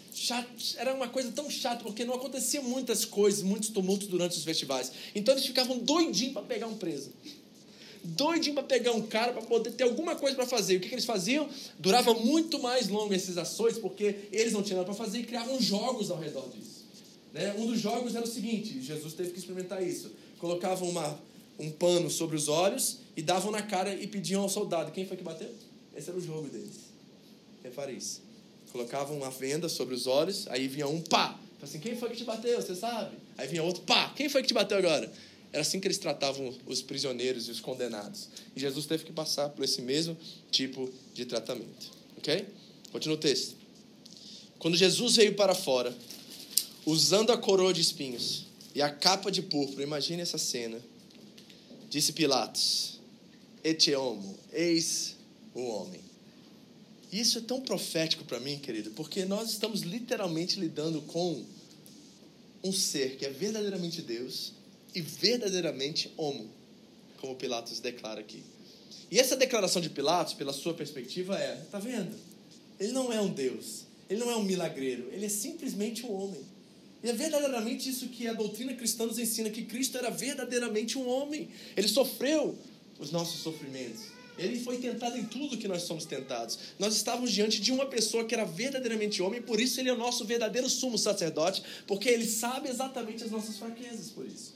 Era 0.78 0.94
uma 0.94 1.08
coisa 1.08 1.32
tão 1.32 1.50
chata, 1.50 1.84
porque 1.84 2.06
não 2.06 2.14
acontecia 2.14 2.62
muitas 2.62 3.04
coisas, 3.04 3.42
muitos 3.42 3.70
tumultos 3.70 4.08
durante 4.08 4.38
os 4.38 4.44
festivais. 4.44 4.92
Então 5.16 5.34
eles 5.34 5.44
ficavam 5.44 5.80
doidinhos 5.80 6.34
para 6.34 6.44
pegar 6.44 6.68
um 6.68 6.78
preso 6.78 7.10
doidinho 8.04 8.54
para 8.54 8.62
pegar 8.62 8.92
um 8.92 9.02
cara 9.02 9.34
para 9.34 9.42
poder 9.42 9.72
ter 9.72 9.84
alguma 9.84 10.16
coisa 10.16 10.36
para 10.36 10.46
fazer. 10.46 10.78
O 10.78 10.80
que, 10.80 10.88
que, 10.88 10.94
eles 10.94 11.06
faziam? 11.06 11.50
Durava 11.80 12.14
muito 12.14 12.62
mais 12.62 12.88
longo 12.88 13.12
esses 13.12 13.36
ações, 13.36 13.80
porque 13.80 14.28
eles 14.32 14.54
não 14.54 14.62
tinham 14.62 14.78
nada 14.78 14.86
para 14.86 15.04
fazer 15.04 15.18
e 15.18 15.24
criavam 15.24 15.60
jogos 15.60 16.12
ao 16.12 16.20
redor 16.20 16.48
disso. 16.50 16.86
Né? 17.34 17.56
Um 17.58 17.66
dos 17.66 17.80
jogos 17.80 18.14
era 18.14 18.24
o 18.24 18.28
seguinte: 18.28 18.80
Jesus 18.80 19.16
teve 19.16 19.32
que 19.32 19.40
experimentar 19.40 19.82
isso. 19.82 20.12
Colocavam 20.38 20.88
uma, 20.88 21.20
um 21.58 21.72
pano 21.72 22.08
sobre 22.12 22.36
os 22.36 22.48
olhos 22.48 23.00
e 23.18 23.24
davam 23.24 23.50
na 23.52 23.64
cara 23.64 23.96
e 23.96 24.06
pediam 24.06 24.44
ao 24.44 24.50
soldado: 24.50 24.92
quem 24.92 25.08
foi 25.08 25.18
que 25.18 25.24
bateu? 25.24 25.50
Esse 25.98 26.12
era 26.12 26.20
o 26.20 26.22
jogo 26.22 26.48
deles. 26.48 26.85
Repare 27.66 27.94
isso. 27.94 28.22
Colocavam 28.72 29.18
uma 29.18 29.32
venda 29.32 29.68
sobre 29.68 29.96
os 29.96 30.06
olhos, 30.06 30.48
aí 30.50 30.68
vinha 30.68 30.88
um 30.88 31.02
pá. 31.02 31.40
Assim, 31.64 31.80
quem 31.80 31.98
foi 31.98 32.10
que 32.10 32.18
te 32.18 32.24
bateu? 32.24 32.62
Você 32.62 32.76
sabe? 32.76 33.18
Aí 33.36 33.48
vinha 33.48 33.64
outro 33.64 33.82
pá. 33.82 34.14
Quem 34.16 34.30
foi 34.30 34.44
que 34.44 34.50
te 34.50 34.54
bateu 34.54 34.78
agora? 34.78 35.12
Era 35.52 35.62
assim 35.62 35.80
que 35.80 35.88
eles 35.88 35.98
tratavam 35.98 36.54
os 36.68 36.84
prisioneiros 36.84 37.48
e 37.48 37.52
os 37.52 37.60
condenados. 37.60 38.30
E 38.56 38.60
Jesus 38.60 38.86
teve 38.86 39.04
que 39.04 39.12
passar 39.12 39.50
por 39.50 39.66
esse 39.66 39.82
mesmo 39.82 40.16
tipo 40.52 40.94
de 41.16 41.26
tratamento. 41.26 41.90
Ok? 42.18 42.46
Continua 42.92 43.18
o 43.18 43.20
texto. 43.20 43.56
Quando 44.60 44.78
Jesus 44.78 45.16
veio 45.16 45.34
para 45.34 45.56
fora, 45.56 45.96
usando 46.86 47.32
a 47.32 47.38
coroa 47.38 47.74
de 47.74 47.82
espinhos 47.82 48.46
e 48.76 48.82
a 48.82 48.92
capa 48.92 49.32
de 49.32 49.42
púrpura, 49.42 49.82
imagine 49.82 50.22
essa 50.22 50.38
cena. 50.38 50.80
Disse 51.90 52.14
Pilatos: 52.14 53.00
Ete 53.64 53.96
homo, 53.96 54.38
eis 54.54 55.16
o 55.56 55.62
homem. 55.68 56.05
Isso 57.16 57.38
é 57.38 57.42
tão 57.42 57.62
profético 57.62 58.26
para 58.26 58.42
mim, 58.42 58.60
querido, 58.60 58.92
porque 58.92 59.24
nós 59.24 59.50
estamos 59.50 59.84
literalmente 59.84 60.60
lidando 60.60 61.02
com 61.04 61.46
um 62.62 62.74
ser 62.74 63.16
que 63.16 63.26
é 63.26 63.30
verdadeiramente 63.30 64.02
Deus 64.02 64.52
e 64.94 65.00
verdadeiramente 65.00 66.12
homo, 66.18 66.50
como 67.22 67.34
Pilatos 67.38 67.80
declara 67.80 68.20
aqui. 68.20 68.44
E 69.10 69.18
essa 69.18 69.38
declaração 69.38 69.82
de 69.82 69.90
Pilatos, 69.90 70.34
pela 70.34 70.52
sua 70.52 70.74
perspectiva, 70.74 71.40
é: 71.40 71.56
tá 71.72 71.80
vendo? 71.80 72.14
Ele 72.78 72.92
não 72.92 73.14
é 73.14 73.22
um 73.22 73.32
Deus, 73.32 73.86
ele 74.10 74.20
não 74.20 74.30
é 74.30 74.36
um 74.36 74.44
milagreiro, 74.44 75.08
ele 75.14 75.26
é 75.26 75.30
simplesmente 75.30 76.06
um 76.06 76.12
homem. 76.12 76.42
E 77.02 77.10
é 77.10 77.14
verdadeiramente 77.14 77.90
isso 77.90 78.10
que 78.10 78.28
a 78.28 78.34
doutrina 78.34 78.74
cristã 78.74 79.06
nos 79.06 79.18
ensina: 79.18 79.50
que 79.50 79.64
Cristo 79.64 79.98
era 79.98 80.10
verdadeiramente 80.10 80.98
um 80.98 81.08
homem. 81.08 81.48
Ele 81.78 81.88
sofreu 81.88 82.58
os 83.00 83.10
nossos 83.10 83.40
sofrimentos. 83.40 84.15
Ele 84.38 84.60
foi 84.60 84.78
tentado 84.78 85.18
em 85.18 85.26
tudo 85.26 85.58
que 85.58 85.68
nós 85.68 85.84
somos 85.84 86.06
tentados. 86.06 86.60
Nós 86.78 86.96
estávamos 86.96 87.32
diante 87.32 87.62
de 87.62 87.72
uma 87.72 87.86
pessoa 87.86 88.26
que 88.26 88.34
era 88.34 88.46
verdadeiramente 88.46 89.22
homem, 89.22 89.42
por 89.42 89.60
isso 89.60 89.80
ele 89.80 89.90
é 89.90 89.94
o 89.94 89.98
nosso 89.98 90.26
verdadeiro 90.26 90.70
sumo 90.70 90.98
sacerdote, 90.98 91.64
porque 91.88 92.10
ele 92.10 92.26
sabe 92.26 92.70
exatamente 92.70 93.24
as 93.24 93.32
nossas 93.32 93.58
fraquezas 93.58 94.10
por 94.10 94.26
isso. 94.26 94.54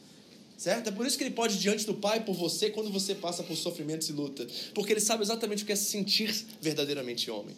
Certo? 0.58 0.88
É 0.89 0.92
por 0.92 1.06
isso 1.06 1.18
que 1.18 1.24
ele 1.24 1.34
pode 1.34 1.56
ir 1.56 1.60
diante 1.60 1.86
do 1.86 1.94
Pai 1.94 2.26
por 2.26 2.36
você 2.36 2.70
quando 2.70 2.92
você 2.92 3.15
passa 3.15 3.42
por 3.44 3.56
sofrimentos 3.56 4.10
e 4.10 4.12
luta. 4.12 4.46
Porque 4.74 4.92
ele 4.92 5.00
sabe 5.00 5.24
exatamente 5.24 5.63
o 5.63 5.65
que 5.65 5.72
é 5.72 5.76
sentir 5.76 6.36
verdadeiramente 6.62 7.32
homem. 7.32 7.56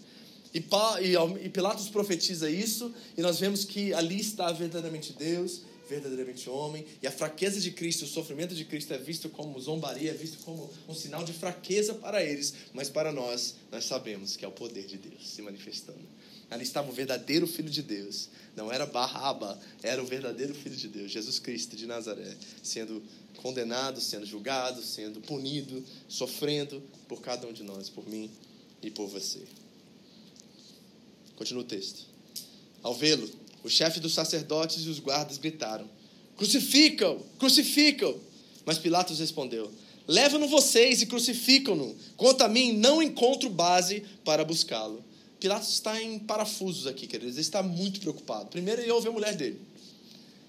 E, 0.53 1.49
Pilatos 1.49 1.89
profetiza 1.89 2.49
isso, 2.49 2.93
e 3.17 3.21
nós 3.21 3.39
vemos 3.39 3.65
que 3.65 3.93
ali 3.93 4.19
está 4.19 4.51
verdadeiramente 4.51 5.13
Deus, 5.13 5.61
verdadeiramente 5.91 6.49
homem, 6.49 6.85
e 7.01 7.07
a 7.07 7.11
fraqueza 7.11 7.59
de 7.59 7.69
Cristo, 7.71 8.05
o 8.05 8.07
sofrimento 8.07 8.55
de 8.55 8.63
Cristo 8.63 8.93
é 8.93 8.97
visto 8.97 9.29
como 9.29 9.59
zombaria, 9.59 10.11
é 10.11 10.13
visto 10.13 10.37
como 10.45 10.71
um 10.87 10.95
sinal 10.95 11.23
de 11.25 11.33
fraqueza 11.33 11.93
para 11.93 12.23
eles, 12.23 12.53
mas 12.73 12.89
para 12.89 13.11
nós, 13.11 13.55
nós 13.69 13.83
sabemos 13.83 14.37
que 14.37 14.45
é 14.45 14.47
o 14.47 14.51
poder 14.51 14.85
de 14.87 14.97
Deus 14.97 15.29
se 15.29 15.41
manifestando. 15.41 15.99
Ali 16.49 16.63
estava 16.63 16.89
o 16.89 16.93
verdadeiro 16.93 17.45
Filho 17.45 17.69
de 17.69 17.81
Deus. 17.81 18.29
Não 18.55 18.71
era 18.71 18.85
Barraba, 18.85 19.59
era 19.81 20.01
o 20.01 20.05
verdadeiro 20.05 20.53
Filho 20.53 20.75
de 20.75 20.87
Deus, 20.87 21.11
Jesus 21.11 21.39
Cristo 21.39 21.75
de 21.75 21.85
Nazaré, 21.85 22.35
sendo 22.63 23.03
condenado, 23.37 23.99
sendo 23.99 24.25
julgado, 24.25 24.81
sendo 24.81 25.19
punido, 25.21 25.83
sofrendo 26.07 26.81
por 27.07 27.21
cada 27.21 27.47
um 27.47 27.53
de 27.53 27.63
nós, 27.63 27.89
por 27.89 28.07
mim 28.07 28.29
e 28.81 28.89
por 28.89 29.07
você. 29.07 29.41
Continua 31.35 31.63
o 31.63 31.65
texto. 31.65 32.05
Ao 32.83 32.93
vê-lo, 32.93 33.29
o 33.63 33.69
chefe 33.69 33.99
dos 33.99 34.13
sacerdotes 34.13 34.85
e 34.85 34.89
os 34.89 34.99
guardas 34.99 35.37
gritaram: 35.37 35.87
Crucificam! 36.37 37.19
Crucificam! 37.37 38.15
Mas 38.65 38.77
Pilatos 38.77 39.19
respondeu: 39.19 39.71
Levam-no 40.07 40.47
vocês 40.47 41.01
e 41.01 41.05
crucificam-no. 41.05 41.95
Quanto 42.17 42.41
a 42.41 42.47
mim, 42.47 42.73
não 42.73 43.01
encontro 43.01 43.49
base 43.49 44.03
para 44.25 44.43
buscá-lo. 44.43 45.03
Pilatos 45.39 45.69
está 45.69 46.01
em 46.01 46.19
parafusos 46.19 46.85
aqui, 46.85 47.07
queridos. 47.07 47.35
Ele 47.35 47.41
está 47.41 47.63
muito 47.63 47.99
preocupado. 47.99 48.49
Primeiro, 48.49 48.81
ele 48.81 48.91
ouve 48.91 49.07
a 49.07 49.11
mulher 49.11 49.35
dele. 49.35 49.59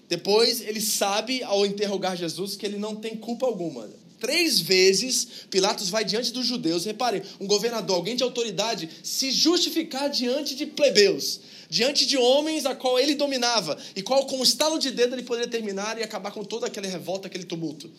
Depois, 0.07 0.61
ele 0.61 0.81
sabe, 0.81 1.41
ao 1.43 1.65
interrogar 1.65 2.15
Jesus, 2.15 2.55
que 2.55 2.65
ele 2.65 2.77
não 2.77 2.95
tem 2.95 3.15
culpa 3.15 3.45
alguma. 3.45 3.89
Três 4.23 4.57
vezes, 4.61 5.27
Pilatos 5.51 5.89
vai 5.89 6.05
diante 6.05 6.31
dos 6.31 6.45
judeus. 6.45 6.85
Reparem, 6.85 7.21
um 7.41 7.45
governador, 7.45 7.97
alguém 7.97 8.15
de 8.15 8.23
autoridade, 8.23 8.89
se 9.03 9.31
justificar 9.31 10.09
diante 10.09 10.55
de 10.55 10.65
plebeus, 10.65 11.41
diante 11.69 12.05
de 12.05 12.15
homens 12.15 12.65
a 12.65 12.73
qual 12.73 12.97
ele 12.97 13.15
dominava, 13.15 13.77
e 13.93 14.01
qual, 14.01 14.25
com 14.25 14.37
um 14.37 14.43
estalo 14.43 14.79
de 14.79 14.91
dedo, 14.91 15.13
ele 15.13 15.23
poderia 15.23 15.49
terminar 15.49 15.99
e 15.99 16.03
acabar 16.03 16.31
com 16.31 16.41
toda 16.41 16.67
aquela 16.67 16.87
revolta, 16.87 17.27
aquele 17.27 17.43
tumulto. 17.43 17.91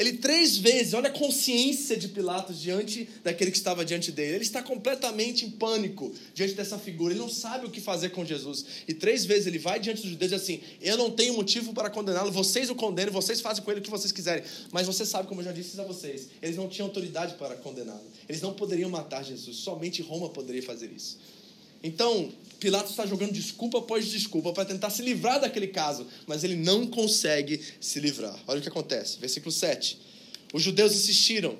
Ele 0.00 0.14
três 0.14 0.56
vezes, 0.56 0.94
olha 0.94 1.10
a 1.10 1.12
consciência 1.12 1.94
de 1.94 2.08
Pilatos 2.08 2.58
diante 2.58 3.06
daquele 3.22 3.50
que 3.50 3.58
estava 3.58 3.84
diante 3.84 4.10
dele. 4.10 4.36
Ele 4.36 4.42
está 4.42 4.62
completamente 4.62 5.44
em 5.44 5.50
pânico 5.50 6.10
diante 6.32 6.54
dessa 6.54 6.78
figura. 6.78 7.12
Ele 7.12 7.20
não 7.20 7.28
sabe 7.28 7.66
o 7.66 7.70
que 7.70 7.82
fazer 7.82 8.08
com 8.08 8.24
Jesus. 8.24 8.64
E 8.88 8.94
três 8.94 9.26
vezes 9.26 9.46
ele 9.46 9.58
vai 9.58 9.78
diante 9.78 10.00
dos 10.00 10.10
judeus 10.10 10.32
e 10.32 10.34
diz 10.34 10.42
assim: 10.42 10.60
Eu 10.80 10.96
não 10.96 11.10
tenho 11.10 11.34
motivo 11.34 11.74
para 11.74 11.90
condená-lo. 11.90 12.32
Vocês 12.32 12.70
o 12.70 12.74
condenam, 12.74 13.12
vocês 13.12 13.42
fazem 13.42 13.62
com 13.62 13.70
ele 13.70 13.80
o 13.80 13.82
que 13.82 13.90
vocês 13.90 14.10
quiserem. 14.10 14.42
Mas 14.72 14.86
você 14.86 15.04
sabe, 15.04 15.28
como 15.28 15.42
eu 15.42 15.44
já 15.44 15.52
disse 15.52 15.78
a 15.78 15.84
vocês, 15.84 16.28
eles 16.40 16.56
não 16.56 16.66
tinham 16.66 16.86
autoridade 16.86 17.34
para 17.34 17.56
condená-lo. 17.56 18.00
Eles 18.26 18.40
não 18.40 18.54
poderiam 18.54 18.88
matar 18.88 19.22
Jesus. 19.22 19.58
Somente 19.58 20.00
Roma 20.00 20.30
poderia 20.30 20.62
fazer 20.62 20.90
isso. 20.90 21.18
Então, 21.82 22.32
Pilatos 22.58 22.90
está 22.90 23.06
jogando 23.06 23.32
desculpa 23.32 23.78
após 23.78 24.06
desculpa 24.06 24.52
para 24.52 24.66
tentar 24.66 24.90
se 24.90 25.00
livrar 25.02 25.40
daquele 25.40 25.68
caso, 25.68 26.06
mas 26.26 26.44
ele 26.44 26.56
não 26.56 26.86
consegue 26.86 27.60
se 27.80 27.98
livrar. 27.98 28.38
Olha 28.46 28.58
o 28.58 28.62
que 28.62 28.68
acontece, 28.68 29.18
versículo 29.18 29.50
7. 29.50 29.98
Os 30.52 30.62
judeus 30.62 30.92
insistiram: 30.92 31.56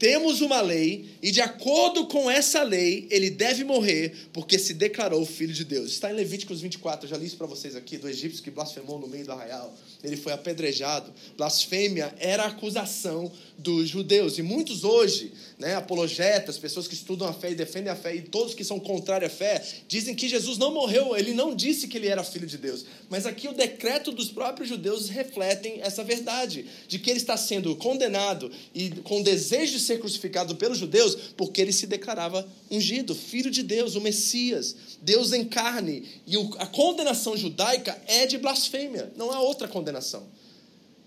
temos 0.00 0.40
uma 0.40 0.62
lei, 0.62 1.10
e 1.22 1.30
de 1.30 1.42
acordo 1.42 2.06
com 2.06 2.30
essa 2.30 2.62
lei, 2.62 3.06
ele 3.10 3.28
deve 3.28 3.64
morrer, 3.64 4.30
porque 4.32 4.58
se 4.58 4.72
declarou 4.72 5.26
filho 5.26 5.52
de 5.52 5.62
Deus. 5.62 5.90
Está 5.90 6.10
em 6.10 6.14
Levíticos 6.14 6.62
24, 6.62 7.04
eu 7.04 7.10
já 7.10 7.18
li 7.18 7.26
isso 7.26 7.36
para 7.36 7.46
vocês 7.46 7.76
aqui, 7.76 7.98
do 7.98 8.08
egípcio 8.08 8.42
que 8.42 8.50
blasfemou 8.50 8.98
no 8.98 9.06
meio 9.06 9.26
do 9.26 9.32
arraial. 9.32 9.76
Ele 10.02 10.16
foi 10.16 10.32
apedrejado. 10.32 11.12
Blasfêmia 11.36 12.14
era 12.18 12.46
acusação 12.46 13.30
dos 13.60 13.88
judeus. 13.88 14.38
E 14.38 14.42
muitos 14.42 14.84
hoje, 14.84 15.32
né, 15.58 15.74
apologetas, 15.74 16.58
pessoas 16.58 16.88
que 16.88 16.94
estudam 16.94 17.28
a 17.28 17.32
fé 17.32 17.50
e 17.50 17.54
defendem 17.54 17.92
a 17.92 17.96
fé, 17.96 18.14
e 18.14 18.22
todos 18.22 18.54
que 18.54 18.64
são 18.64 18.80
contrários 18.80 19.30
à 19.30 19.34
fé, 19.34 19.62
dizem 19.86 20.14
que 20.14 20.28
Jesus 20.28 20.56
não 20.56 20.72
morreu, 20.72 21.16
ele 21.16 21.34
não 21.34 21.54
disse 21.54 21.86
que 21.86 21.98
ele 21.98 22.06
era 22.06 22.24
filho 22.24 22.46
de 22.46 22.56
Deus. 22.56 22.84
Mas 23.08 23.26
aqui 23.26 23.48
o 23.48 23.52
decreto 23.52 24.12
dos 24.12 24.30
próprios 24.30 24.68
judeus 24.68 25.08
refletem 25.08 25.80
essa 25.82 26.02
verdade, 26.02 26.64
de 26.88 26.98
que 26.98 27.10
ele 27.10 27.18
está 27.18 27.36
sendo 27.36 27.76
condenado 27.76 28.50
e 28.74 28.90
com 29.02 29.22
desejo 29.22 29.72
de 29.72 29.80
ser 29.80 30.00
crucificado 30.00 30.56
pelos 30.56 30.78
judeus, 30.78 31.14
porque 31.36 31.60
ele 31.60 31.72
se 31.72 31.86
declarava 31.86 32.48
ungido, 32.70 33.14
filho 33.14 33.50
de 33.50 33.62
Deus, 33.62 33.94
o 33.94 34.00
Messias, 34.00 34.74
Deus 35.02 35.32
em 35.32 35.44
carne. 35.44 36.04
E 36.26 36.36
a 36.58 36.66
condenação 36.66 37.36
judaica 37.36 38.00
é 38.06 38.26
de 38.26 38.38
blasfêmia, 38.38 39.12
não 39.16 39.30
há 39.30 39.40
outra 39.40 39.68
condenação. 39.68 40.39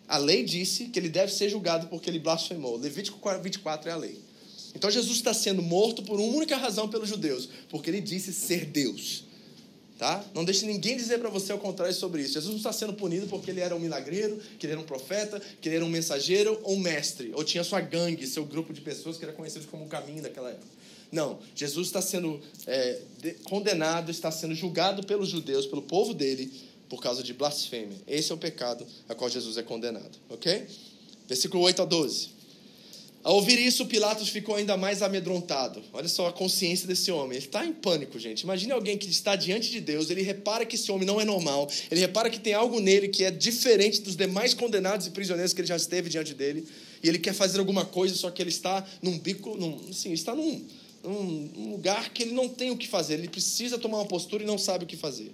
A 0.08 0.18
lei 0.18 0.44
disse 0.44 0.86
que 0.86 1.00
ele 1.00 1.10
deve 1.10 1.32
ser 1.32 1.50
julgado 1.50 1.88
porque 1.88 2.10
ele 2.10 2.20
blasfemou. 2.20 2.78
Levítico 2.78 3.20
24 3.42 3.90
é 3.90 3.94
a 3.94 3.96
lei. 3.96 4.20
Então 4.76 4.90
Jesus 4.90 5.18
está 5.18 5.34
sendo 5.34 5.62
morto 5.62 6.04
por 6.04 6.20
uma 6.20 6.36
única 6.36 6.58
razão 6.58 6.90
pelos 6.90 7.10
judeus, 7.10 7.48
porque 7.70 7.90
ele 7.90 8.02
disse 8.02 8.34
ser 8.34 8.66
Deus. 8.66 9.26
Tá? 9.98 10.26
Não 10.34 10.44
deixe 10.44 10.66
ninguém 10.66 10.98
dizer 10.98 11.20
para 11.20 11.30
você 11.30 11.54
o 11.54 11.58
contrário 11.58 11.94
sobre 11.94 12.24
isso. 12.24 12.34
Jesus 12.34 12.50
não 12.50 12.58
está 12.58 12.74
sendo 12.74 12.94
punido 12.94 13.28
porque 13.28 13.52
ele 13.52 13.62
era 13.62 13.76
um 13.76 13.80
milagreiro, 13.80 14.38
que 14.58 14.66
ele 14.66 14.74
era 14.74 14.82
um 14.82 14.86
profeta, 14.86 15.42
que 15.62 15.70
ele 15.70 15.78
era 15.78 15.86
um 15.86 15.90
mensageiro 15.90 16.60
ou 16.64 16.76
um 16.76 16.80
mestre, 16.80 17.32
ou 17.36 17.44
tinha 17.44 17.64
sua 17.64 17.80
gangue, 17.80 18.26
seu 18.26 18.44
grupo 18.44 18.74
de 18.74 18.82
pessoas 18.82 19.18
que 19.18 19.24
era 19.24 19.34
conhecido 19.34 19.68
como 19.68 19.86
o 19.86 19.88
caminho 19.88 20.22
daquela 20.22 20.50
época. 20.50 20.68
Não, 21.12 21.40
Jesus 21.56 21.88
está 21.88 22.02
sendo 22.02 22.42
é, 22.66 23.00
condenado, 23.44 24.10
está 24.10 24.32
sendo 24.32 24.56
julgado 24.56 25.06
pelos 25.06 25.30
judeus, 25.30 25.68
pelo 25.68 25.84
povo 25.84 26.12
dele, 26.12 26.52
por 26.90 27.02
causa 27.02 27.24
de 27.24 27.34
blasfêmia. 27.34 27.98
Esse 28.08 28.32
é 28.32 28.36
o 28.36 28.38
pecado 28.38 28.86
a 29.08 29.16
qual 29.16 29.30
Jesus 29.30 29.58
é 29.58 29.64
condenado. 29.64 30.18
Ok? 30.30 30.68
Versículo 31.28 31.64
8 31.64 31.82
a 31.82 31.86
12. 31.86 32.44
Ao 33.24 33.36
ouvir 33.36 33.58
isso, 33.58 33.86
Pilatos 33.86 34.28
ficou 34.28 34.56
ainda 34.56 34.76
mais 34.76 35.02
amedrontado. 35.02 35.82
Olha 35.94 36.10
só 36.10 36.28
a 36.28 36.34
consciência 36.34 36.86
desse 36.86 37.10
homem. 37.10 37.38
Ele 37.38 37.46
está 37.46 37.66
em 37.66 37.72
pânico, 37.72 38.20
gente. 38.20 38.42
Imagine 38.42 38.74
alguém 38.74 38.98
que 38.98 39.10
está 39.10 39.38
diante 39.38 39.72
de 39.72 39.80
Deus, 39.80 40.10
ele 40.10 40.22
repara 40.22 40.66
que 40.66 40.76
esse 40.76 40.92
homem 40.92 41.08
não 41.08 41.22
é 41.22 41.24
normal, 41.24 41.70
ele 41.90 42.02
repara 42.02 42.30
que 42.30 42.38
tem 42.38 42.54
algo 42.54 42.82
nele 42.82 43.08
que 43.08 43.24
é 43.24 43.32
diferente 43.32 44.02
dos 44.02 44.18
demais 44.18 44.54
condenados 44.54 45.08
e 45.08 45.12
prisioneiros 45.12 45.54
que 45.54 45.62
ele 45.62 45.68
já 45.70 45.78
esteve 45.78 46.10
diante 46.10 46.34
dele, 46.34 46.68
e 47.02 47.08
ele 47.08 47.18
quer 47.18 47.34
fazer 47.34 47.60
alguma 47.60 47.86
coisa, 47.86 48.14
só 48.14 48.30
que 48.30 48.42
ele 48.42 48.50
está 48.50 48.86
num 49.02 49.18
bico, 49.18 49.56
num, 49.56 49.80
assim, 49.90 50.12
está 50.12 50.36
num, 50.36 50.62
num 51.02 51.72
lugar 51.72 52.12
que 52.12 52.24
ele 52.24 52.34
não 52.34 52.50
tem 52.50 52.72
o 52.72 52.78
que 52.78 52.90
fazer, 52.90 53.14
ele 53.14 53.30
precisa 53.30 53.78
tomar 53.78 54.00
uma 54.00 54.06
postura 54.06 54.44
e 54.44 54.46
não 54.46 54.58
sabe 54.58 54.84
o 54.84 54.88
que 54.88 54.98
fazer. 54.98 55.32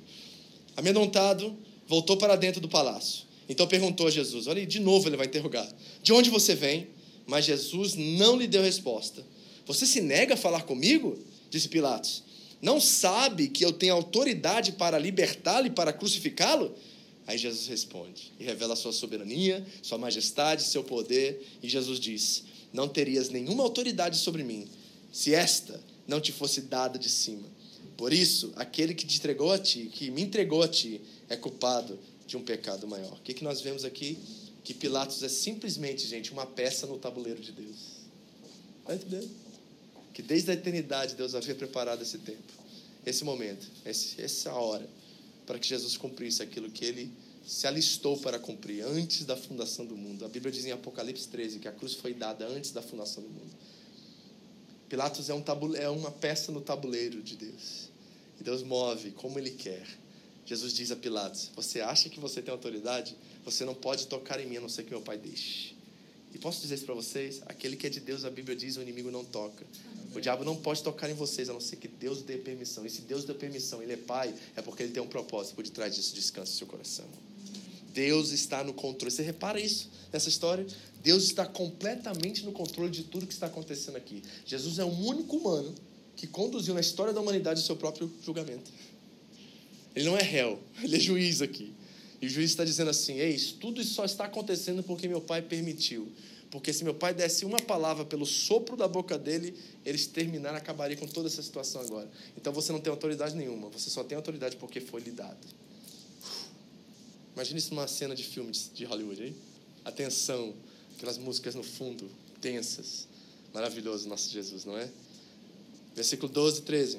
Amedrontado, 0.79 1.57
voltou 1.85 2.15
para 2.15 2.37
dentro 2.37 2.61
do 2.61 2.69
palácio. 2.69 3.25
Então 3.49 3.67
perguntou 3.67 4.07
a 4.07 4.11
Jesus: 4.11 4.47
Olha, 4.47 4.65
de 4.65 4.79
novo 4.79 5.09
ele 5.09 5.17
vai 5.17 5.27
interrogar: 5.27 5.69
De 6.01 6.13
onde 6.13 6.29
você 6.29 6.55
vem? 6.55 6.87
Mas 7.27 7.43
Jesus 7.45 7.95
não 7.95 8.37
lhe 8.37 8.47
deu 8.47 8.63
resposta. 8.63 9.23
Você 9.65 9.85
se 9.85 9.99
nega 9.99 10.35
a 10.35 10.37
falar 10.37 10.63
comigo? 10.63 11.19
Disse 11.49 11.67
Pilatos. 11.67 12.23
Não 12.61 12.79
sabe 12.79 13.49
que 13.49 13.63
eu 13.63 13.73
tenho 13.73 13.93
autoridade 13.93 14.71
para 14.71 14.97
libertá-lo 14.97 15.67
e 15.67 15.69
para 15.69 15.91
crucificá-lo? 15.91 16.73
Aí 17.27 17.37
Jesus 17.37 17.67
responde 17.67 18.31
e 18.39 18.43
revela 18.45 18.75
sua 18.75 18.93
soberania, 18.93 19.65
sua 19.81 19.97
majestade, 19.97 20.63
seu 20.63 20.83
poder. 20.83 21.45
E 21.61 21.67
Jesus 21.67 21.99
diz: 21.99 22.45
Não 22.71 22.87
terias 22.87 23.29
nenhuma 23.29 23.63
autoridade 23.63 24.17
sobre 24.17 24.45
mim 24.45 24.65
se 25.11 25.35
esta 25.35 25.81
não 26.07 26.21
te 26.21 26.31
fosse 26.31 26.61
dada 26.61 26.97
de 26.97 27.09
cima. 27.09 27.58
Por 27.99 28.13
isso, 28.13 28.53
aquele 28.55 28.93
que 28.93 29.05
te 29.05 29.17
entregou 29.17 29.51
a 29.51 29.59
ti, 29.59 29.91
que 29.93 30.09
me 30.09 30.21
entregou 30.21 30.63
a 30.63 30.69
ti, 30.69 31.01
é 31.27 31.35
culpado 31.35 31.99
de 32.25 32.37
um 32.37 32.41
pecado 32.41 32.87
maior. 32.87 33.11
O 33.11 33.21
que, 33.21 33.33
que 33.33 33.43
nós 33.43 33.59
vemos 33.59 33.83
aqui? 33.83 34.17
Que 34.63 34.73
Pilatos 34.73 35.21
é 35.21 35.27
simplesmente, 35.27 36.07
gente, 36.07 36.31
uma 36.31 36.45
peça 36.45 36.87
no 36.87 36.97
tabuleiro 36.97 37.41
de 37.41 37.51
Deus. 37.51 37.75
Está 38.79 38.95
entendendo? 38.95 39.29
Que 40.13 40.21
desde 40.21 40.49
a 40.49 40.53
eternidade 40.53 41.13
Deus 41.15 41.35
havia 41.35 41.53
preparado 41.53 42.01
esse 42.01 42.19
tempo, 42.19 42.53
esse 43.05 43.25
momento, 43.25 43.69
essa 43.83 44.53
hora, 44.53 44.87
para 45.45 45.59
que 45.59 45.67
Jesus 45.67 45.97
cumprisse 45.97 46.41
aquilo 46.41 46.71
que 46.71 46.85
ele 46.85 47.11
se 47.45 47.67
alistou 47.67 48.17
para 48.17 48.39
cumprir 48.39 48.85
antes 48.85 49.25
da 49.25 49.35
fundação 49.35 49.85
do 49.85 49.97
mundo. 49.97 50.23
A 50.23 50.29
Bíblia 50.29 50.53
diz 50.53 50.63
em 50.63 50.71
Apocalipse 50.71 51.27
13 51.27 51.59
que 51.59 51.67
a 51.67 51.73
cruz 51.73 51.95
foi 51.95 52.13
dada 52.13 52.47
antes 52.47 52.71
da 52.71 52.81
fundação 52.81 53.21
do 53.21 53.29
mundo. 53.29 53.51
Pilatos 54.87 55.29
é, 55.29 55.33
um 55.33 55.43
é 55.75 55.89
uma 55.89 56.11
peça 56.11 56.49
no 56.49 56.61
tabuleiro 56.61 57.21
de 57.21 57.35
Deus. 57.35 57.88
E 58.39 58.43
Deus 58.43 58.63
move 58.63 59.11
como 59.11 59.37
Ele 59.37 59.51
quer. 59.51 59.85
Jesus 60.45 60.73
diz 60.73 60.91
a 60.91 60.95
Pilatos: 60.95 61.51
Você 61.55 61.81
acha 61.81 62.09
que 62.09 62.19
você 62.19 62.41
tem 62.41 62.51
autoridade? 62.51 63.15
Você 63.45 63.65
não 63.65 63.75
pode 63.75 64.07
tocar 64.07 64.39
em 64.39 64.47
mim 64.47 64.57
a 64.57 64.61
não 64.61 64.69
ser 64.69 64.83
que 64.83 64.91
meu 64.91 65.01
Pai 65.01 65.17
deixe. 65.17 65.75
E 66.33 66.37
posso 66.37 66.61
dizer 66.61 66.75
isso 66.75 66.85
para 66.85 66.95
vocês? 66.95 67.41
Aquele 67.47 67.75
que 67.75 67.87
é 67.87 67.89
de 67.89 67.99
Deus, 67.99 68.23
a 68.23 68.29
Bíblia 68.29 68.55
diz: 68.55 68.77
o 68.77 68.81
inimigo 68.81 69.11
não 69.11 69.23
toca. 69.23 69.65
O 70.15 70.19
diabo 70.19 70.43
não 70.43 70.55
pode 70.55 70.81
tocar 70.81 71.09
em 71.09 71.13
vocês 71.13 71.49
a 71.49 71.53
não 71.53 71.61
ser 71.61 71.75
que 71.75 71.87
Deus 71.87 72.21
dê 72.21 72.37
permissão. 72.37 72.85
E 72.85 72.89
se 72.89 73.01
Deus 73.01 73.25
dê 73.25 73.33
permissão, 73.33 73.81
Ele 73.81 73.93
é 73.93 73.97
Pai, 73.97 74.33
é 74.55 74.61
porque 74.61 74.83
Ele 74.83 74.91
tem 74.91 75.03
um 75.03 75.07
propósito 75.07 75.55
por 75.55 75.63
detrás 75.63 75.95
disso. 75.95 76.15
Descanse 76.15 76.53
seu 76.53 76.65
coração. 76.65 77.05
Deus 77.93 78.31
está 78.31 78.63
no 78.63 78.73
controle. 78.73 79.11
Você 79.11 79.21
repara 79.21 79.59
isso 79.59 79.89
nessa 80.11 80.29
história? 80.29 80.65
Deus 81.03 81.23
está 81.23 81.45
completamente 81.45 82.43
no 82.43 82.51
controle 82.51 82.89
de 82.91 83.03
tudo 83.03 83.27
que 83.27 83.33
está 83.33 83.47
acontecendo 83.47 83.97
aqui. 83.97 84.23
Jesus 84.45 84.79
é 84.79 84.83
o 84.83 84.89
único 84.89 85.37
humano 85.37 85.73
que 86.19 86.27
conduziu 86.27 86.73
na 86.73 86.81
história 86.81 87.13
da 87.13 87.21
humanidade 87.21 87.61
o 87.61 87.63
seu 87.63 87.77
próprio 87.77 88.11
julgamento. 88.21 88.69
Ele 89.95 90.05
não 90.05 90.17
é 90.17 90.21
réu, 90.21 90.59
ele 90.83 90.97
é 90.97 90.99
juiz 90.99 91.41
aqui. 91.41 91.71
E 92.21 92.27
o 92.27 92.29
juiz 92.29 92.51
está 92.51 92.65
dizendo 92.65 92.89
assim: 92.89 93.13
Eis, 93.17 93.53
tudo 93.53 93.79
isso 93.79 93.93
só 93.93 94.03
está 94.03 94.25
acontecendo 94.25 94.83
porque 94.83 95.07
meu 95.07 95.21
pai 95.21 95.41
permitiu. 95.41 96.11
Porque 96.51 96.73
se 96.73 96.83
meu 96.83 96.93
pai 96.93 97.13
desse 97.13 97.45
uma 97.45 97.59
palavra 97.61 98.03
pelo 98.03 98.25
sopro 98.25 98.75
da 98.75 98.87
boca 98.87 99.17
dele, 99.17 99.55
eles 99.85 100.07
terminaram, 100.07 100.57
acabaria 100.57 100.97
com 100.97 101.07
toda 101.07 101.27
essa 101.29 101.41
situação 101.41 101.79
agora. 101.79 102.09
Então 102.35 102.51
você 102.51 102.73
não 102.73 102.81
tem 102.81 102.91
autoridade 102.91 103.35
nenhuma, 103.35 103.69
você 103.69 103.89
só 103.89 104.03
tem 104.03 104.15
autoridade 104.17 104.57
porque 104.57 104.81
foi 104.81 104.99
lhe 104.99 105.11
dado. 105.11 105.37
Imagina 107.33 107.59
isso 107.59 107.73
numa 107.73 107.87
cena 107.87 108.13
de 108.13 108.23
filme 108.23 108.51
de 108.73 108.83
Hollywood 108.83 109.21
aí. 109.21 109.35
Atenção, 109.85 110.53
aquelas 110.97 111.17
músicas 111.17 111.55
no 111.55 111.63
fundo, 111.63 112.09
tensas. 112.41 113.07
Maravilhoso 113.53 114.09
nosso 114.09 114.29
Jesus, 114.29 114.65
não 114.65 114.77
é? 114.77 114.89
Versículo 115.99 116.31
12, 116.31 116.61
13. 116.61 116.97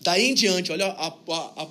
Daí 0.00 0.24
em 0.24 0.34
diante, 0.34 0.72
olha, 0.72 0.86
a, 0.86 1.06
a, 1.06 1.62
a, 1.62 1.68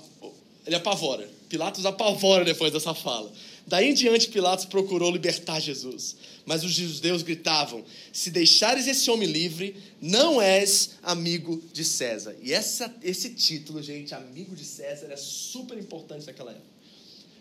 ele 0.66 0.78
apavora. 0.78 1.30
Pilatos 1.50 1.86
apavora 1.86 2.46
depois 2.46 2.72
dessa 2.72 2.94
fala. 2.94 3.30
Daí 3.68 3.89
em 3.89 3.94
diante, 3.94 4.30
Pilatos 4.30 4.64
procurou 4.64 5.12
libertar 5.12 5.60
Jesus. 5.60 6.16
Mas 6.46 6.64
os 6.64 6.72
judeus 6.72 7.24
gritavam: 7.24 7.84
Se 8.14 8.32
deixares 8.32 8.88
esse 8.88 9.12
homem 9.12 9.28
livre, 9.30 9.76
não 10.02 10.42
és 10.42 10.92
amigo 11.04 11.62
de 11.74 11.84
César. 11.84 12.38
E 12.42 12.54
essa, 12.54 12.96
esse 13.04 13.32
título, 13.32 13.84
gente, 13.84 14.16
amigo 14.16 14.56
de 14.56 14.64
César, 14.64 15.08
é 15.12 15.18
super 15.18 15.78
importante 15.78 16.26
naquela 16.26 16.52
época. 16.52 16.72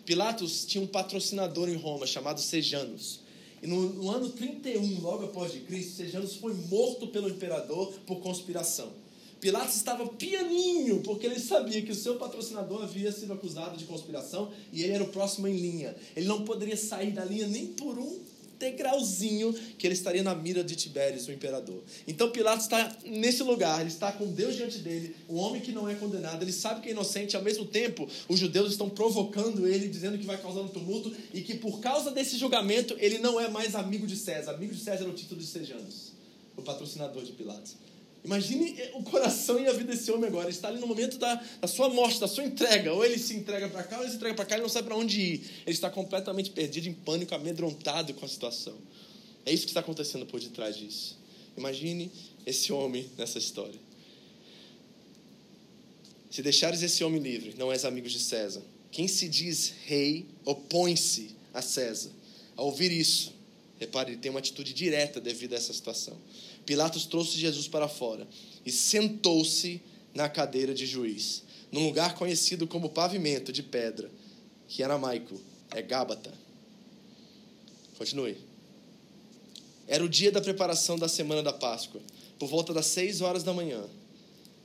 Pilatos 0.05 0.65
tinha 0.65 0.83
um 0.83 0.87
patrocinador 0.87 1.69
em 1.69 1.77
Roma 1.77 2.05
chamado 2.05 2.41
Sejanus. 2.41 3.20
E 3.61 3.67
no, 3.67 3.93
no 3.93 4.09
ano 4.09 4.29
31, 4.29 5.01
logo 5.01 5.25
após 5.25 5.51
de 5.51 5.59
Cristo, 5.59 5.97
Sejanus 5.97 6.35
foi 6.35 6.53
morto 6.53 7.07
pelo 7.07 7.29
imperador 7.29 7.93
por 8.07 8.19
conspiração. 8.19 8.91
Pilatos 9.39 9.75
estava 9.75 10.05
pianinho, 10.07 11.01
porque 11.01 11.25
ele 11.25 11.39
sabia 11.39 11.81
que 11.81 11.91
o 11.91 11.95
seu 11.95 12.15
patrocinador 12.15 12.83
havia 12.83 13.11
sido 13.11 13.33
acusado 13.33 13.75
de 13.75 13.85
conspiração 13.85 14.51
e 14.71 14.83
ele 14.83 14.93
era 14.93 15.03
o 15.03 15.09
próximo 15.09 15.47
em 15.47 15.57
linha. 15.57 15.95
Ele 16.15 16.27
não 16.27 16.45
poderia 16.45 16.77
sair 16.77 17.11
da 17.11 17.25
linha 17.25 17.47
nem 17.47 17.67
por 17.67 17.97
um 17.97 18.19
degrauzinho 18.61 19.53
que 19.77 19.87
ele 19.87 19.95
estaria 19.95 20.21
na 20.21 20.35
mira 20.35 20.63
de 20.63 20.75
Tibérios, 20.75 21.27
o 21.27 21.31
imperador. 21.31 21.83
Então 22.07 22.29
Pilatos 22.29 22.65
está 22.65 22.95
nesse 23.03 23.41
lugar, 23.41 23.81
ele 23.81 23.89
está 23.89 24.11
com 24.11 24.27
Deus 24.27 24.55
diante 24.55 24.77
dele, 24.77 25.15
um 25.27 25.37
homem 25.37 25.61
que 25.61 25.71
não 25.71 25.89
é 25.89 25.95
condenado, 25.95 26.43
ele 26.43 26.53
sabe 26.53 26.81
que 26.81 26.89
é 26.89 26.91
inocente, 26.91 27.35
ao 27.35 27.41
mesmo 27.41 27.65
tempo 27.65 28.07
os 28.29 28.39
judeus 28.39 28.71
estão 28.71 28.89
provocando 28.89 29.67
ele, 29.67 29.87
dizendo 29.87 30.17
que 30.17 30.25
vai 30.25 30.37
causar 30.37 30.61
um 30.61 30.67
tumulto 30.67 31.13
e 31.33 31.41
que 31.41 31.55
por 31.55 31.79
causa 31.79 32.11
desse 32.11 32.37
julgamento 32.37 32.95
ele 32.99 33.17
não 33.17 33.39
é 33.39 33.49
mais 33.49 33.75
amigo 33.75 34.05
de 34.05 34.15
César. 34.15 34.51
Amigo 34.51 34.73
de 34.73 34.79
César 34.79 35.05
é 35.05 35.07
o 35.07 35.13
título 35.13 35.41
de 35.41 35.47
Sejanos, 35.47 36.11
o 36.55 36.61
patrocinador 36.61 37.23
de 37.23 37.31
Pilatos. 37.31 37.75
Imagine 38.23 38.75
o 38.93 39.03
coração 39.03 39.59
e 39.59 39.67
a 39.67 39.73
vida 39.73 39.91
desse 39.91 40.11
homem 40.11 40.27
agora. 40.27 40.45
Ele 40.45 40.55
está 40.55 40.67
ali 40.67 40.79
no 40.79 40.85
momento 40.85 41.17
da, 41.17 41.35
da 41.59 41.67
sua 41.67 41.89
morte, 41.89 42.19
da 42.19 42.27
sua 42.27 42.43
entrega. 42.43 42.93
Ou 42.93 43.03
ele 43.03 43.17
se 43.17 43.33
entrega 43.33 43.67
para 43.67 43.83
cá, 43.83 43.97
ou 43.97 44.03
ele 44.03 44.11
se 44.11 44.17
entrega 44.17 44.35
para 44.35 44.45
cá, 44.45 44.55
ele 44.55 44.61
não 44.61 44.69
sabe 44.69 44.87
para 44.87 44.95
onde 44.95 45.19
ir. 45.19 45.33
Ele 45.65 45.75
está 45.75 45.89
completamente 45.89 46.51
perdido, 46.51 46.87
em 46.87 46.93
pânico, 46.93 47.33
amedrontado 47.33 48.13
com 48.13 48.25
a 48.25 48.29
situação. 48.29 48.77
É 49.45 49.51
isso 49.51 49.63
que 49.63 49.71
está 49.71 49.79
acontecendo 49.79 50.25
por 50.25 50.39
detrás 50.39 50.77
disso. 50.77 51.17
Imagine 51.57 52.11
esse 52.45 52.71
homem 52.71 53.09
nessa 53.17 53.39
história. 53.39 53.79
Se 56.29 56.41
deixares 56.41 56.81
esse 56.81 57.03
homem 57.03 57.21
livre, 57.21 57.55
não 57.57 57.71
és 57.71 57.83
amigo 57.83 58.07
de 58.07 58.19
César. 58.19 58.61
Quem 58.91 59.07
se 59.07 59.27
diz 59.27 59.73
rei 59.85 60.25
opõe-se 60.45 61.35
a 61.53 61.61
César. 61.61 62.11
Ao 62.55 62.67
ouvir 62.67 62.91
isso, 62.91 63.33
repare, 63.79 64.11
ele 64.11 64.21
tem 64.21 64.29
uma 64.29 64.39
atitude 64.39 64.73
direta 64.73 65.19
devido 65.19 65.53
a 65.53 65.57
essa 65.57 65.73
situação. 65.73 66.17
Pilatos 66.71 67.05
trouxe 67.05 67.37
Jesus 67.37 67.67
para 67.67 67.89
fora 67.89 68.25
e 68.65 68.71
sentou-se 68.71 69.81
na 70.13 70.29
cadeira 70.29 70.73
de 70.73 70.85
juiz, 70.85 71.43
num 71.69 71.85
lugar 71.85 72.15
conhecido 72.15 72.65
como 72.65 72.91
pavimento 72.91 73.51
de 73.51 73.61
pedra, 73.61 74.09
que 74.69 74.81
aramaico 74.81 75.37
é 75.71 75.81
Gábata. 75.81 76.33
Continue. 77.97 78.37
Era 79.85 80.01
o 80.01 80.07
dia 80.07 80.31
da 80.31 80.39
preparação 80.39 80.97
da 80.97 81.09
semana 81.09 81.43
da 81.43 81.51
Páscoa, 81.51 81.99
por 82.39 82.47
volta 82.47 82.73
das 82.73 82.85
seis 82.85 83.19
horas 83.19 83.43
da 83.43 83.51
manhã. 83.51 83.83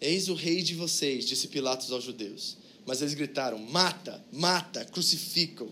Eis 0.01 0.29
o 0.29 0.35
rei 0.35 0.63
de 0.63 0.77
vocês, 0.77 1.27
disse 1.27 1.49
Pilatos 1.49 1.91
aos 1.91 2.05
judeus. 2.05 2.57
Mas 2.87 3.03
eles 3.03 3.15
gritaram: 3.15 3.59
Mata, 3.59 4.25
mata, 4.31 4.85
crucificam. 4.85 5.69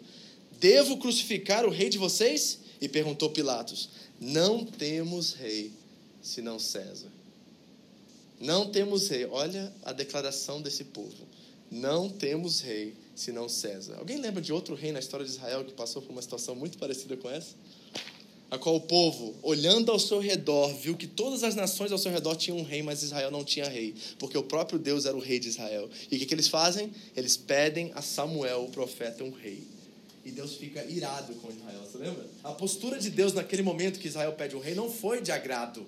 Devo 0.59 0.97
crucificar 0.97 1.65
o 1.65 1.71
rei 1.71 1.89
de 1.89 1.97
vocês? 1.97 2.59
E 2.81 2.89
perguntou 2.89 3.31
Pilatos: 3.31 3.89
Não 4.21 4.65
temos 4.65 5.35
rei 5.35 5.84
senão 6.25 6.59
César. 6.59 7.13
Não 8.41 8.71
temos 8.71 9.09
rei. 9.09 9.27
Olha 9.27 9.73
a 9.85 9.93
declaração 9.93 10.61
desse 10.61 10.85
povo. 10.85 11.29
Não 11.71 12.09
temos 12.09 12.61
rei 12.61 12.95
senão 13.15 13.49
César. 13.49 13.97
Alguém 13.99 14.19
lembra 14.19 14.41
de 14.41 14.53
outro 14.53 14.75
rei 14.75 14.91
na 14.91 14.99
história 14.99 15.25
de 15.25 15.33
Israel 15.33 15.65
que 15.65 15.73
passou 15.73 16.01
por 16.03 16.11
uma 16.11 16.23
situação 16.23 16.55
muito 16.55 16.79
parecida 16.79 17.17
com 17.17 17.31
essa? 17.31 17.55
A 18.51 18.59
qual 18.59 18.77
o 18.77 18.81
povo, 18.81 19.35
olhando 19.43 19.91
ao 19.91 19.99
seu 19.99 20.19
redor, 20.19 20.73
viu 20.75 20.97
que 20.97 21.07
todas 21.07 21.43
as 21.43 21.55
nações 21.55 21.93
ao 21.93 21.99
seu 21.99 22.11
redor 22.11 22.37
tinham 22.37 22.59
um 22.59 22.63
rei, 22.63 22.83
mas 22.83 23.03
Israel 23.03 23.31
não 23.31 23.45
tinha 23.45 23.69
rei, 23.69 23.95
porque 24.19 24.39
o 24.39 24.43
próprio 24.43 24.79
Deus 24.79 25.07
era 25.07 25.17
o 25.17 25.21
rei 25.21 25.39
de 25.39 25.49
Israel. 25.49 25.91
E 26.11 26.17
o 26.17 26.19
que, 26.19 26.27
que 26.27 26.35
eles 26.35 26.49
fazem? 26.49 26.93
Eles 27.17 27.37
pedem 27.37 27.91
a 27.95 28.03
Samuel, 28.03 28.65
o 28.65 28.71
profeta, 28.71 29.25
um 29.25 29.33
rei. 29.33 29.67
E 30.25 30.31
Deus 30.31 30.55
fica 30.55 30.85
irado 30.85 31.35
com 31.35 31.51
Israel, 31.51 31.81
você 31.85 31.99
lembra? 31.99 32.27
A 32.45 32.53
postura 32.53 32.99
de 32.99 33.11
Deus 33.11 33.33
naquele 33.33 33.63
momento 33.63 33.99
que 33.99 34.09
Israel 34.09 34.33
pede 34.33 34.55
um 34.55 34.61
rei 34.61 34.75
não 34.75 34.91
foi 34.91 35.21
de 35.21 35.33
agrado 35.33 35.85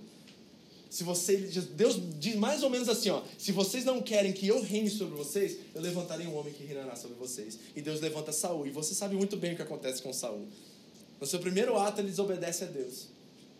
se 0.88 1.02
você, 1.02 1.36
Deus 1.36 2.00
diz 2.18 2.36
mais 2.36 2.62
ou 2.62 2.70
menos 2.70 2.88
assim, 2.88 3.10
ó, 3.10 3.22
se 3.36 3.52
vocês 3.52 3.84
não 3.84 4.00
querem 4.00 4.32
que 4.32 4.46
eu 4.46 4.62
reine 4.62 4.88
sobre 4.88 5.16
vocês, 5.16 5.56
eu 5.74 5.82
levantarei 5.82 6.26
um 6.26 6.36
homem 6.36 6.52
que 6.52 6.64
reinará 6.64 6.94
sobre 6.94 7.16
vocês. 7.16 7.58
E 7.74 7.82
Deus 7.82 8.00
levanta 8.00 8.32
Saul, 8.32 8.66
e 8.66 8.70
você 8.70 8.94
sabe 8.94 9.14
muito 9.14 9.36
bem 9.36 9.52
o 9.52 9.56
que 9.56 9.62
acontece 9.62 10.00
com 10.02 10.12
Saul. 10.12 10.46
No 11.20 11.26
seu 11.26 11.40
primeiro 11.40 11.76
ato 11.76 12.00
ele 12.00 12.08
desobedece 12.08 12.64
a 12.64 12.66
Deus. 12.66 13.08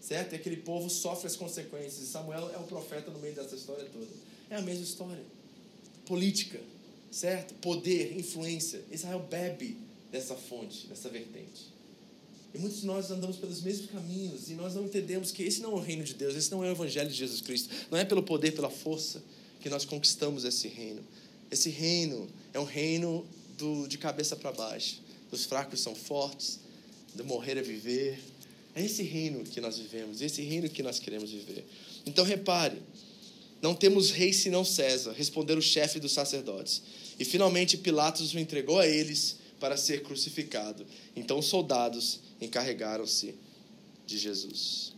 Certo? 0.01 0.35
E 0.35 0.37
aquele 0.37 0.59
povo 0.59 0.89
sofre 0.89 1.27
as 1.27 1.35
consequências. 1.35 2.01
E 2.01 2.07
Samuel 2.07 2.51
é 2.55 2.59
o 2.59 2.64
profeta 2.64 3.11
no 3.11 3.18
meio 3.18 3.35
dessa 3.35 3.57
história 3.57 3.85
toda. 3.93 4.07
É 4.49 4.57
a 4.57 4.62
mesma 4.62 4.85
história. 4.85 5.24
Política, 6.05 6.61
certo? 7.11 7.55
Poder, 7.55 8.16
influência. 8.16 8.85
Israel 8.93 9.27
bebe 9.29 9.77
dessa 10.12 10.37
fonte, 10.37 10.87
dessa 10.87 11.09
vertente. 11.09 11.76
E 12.57 12.59
muitos 12.59 12.81
de 12.81 12.87
nós 12.87 13.11
andamos 13.11 13.37
pelos 13.37 13.61
mesmos 13.61 13.91
caminhos 13.91 14.49
e 14.49 14.55
nós 14.55 14.75
não 14.75 14.87
entendemos 14.87 15.31
que 15.31 15.43
esse 15.43 15.61
não 15.61 15.73
é 15.73 15.75
o 15.75 15.79
reino 15.79 16.03
de 16.03 16.15
Deus, 16.15 16.35
esse 16.35 16.51
não 16.51 16.65
é 16.65 16.69
o 16.69 16.73
evangelho 16.73 17.11
de 17.11 17.15
Jesus 17.15 17.43
Cristo. 17.43 17.69
Não 17.91 17.99
é 17.99 18.05
pelo 18.05 18.23
poder, 18.23 18.53
pela 18.53 18.71
força 18.71 19.23
que 19.61 19.69
nós 19.69 19.85
conquistamos 19.85 20.43
esse 20.43 20.67
reino. 20.67 21.03
Esse 21.51 21.69
reino 21.69 22.27
é 22.55 22.59
um 22.59 22.65
reino 22.65 23.27
do, 23.59 23.87
de 23.87 23.99
cabeça 23.99 24.35
para 24.37 24.53
baixo. 24.53 25.03
Os 25.31 25.45
fracos 25.45 25.81
são 25.81 25.95
fortes, 25.95 26.59
do 27.15 27.27
morrer 27.27 27.59
é 27.59 27.63
viver. 27.63 28.19
É 28.75 28.83
esse 28.83 29.03
reino 29.03 29.45
que 29.45 29.61
nós 29.61 29.77
vivemos, 29.77 30.23
esse 30.23 30.41
reino 30.41 30.67
que 30.71 30.83
nós 30.83 30.99
queremos 30.99 31.31
viver. 31.31 31.63
Então 32.07 32.25
repare, 32.25 32.81
não 33.61 33.75
temos 33.75 34.11
rei 34.11 34.33
senão 34.33 34.65
César, 34.65 35.13
respondeu 35.13 35.59
o 35.59 35.63
chefe 35.63 36.01
dos 36.01 36.13
sacerdotes. 36.13 36.81
E 37.19 37.25
finalmente 37.25 37.77
Pilatos 37.77 38.33
o 38.33 38.39
entregou 38.39 38.79
a 38.79 38.87
eles 38.87 39.37
para 39.61 39.77
ser 39.77 40.03
crucificado. 40.03 40.87
Então 41.15 41.39
os 41.39 41.47
soldados 41.47 42.21
encarregaram-se 42.41 43.34
de 44.07 44.18
Jesus. 44.18 44.95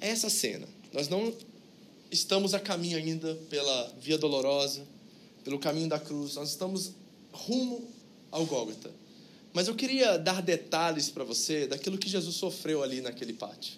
É 0.00 0.08
essa 0.08 0.28
cena. 0.28 0.68
Nós 0.92 1.08
não 1.08 1.34
estamos 2.10 2.54
a 2.54 2.60
caminho 2.60 2.98
ainda 2.98 3.34
pela 3.48 3.94
via 4.00 4.18
dolorosa, 4.18 4.86
pelo 5.42 5.58
caminho 5.58 5.88
da 5.88 5.98
cruz. 5.98 6.34
Nós 6.34 6.50
estamos 6.50 6.92
rumo 7.32 7.88
ao 8.30 8.44
Gólgota. 8.46 8.90
Mas 9.52 9.68
eu 9.68 9.74
queria 9.74 10.18
dar 10.18 10.42
detalhes 10.42 11.08
para 11.08 11.24
você 11.24 11.66
daquilo 11.66 11.96
que 11.96 12.08
Jesus 12.08 12.36
sofreu 12.36 12.82
ali 12.82 13.00
naquele 13.00 13.32
pátio. 13.32 13.74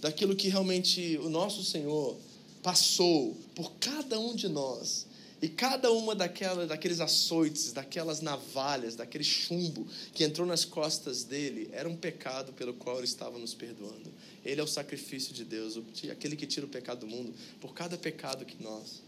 Daquilo 0.00 0.36
que 0.36 0.48
realmente 0.48 1.18
o 1.22 1.28
nosso 1.28 1.64
Senhor 1.64 2.16
passou 2.62 3.36
por 3.54 3.72
cada 3.80 4.18
um 4.20 4.34
de 4.34 4.48
nós 4.48 5.06
e 5.40 5.48
cada 5.48 5.92
uma 5.92 6.14
daquela, 6.14 6.66
daqueles 6.66 6.98
açoites, 6.98 7.72
daquelas 7.72 8.20
navalhas, 8.20 8.96
daquele 8.96 9.24
chumbo 9.24 9.86
que 10.14 10.24
entrou 10.24 10.46
nas 10.46 10.64
costas 10.64 11.24
dele, 11.24 11.68
era 11.72 11.88
um 11.88 11.96
pecado 11.96 12.52
pelo 12.54 12.72
qual 12.72 12.96
ele 12.96 13.04
estava 13.04 13.38
nos 13.38 13.52
perdoando. 13.52 14.10
Ele 14.44 14.60
é 14.60 14.64
o 14.64 14.66
sacrifício 14.66 15.34
de 15.34 15.44
Deus, 15.44 15.78
aquele 16.10 16.36
que 16.36 16.46
tira 16.46 16.64
o 16.64 16.68
pecado 16.68 17.00
do 17.00 17.06
mundo. 17.06 17.34
Por 17.60 17.74
cada 17.74 17.98
pecado 17.98 18.46
que 18.46 18.62
nós 18.62 19.02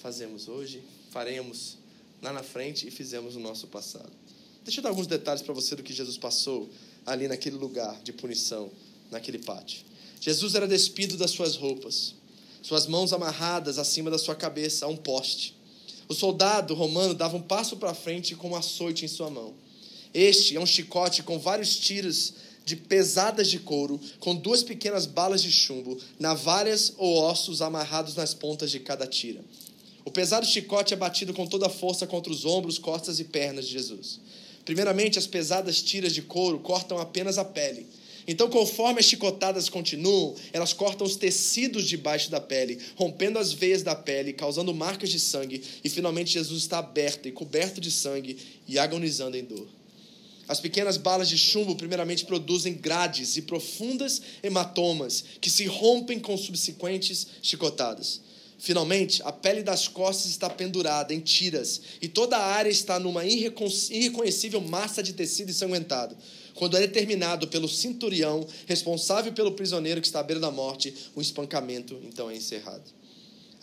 fazemos 0.00 0.46
hoje, 0.46 0.82
faremos 1.10 1.78
lá 2.22 2.32
na 2.32 2.44
frente 2.44 2.86
e 2.86 2.90
fizemos 2.90 3.34
no 3.34 3.40
nosso 3.40 3.66
passado. 3.66 4.12
Deixa 4.62 4.78
eu 4.78 4.82
dar 4.82 4.90
alguns 4.90 5.08
detalhes 5.08 5.42
para 5.42 5.54
você 5.54 5.74
do 5.74 5.82
que 5.82 5.92
Jesus 5.92 6.16
passou 6.16 6.70
ali 7.04 7.26
naquele 7.26 7.56
lugar 7.56 8.00
de 8.02 8.12
punição, 8.12 8.70
naquele 9.10 9.38
pátio. 9.38 9.80
Jesus 10.20 10.54
era 10.54 10.66
despido 10.68 11.16
das 11.16 11.32
suas 11.32 11.56
roupas, 11.56 12.14
suas 12.62 12.86
mãos 12.86 13.12
amarradas 13.12 13.78
acima 13.78 14.10
da 14.10 14.18
sua 14.18 14.34
cabeça 14.34 14.86
a 14.86 14.88
um 14.88 14.96
poste. 14.96 15.55
O 16.08 16.14
soldado 16.14 16.74
romano 16.74 17.14
dava 17.14 17.36
um 17.36 17.42
passo 17.42 17.76
para 17.76 17.94
frente 17.94 18.34
com 18.36 18.50
um 18.50 18.56
açoite 18.56 19.04
em 19.04 19.08
sua 19.08 19.28
mão. 19.28 19.54
Este 20.14 20.56
é 20.56 20.60
um 20.60 20.66
chicote 20.66 21.22
com 21.22 21.38
vários 21.38 21.76
tiros 21.76 22.34
de 22.64 22.76
pesadas 22.76 23.48
de 23.48 23.58
couro, 23.58 24.00
com 24.18 24.34
duas 24.34 24.62
pequenas 24.62 25.06
balas 25.06 25.42
de 25.42 25.52
chumbo, 25.52 25.98
navalhas 26.18 26.92
ou 26.96 27.16
ossos 27.22 27.62
amarrados 27.62 28.14
nas 28.14 28.34
pontas 28.34 28.70
de 28.70 28.80
cada 28.80 29.06
tira. 29.06 29.40
O 30.04 30.10
pesado 30.10 30.46
chicote 30.46 30.94
é 30.94 30.96
batido 30.96 31.34
com 31.34 31.46
toda 31.46 31.66
a 31.66 31.70
força 31.70 32.06
contra 32.06 32.32
os 32.32 32.44
ombros, 32.44 32.78
costas 32.78 33.20
e 33.20 33.24
pernas 33.24 33.66
de 33.66 33.72
Jesus. 33.72 34.20
Primeiramente, 34.64 35.18
as 35.18 35.26
pesadas 35.26 35.82
tiras 35.82 36.12
de 36.12 36.22
couro 36.22 36.58
cortam 36.60 36.98
apenas 36.98 37.38
a 37.38 37.44
pele 37.44 37.86
então, 38.26 38.50
conforme 38.50 38.98
as 38.98 39.06
chicotadas 39.06 39.68
continuam, 39.68 40.34
elas 40.52 40.72
cortam 40.72 41.06
os 41.06 41.16
tecidos 41.16 41.86
debaixo 41.86 42.30
da 42.30 42.40
pele, 42.40 42.78
rompendo 42.96 43.38
as 43.38 43.52
veias 43.52 43.82
da 43.82 43.94
pele, 43.94 44.32
causando 44.32 44.74
marcas 44.74 45.10
de 45.10 45.20
sangue, 45.20 45.62
e 45.84 45.88
finalmente 45.88 46.32
Jesus 46.32 46.62
está 46.62 46.78
aberto 46.78 47.28
e 47.28 47.32
coberto 47.32 47.80
de 47.80 47.90
sangue 47.90 48.36
e 48.66 48.78
agonizando 48.78 49.36
em 49.36 49.44
dor. 49.44 49.68
As 50.48 50.60
pequenas 50.60 50.96
balas 50.96 51.28
de 51.28 51.38
chumbo, 51.38 51.74
primeiramente, 51.74 52.24
produzem 52.24 52.74
grades 52.74 53.36
e 53.36 53.42
profundas 53.42 54.22
hematomas 54.42 55.24
que 55.40 55.50
se 55.50 55.66
rompem 55.66 56.20
com 56.20 56.36
subsequentes 56.36 57.26
chicotadas. 57.42 58.20
Finalmente, 58.58 59.22
a 59.22 59.30
pele 59.30 59.62
das 59.62 59.86
costas 59.86 60.30
está 60.30 60.48
pendurada 60.48 61.12
em 61.12 61.20
tiras 61.20 61.80
e 62.00 62.08
toda 62.08 62.36
a 62.36 62.44
área 62.44 62.70
está 62.70 62.98
numa 62.98 63.24
irreconhecível 63.24 64.60
massa 64.60 65.02
de 65.02 65.12
tecido 65.12 65.50
ensanguentado. 65.50 66.16
Quando 66.54 66.76
é 66.76 66.80
determinado 66.80 67.48
pelo 67.48 67.68
cinturião, 67.68 68.46
responsável 68.66 69.32
pelo 69.32 69.52
prisioneiro 69.52 70.00
que 70.00 70.06
está 70.06 70.20
à 70.20 70.22
beira 70.22 70.40
da 70.40 70.50
morte, 70.50 70.94
o 71.14 71.20
espancamento 71.20 72.00
então 72.02 72.30
é 72.30 72.36
encerrado. 72.36 72.84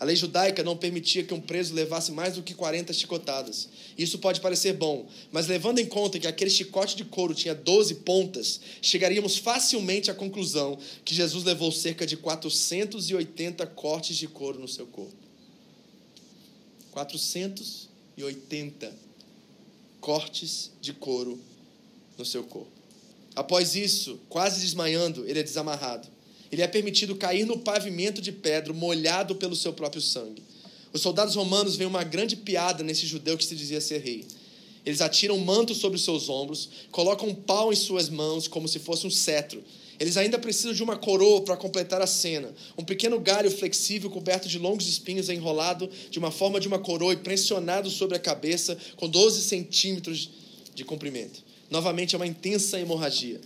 A 0.04 0.06
lei 0.06 0.16
judaica 0.16 0.62
não 0.62 0.76
permitia 0.76 1.24
que 1.24 1.32
um 1.32 1.40
preso 1.40 1.72
levasse 1.72 2.12
mais 2.12 2.34
do 2.34 2.42
que 2.42 2.52
40 2.52 2.92
chicotadas. 2.92 3.70
Isso 3.96 4.18
pode 4.18 4.38
parecer 4.38 4.74
bom, 4.74 5.08
mas 5.32 5.46
levando 5.46 5.78
em 5.78 5.86
conta 5.86 6.18
que 6.18 6.26
aquele 6.26 6.50
chicote 6.50 6.94
de 6.94 7.06
couro 7.06 7.32
tinha 7.32 7.54
12 7.54 7.94
pontas, 7.94 8.60
chegaríamos 8.82 9.38
facilmente 9.38 10.10
à 10.10 10.14
conclusão 10.14 10.78
que 11.06 11.14
Jesus 11.14 11.42
levou 11.42 11.72
cerca 11.72 12.06
de 12.06 12.18
480 12.18 13.66
cortes 13.68 14.18
de 14.18 14.28
couro 14.28 14.60
no 14.60 14.68
seu 14.68 14.86
corpo. 14.86 15.16
480 16.92 18.92
cortes 20.02 20.70
de 20.82 20.92
couro 20.92 21.40
no 22.18 22.26
seu 22.26 22.44
corpo. 22.44 22.68
Após 23.34 23.74
isso, 23.74 24.20
quase 24.28 24.60
desmaiando, 24.60 25.26
ele 25.26 25.40
é 25.40 25.42
desamarrado. 25.42 26.13
Ele 26.50 26.62
é 26.62 26.66
permitido 26.66 27.16
cair 27.16 27.44
no 27.44 27.58
pavimento 27.58 28.20
de 28.20 28.32
pedra, 28.32 28.72
molhado 28.72 29.34
pelo 29.34 29.56
seu 29.56 29.72
próprio 29.72 30.02
sangue. 30.02 30.42
Os 30.92 31.00
soldados 31.00 31.34
romanos 31.34 31.76
veem 31.76 31.88
uma 31.88 32.04
grande 32.04 32.36
piada 32.36 32.84
nesse 32.84 33.06
judeu 33.06 33.36
que 33.36 33.44
se 33.44 33.56
dizia 33.56 33.80
ser 33.80 33.98
rei. 33.98 34.24
Eles 34.86 35.00
atiram 35.00 35.36
um 35.36 35.44
manto 35.44 35.74
sobre 35.74 35.96
os 35.96 36.04
seus 36.04 36.28
ombros, 36.28 36.68
colocam 36.90 37.28
um 37.28 37.34
pau 37.34 37.72
em 37.72 37.76
suas 37.76 38.08
mãos 38.08 38.46
como 38.46 38.68
se 38.68 38.78
fosse 38.78 39.06
um 39.06 39.10
cetro. 39.10 39.62
Eles 39.98 40.16
ainda 40.16 40.38
precisam 40.38 40.72
de 40.72 40.82
uma 40.82 40.96
coroa 40.96 41.40
para 41.42 41.56
completar 41.56 42.02
a 42.02 42.06
cena. 42.06 42.52
Um 42.76 42.84
pequeno 42.84 43.18
galho 43.18 43.50
flexível 43.50 44.10
coberto 44.10 44.48
de 44.48 44.58
longos 44.58 44.88
espinhos 44.88 45.28
é 45.28 45.34
enrolado 45.34 45.88
de 46.10 46.18
uma 46.18 46.30
forma 46.30 46.60
de 46.60 46.68
uma 46.68 46.78
coroa 46.78 47.12
e 47.12 47.16
pressionado 47.16 47.90
sobre 47.90 48.16
a 48.16 48.20
cabeça 48.20 48.76
com 48.96 49.08
12 49.08 49.42
centímetros 49.42 50.30
de 50.74 50.84
comprimento. 50.84 51.42
Novamente 51.70 52.14
é 52.14 52.18
uma 52.18 52.26
intensa 52.26 52.78
hemorragia. 52.78 53.40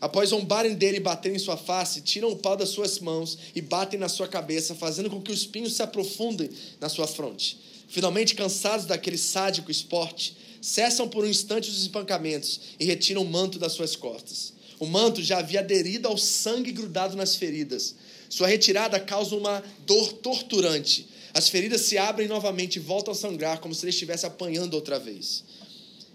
Após 0.00 0.30
zombarem 0.30 0.74
dele 0.74 0.98
e 0.98 1.00
baterem 1.00 1.36
em 1.36 1.40
sua 1.40 1.56
face, 1.56 2.02
tiram 2.02 2.30
o 2.30 2.36
pau 2.36 2.56
das 2.56 2.68
suas 2.68 2.98
mãos 2.98 3.38
e 3.54 3.62
batem 3.62 3.98
na 3.98 4.08
sua 4.08 4.28
cabeça, 4.28 4.74
fazendo 4.74 5.08
com 5.08 5.20
que 5.20 5.32
os 5.32 5.40
espinhos 5.40 5.74
se 5.74 5.82
aprofundem 5.82 6.50
na 6.80 6.88
sua 6.88 7.06
fronte. 7.06 7.58
Finalmente, 7.88 8.34
cansados 8.34 8.84
daquele 8.84 9.16
sádico 9.16 9.70
esporte, 9.70 10.36
cessam 10.60 11.08
por 11.08 11.24
um 11.24 11.28
instante 11.28 11.70
os 11.70 11.80
espancamentos 11.80 12.60
e 12.78 12.84
retiram 12.84 13.22
o 13.22 13.28
manto 13.28 13.58
das 13.58 13.72
suas 13.72 13.96
costas. 13.96 14.52
O 14.78 14.86
manto 14.86 15.22
já 15.22 15.38
havia 15.38 15.60
aderido 15.60 16.08
ao 16.08 16.18
sangue 16.18 16.72
grudado 16.72 17.16
nas 17.16 17.36
feridas. 17.36 17.94
Sua 18.28 18.48
retirada 18.48 19.00
causa 19.00 19.34
uma 19.34 19.62
dor 19.86 20.12
torturante. 20.14 21.08
As 21.32 21.48
feridas 21.48 21.82
se 21.82 21.96
abrem 21.96 22.28
novamente 22.28 22.76
e 22.76 22.80
voltam 22.80 23.12
a 23.12 23.14
sangrar 23.14 23.60
como 23.60 23.74
se 23.74 23.84
ele 23.84 23.90
estivesse 23.90 24.26
apanhando 24.26 24.74
outra 24.74 24.98
vez. 24.98 25.44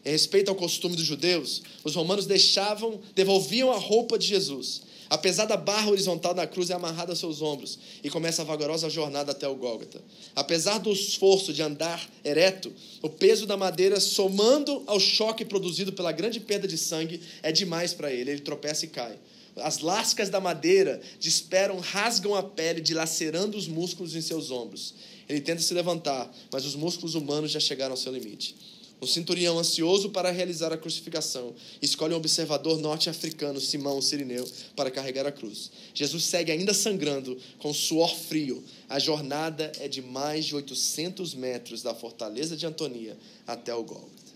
Em 0.03 0.11
respeito 0.11 0.49
ao 0.49 0.55
costume 0.55 0.95
dos 0.95 1.05
judeus, 1.05 1.61
os 1.83 1.95
romanos 1.95 2.25
deixavam, 2.25 2.99
devolviam 3.15 3.71
a 3.71 3.77
roupa 3.77 4.17
de 4.17 4.25
Jesus. 4.27 4.81
A 5.11 5.17
pesada 5.17 5.57
barra 5.57 5.91
horizontal 5.91 6.33
da 6.33 6.47
cruz 6.47 6.69
é 6.69 6.73
amarrada 6.73 7.11
aos 7.11 7.19
seus 7.19 7.41
ombros 7.41 7.77
e 8.01 8.09
começa 8.09 8.41
a 8.41 8.45
vagarosa 8.45 8.89
jornada 8.89 9.33
até 9.33 9.45
o 9.47 9.55
Gólgota. 9.55 10.01
Apesar 10.33 10.77
do 10.77 10.89
esforço 10.89 11.51
de 11.51 11.61
andar 11.61 12.09
ereto, 12.23 12.73
o 13.01 13.09
peso 13.09 13.45
da 13.45 13.57
madeira, 13.57 13.99
somando 13.99 14.81
ao 14.87 15.01
choque 15.01 15.43
produzido 15.43 15.91
pela 15.91 16.13
grande 16.13 16.39
perda 16.39 16.65
de 16.65 16.77
sangue, 16.77 17.19
é 17.43 17.51
demais 17.51 17.93
para 17.93 18.09
ele. 18.09 18.31
Ele 18.31 18.39
tropeça 18.39 18.85
e 18.85 18.87
cai. 18.87 19.19
As 19.57 19.79
lascas 19.79 20.29
da 20.29 20.39
madeira 20.39 21.01
desesperam, 21.19 21.79
rasgam 21.79 22.33
a 22.33 22.41
pele, 22.41 22.79
dilacerando 22.79 23.57
os 23.57 23.67
músculos 23.67 24.15
em 24.15 24.21
seus 24.21 24.49
ombros. 24.49 24.93
Ele 25.27 25.41
tenta 25.41 25.61
se 25.61 25.73
levantar, 25.73 26.33
mas 26.51 26.65
os 26.65 26.73
músculos 26.73 27.15
humanos 27.15 27.51
já 27.51 27.59
chegaram 27.59 27.91
ao 27.91 27.97
seu 27.97 28.13
limite. 28.13 28.55
Um 29.01 29.07
centurião 29.07 29.57
ansioso 29.57 30.11
para 30.11 30.29
realizar 30.29 30.71
a 30.71 30.77
crucificação 30.77 31.55
escolhe 31.81 32.13
um 32.13 32.17
observador 32.17 32.77
norte-africano, 32.77 33.59
Simão 33.59 33.99
Sirineu, 33.99 34.47
para 34.75 34.91
carregar 34.91 35.25
a 35.25 35.31
cruz. 35.31 35.71
Jesus 35.91 36.25
segue 36.25 36.51
ainda 36.51 36.71
sangrando, 36.71 37.35
com 37.57 37.73
suor 37.73 38.15
frio. 38.15 38.63
A 38.87 38.99
jornada 38.99 39.71
é 39.79 39.87
de 39.87 40.03
mais 40.03 40.45
de 40.45 40.55
800 40.55 41.33
metros 41.33 41.81
da 41.81 41.95
fortaleza 41.95 42.55
de 42.55 42.67
Antonia 42.67 43.17
até 43.47 43.73
o 43.73 43.83
Gólgota. 43.83 44.31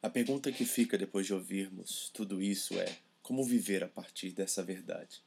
A 0.00 0.08
pergunta 0.08 0.50
que 0.50 0.64
fica 0.64 0.96
depois 0.96 1.26
de 1.26 1.34
ouvirmos 1.34 2.10
tudo 2.14 2.42
isso 2.42 2.72
é: 2.80 2.96
como 3.22 3.44
viver 3.44 3.84
a 3.84 3.88
partir 3.88 4.30
dessa 4.30 4.62
verdade? 4.62 5.22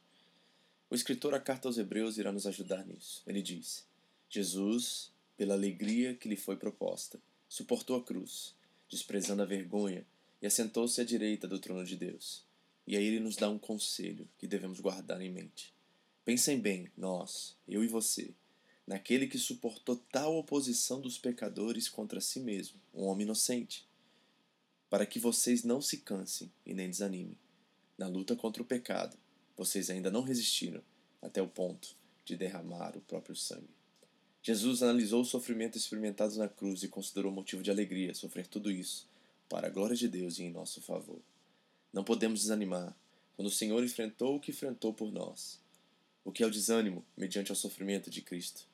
O 0.90 0.96
escritor 0.96 1.34
A 1.34 1.40
Carta 1.40 1.68
aos 1.68 1.78
Hebreus 1.78 2.18
irá 2.18 2.32
nos 2.32 2.48
ajudar 2.48 2.84
nisso. 2.84 3.22
Ele 3.28 3.42
diz: 3.42 3.86
Jesus, 4.28 5.12
pela 5.36 5.54
alegria 5.54 6.14
que 6.14 6.28
lhe 6.28 6.36
foi 6.36 6.56
proposta, 6.56 7.20
suportou 7.48 7.96
a 7.96 8.02
cruz, 8.02 8.55
desprezando 8.88 9.42
a 9.42 9.46
vergonha, 9.46 10.06
e 10.40 10.46
assentou-se 10.46 11.00
à 11.00 11.04
direita 11.04 11.48
do 11.48 11.58
trono 11.58 11.84
de 11.84 11.96
Deus. 11.96 12.44
E 12.86 12.96
aí 12.96 13.04
ele 13.04 13.20
nos 13.20 13.36
dá 13.36 13.48
um 13.48 13.58
conselho 13.58 14.28
que 14.38 14.46
devemos 14.46 14.80
guardar 14.80 15.20
em 15.20 15.30
mente. 15.30 15.74
Pensem 16.24 16.60
bem, 16.60 16.90
nós, 16.96 17.56
eu 17.66 17.82
e 17.82 17.88
você, 17.88 18.34
naquele 18.86 19.26
que 19.26 19.38
suportou 19.38 19.96
tal 20.12 20.36
oposição 20.36 21.00
dos 21.00 21.18
pecadores 21.18 21.88
contra 21.88 22.20
si 22.20 22.40
mesmo, 22.40 22.80
um 22.94 23.04
homem 23.04 23.24
inocente, 23.24 23.86
para 24.88 25.06
que 25.06 25.18
vocês 25.18 25.64
não 25.64 25.80
se 25.80 25.98
cansem 25.98 26.50
e 26.64 26.72
nem 26.72 26.88
desanimem. 26.88 27.36
Na 27.98 28.06
luta 28.06 28.36
contra 28.36 28.62
o 28.62 28.66
pecado, 28.66 29.16
vocês 29.56 29.90
ainda 29.90 30.10
não 30.10 30.22
resistiram 30.22 30.82
até 31.20 31.42
o 31.42 31.48
ponto 31.48 31.96
de 32.24 32.36
derramar 32.36 32.96
o 32.96 33.00
próprio 33.00 33.34
sangue. 33.34 33.74
Jesus 34.46 34.80
analisou 34.80 35.22
os 35.22 35.28
sofrimentos 35.28 35.82
experimentados 35.82 36.36
na 36.36 36.48
cruz 36.48 36.84
e 36.84 36.88
considerou 36.88 37.32
motivo 37.32 37.64
de 37.64 37.70
alegria 37.72 38.14
sofrer 38.14 38.46
tudo 38.46 38.70
isso, 38.70 39.08
para 39.48 39.66
a 39.66 39.70
glória 39.70 39.96
de 39.96 40.06
Deus 40.06 40.38
e 40.38 40.44
em 40.44 40.52
nosso 40.52 40.80
favor. 40.80 41.18
Não 41.92 42.04
podemos 42.04 42.42
desanimar 42.42 42.96
quando 43.34 43.48
o 43.48 43.50
Senhor 43.50 43.82
enfrentou 43.82 44.36
o 44.36 44.40
que 44.40 44.52
enfrentou 44.52 44.94
por 44.94 45.10
nós. 45.10 45.58
O 46.24 46.30
que 46.30 46.44
é 46.44 46.46
o 46.46 46.50
desânimo 46.50 47.04
mediante 47.16 47.50
o 47.50 47.56
sofrimento 47.56 48.08
de 48.08 48.22
Cristo 48.22 48.68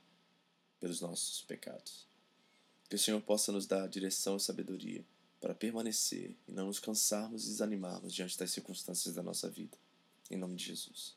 pelos 0.79 1.01
nossos 1.01 1.41
pecados. 1.41 2.07
Que 2.87 2.97
o 2.97 2.99
Senhor 2.99 3.23
possa 3.23 3.51
nos 3.51 3.66
dar 3.66 3.89
direção 3.89 4.37
e 4.37 4.41
sabedoria 4.41 5.03
para 5.41 5.55
permanecer 5.55 6.37
e 6.47 6.53
não 6.53 6.66
nos 6.66 6.81
cansarmos 6.81 7.47
e 7.47 7.49
desanimarmos 7.49 8.12
diante 8.12 8.39
das 8.39 8.51
circunstâncias 8.51 9.14
da 9.14 9.23
nossa 9.23 9.49
vida. 9.49 9.79
Em 10.31 10.37
nome 10.37 10.55
de 10.55 10.66
Jesus. 10.66 11.16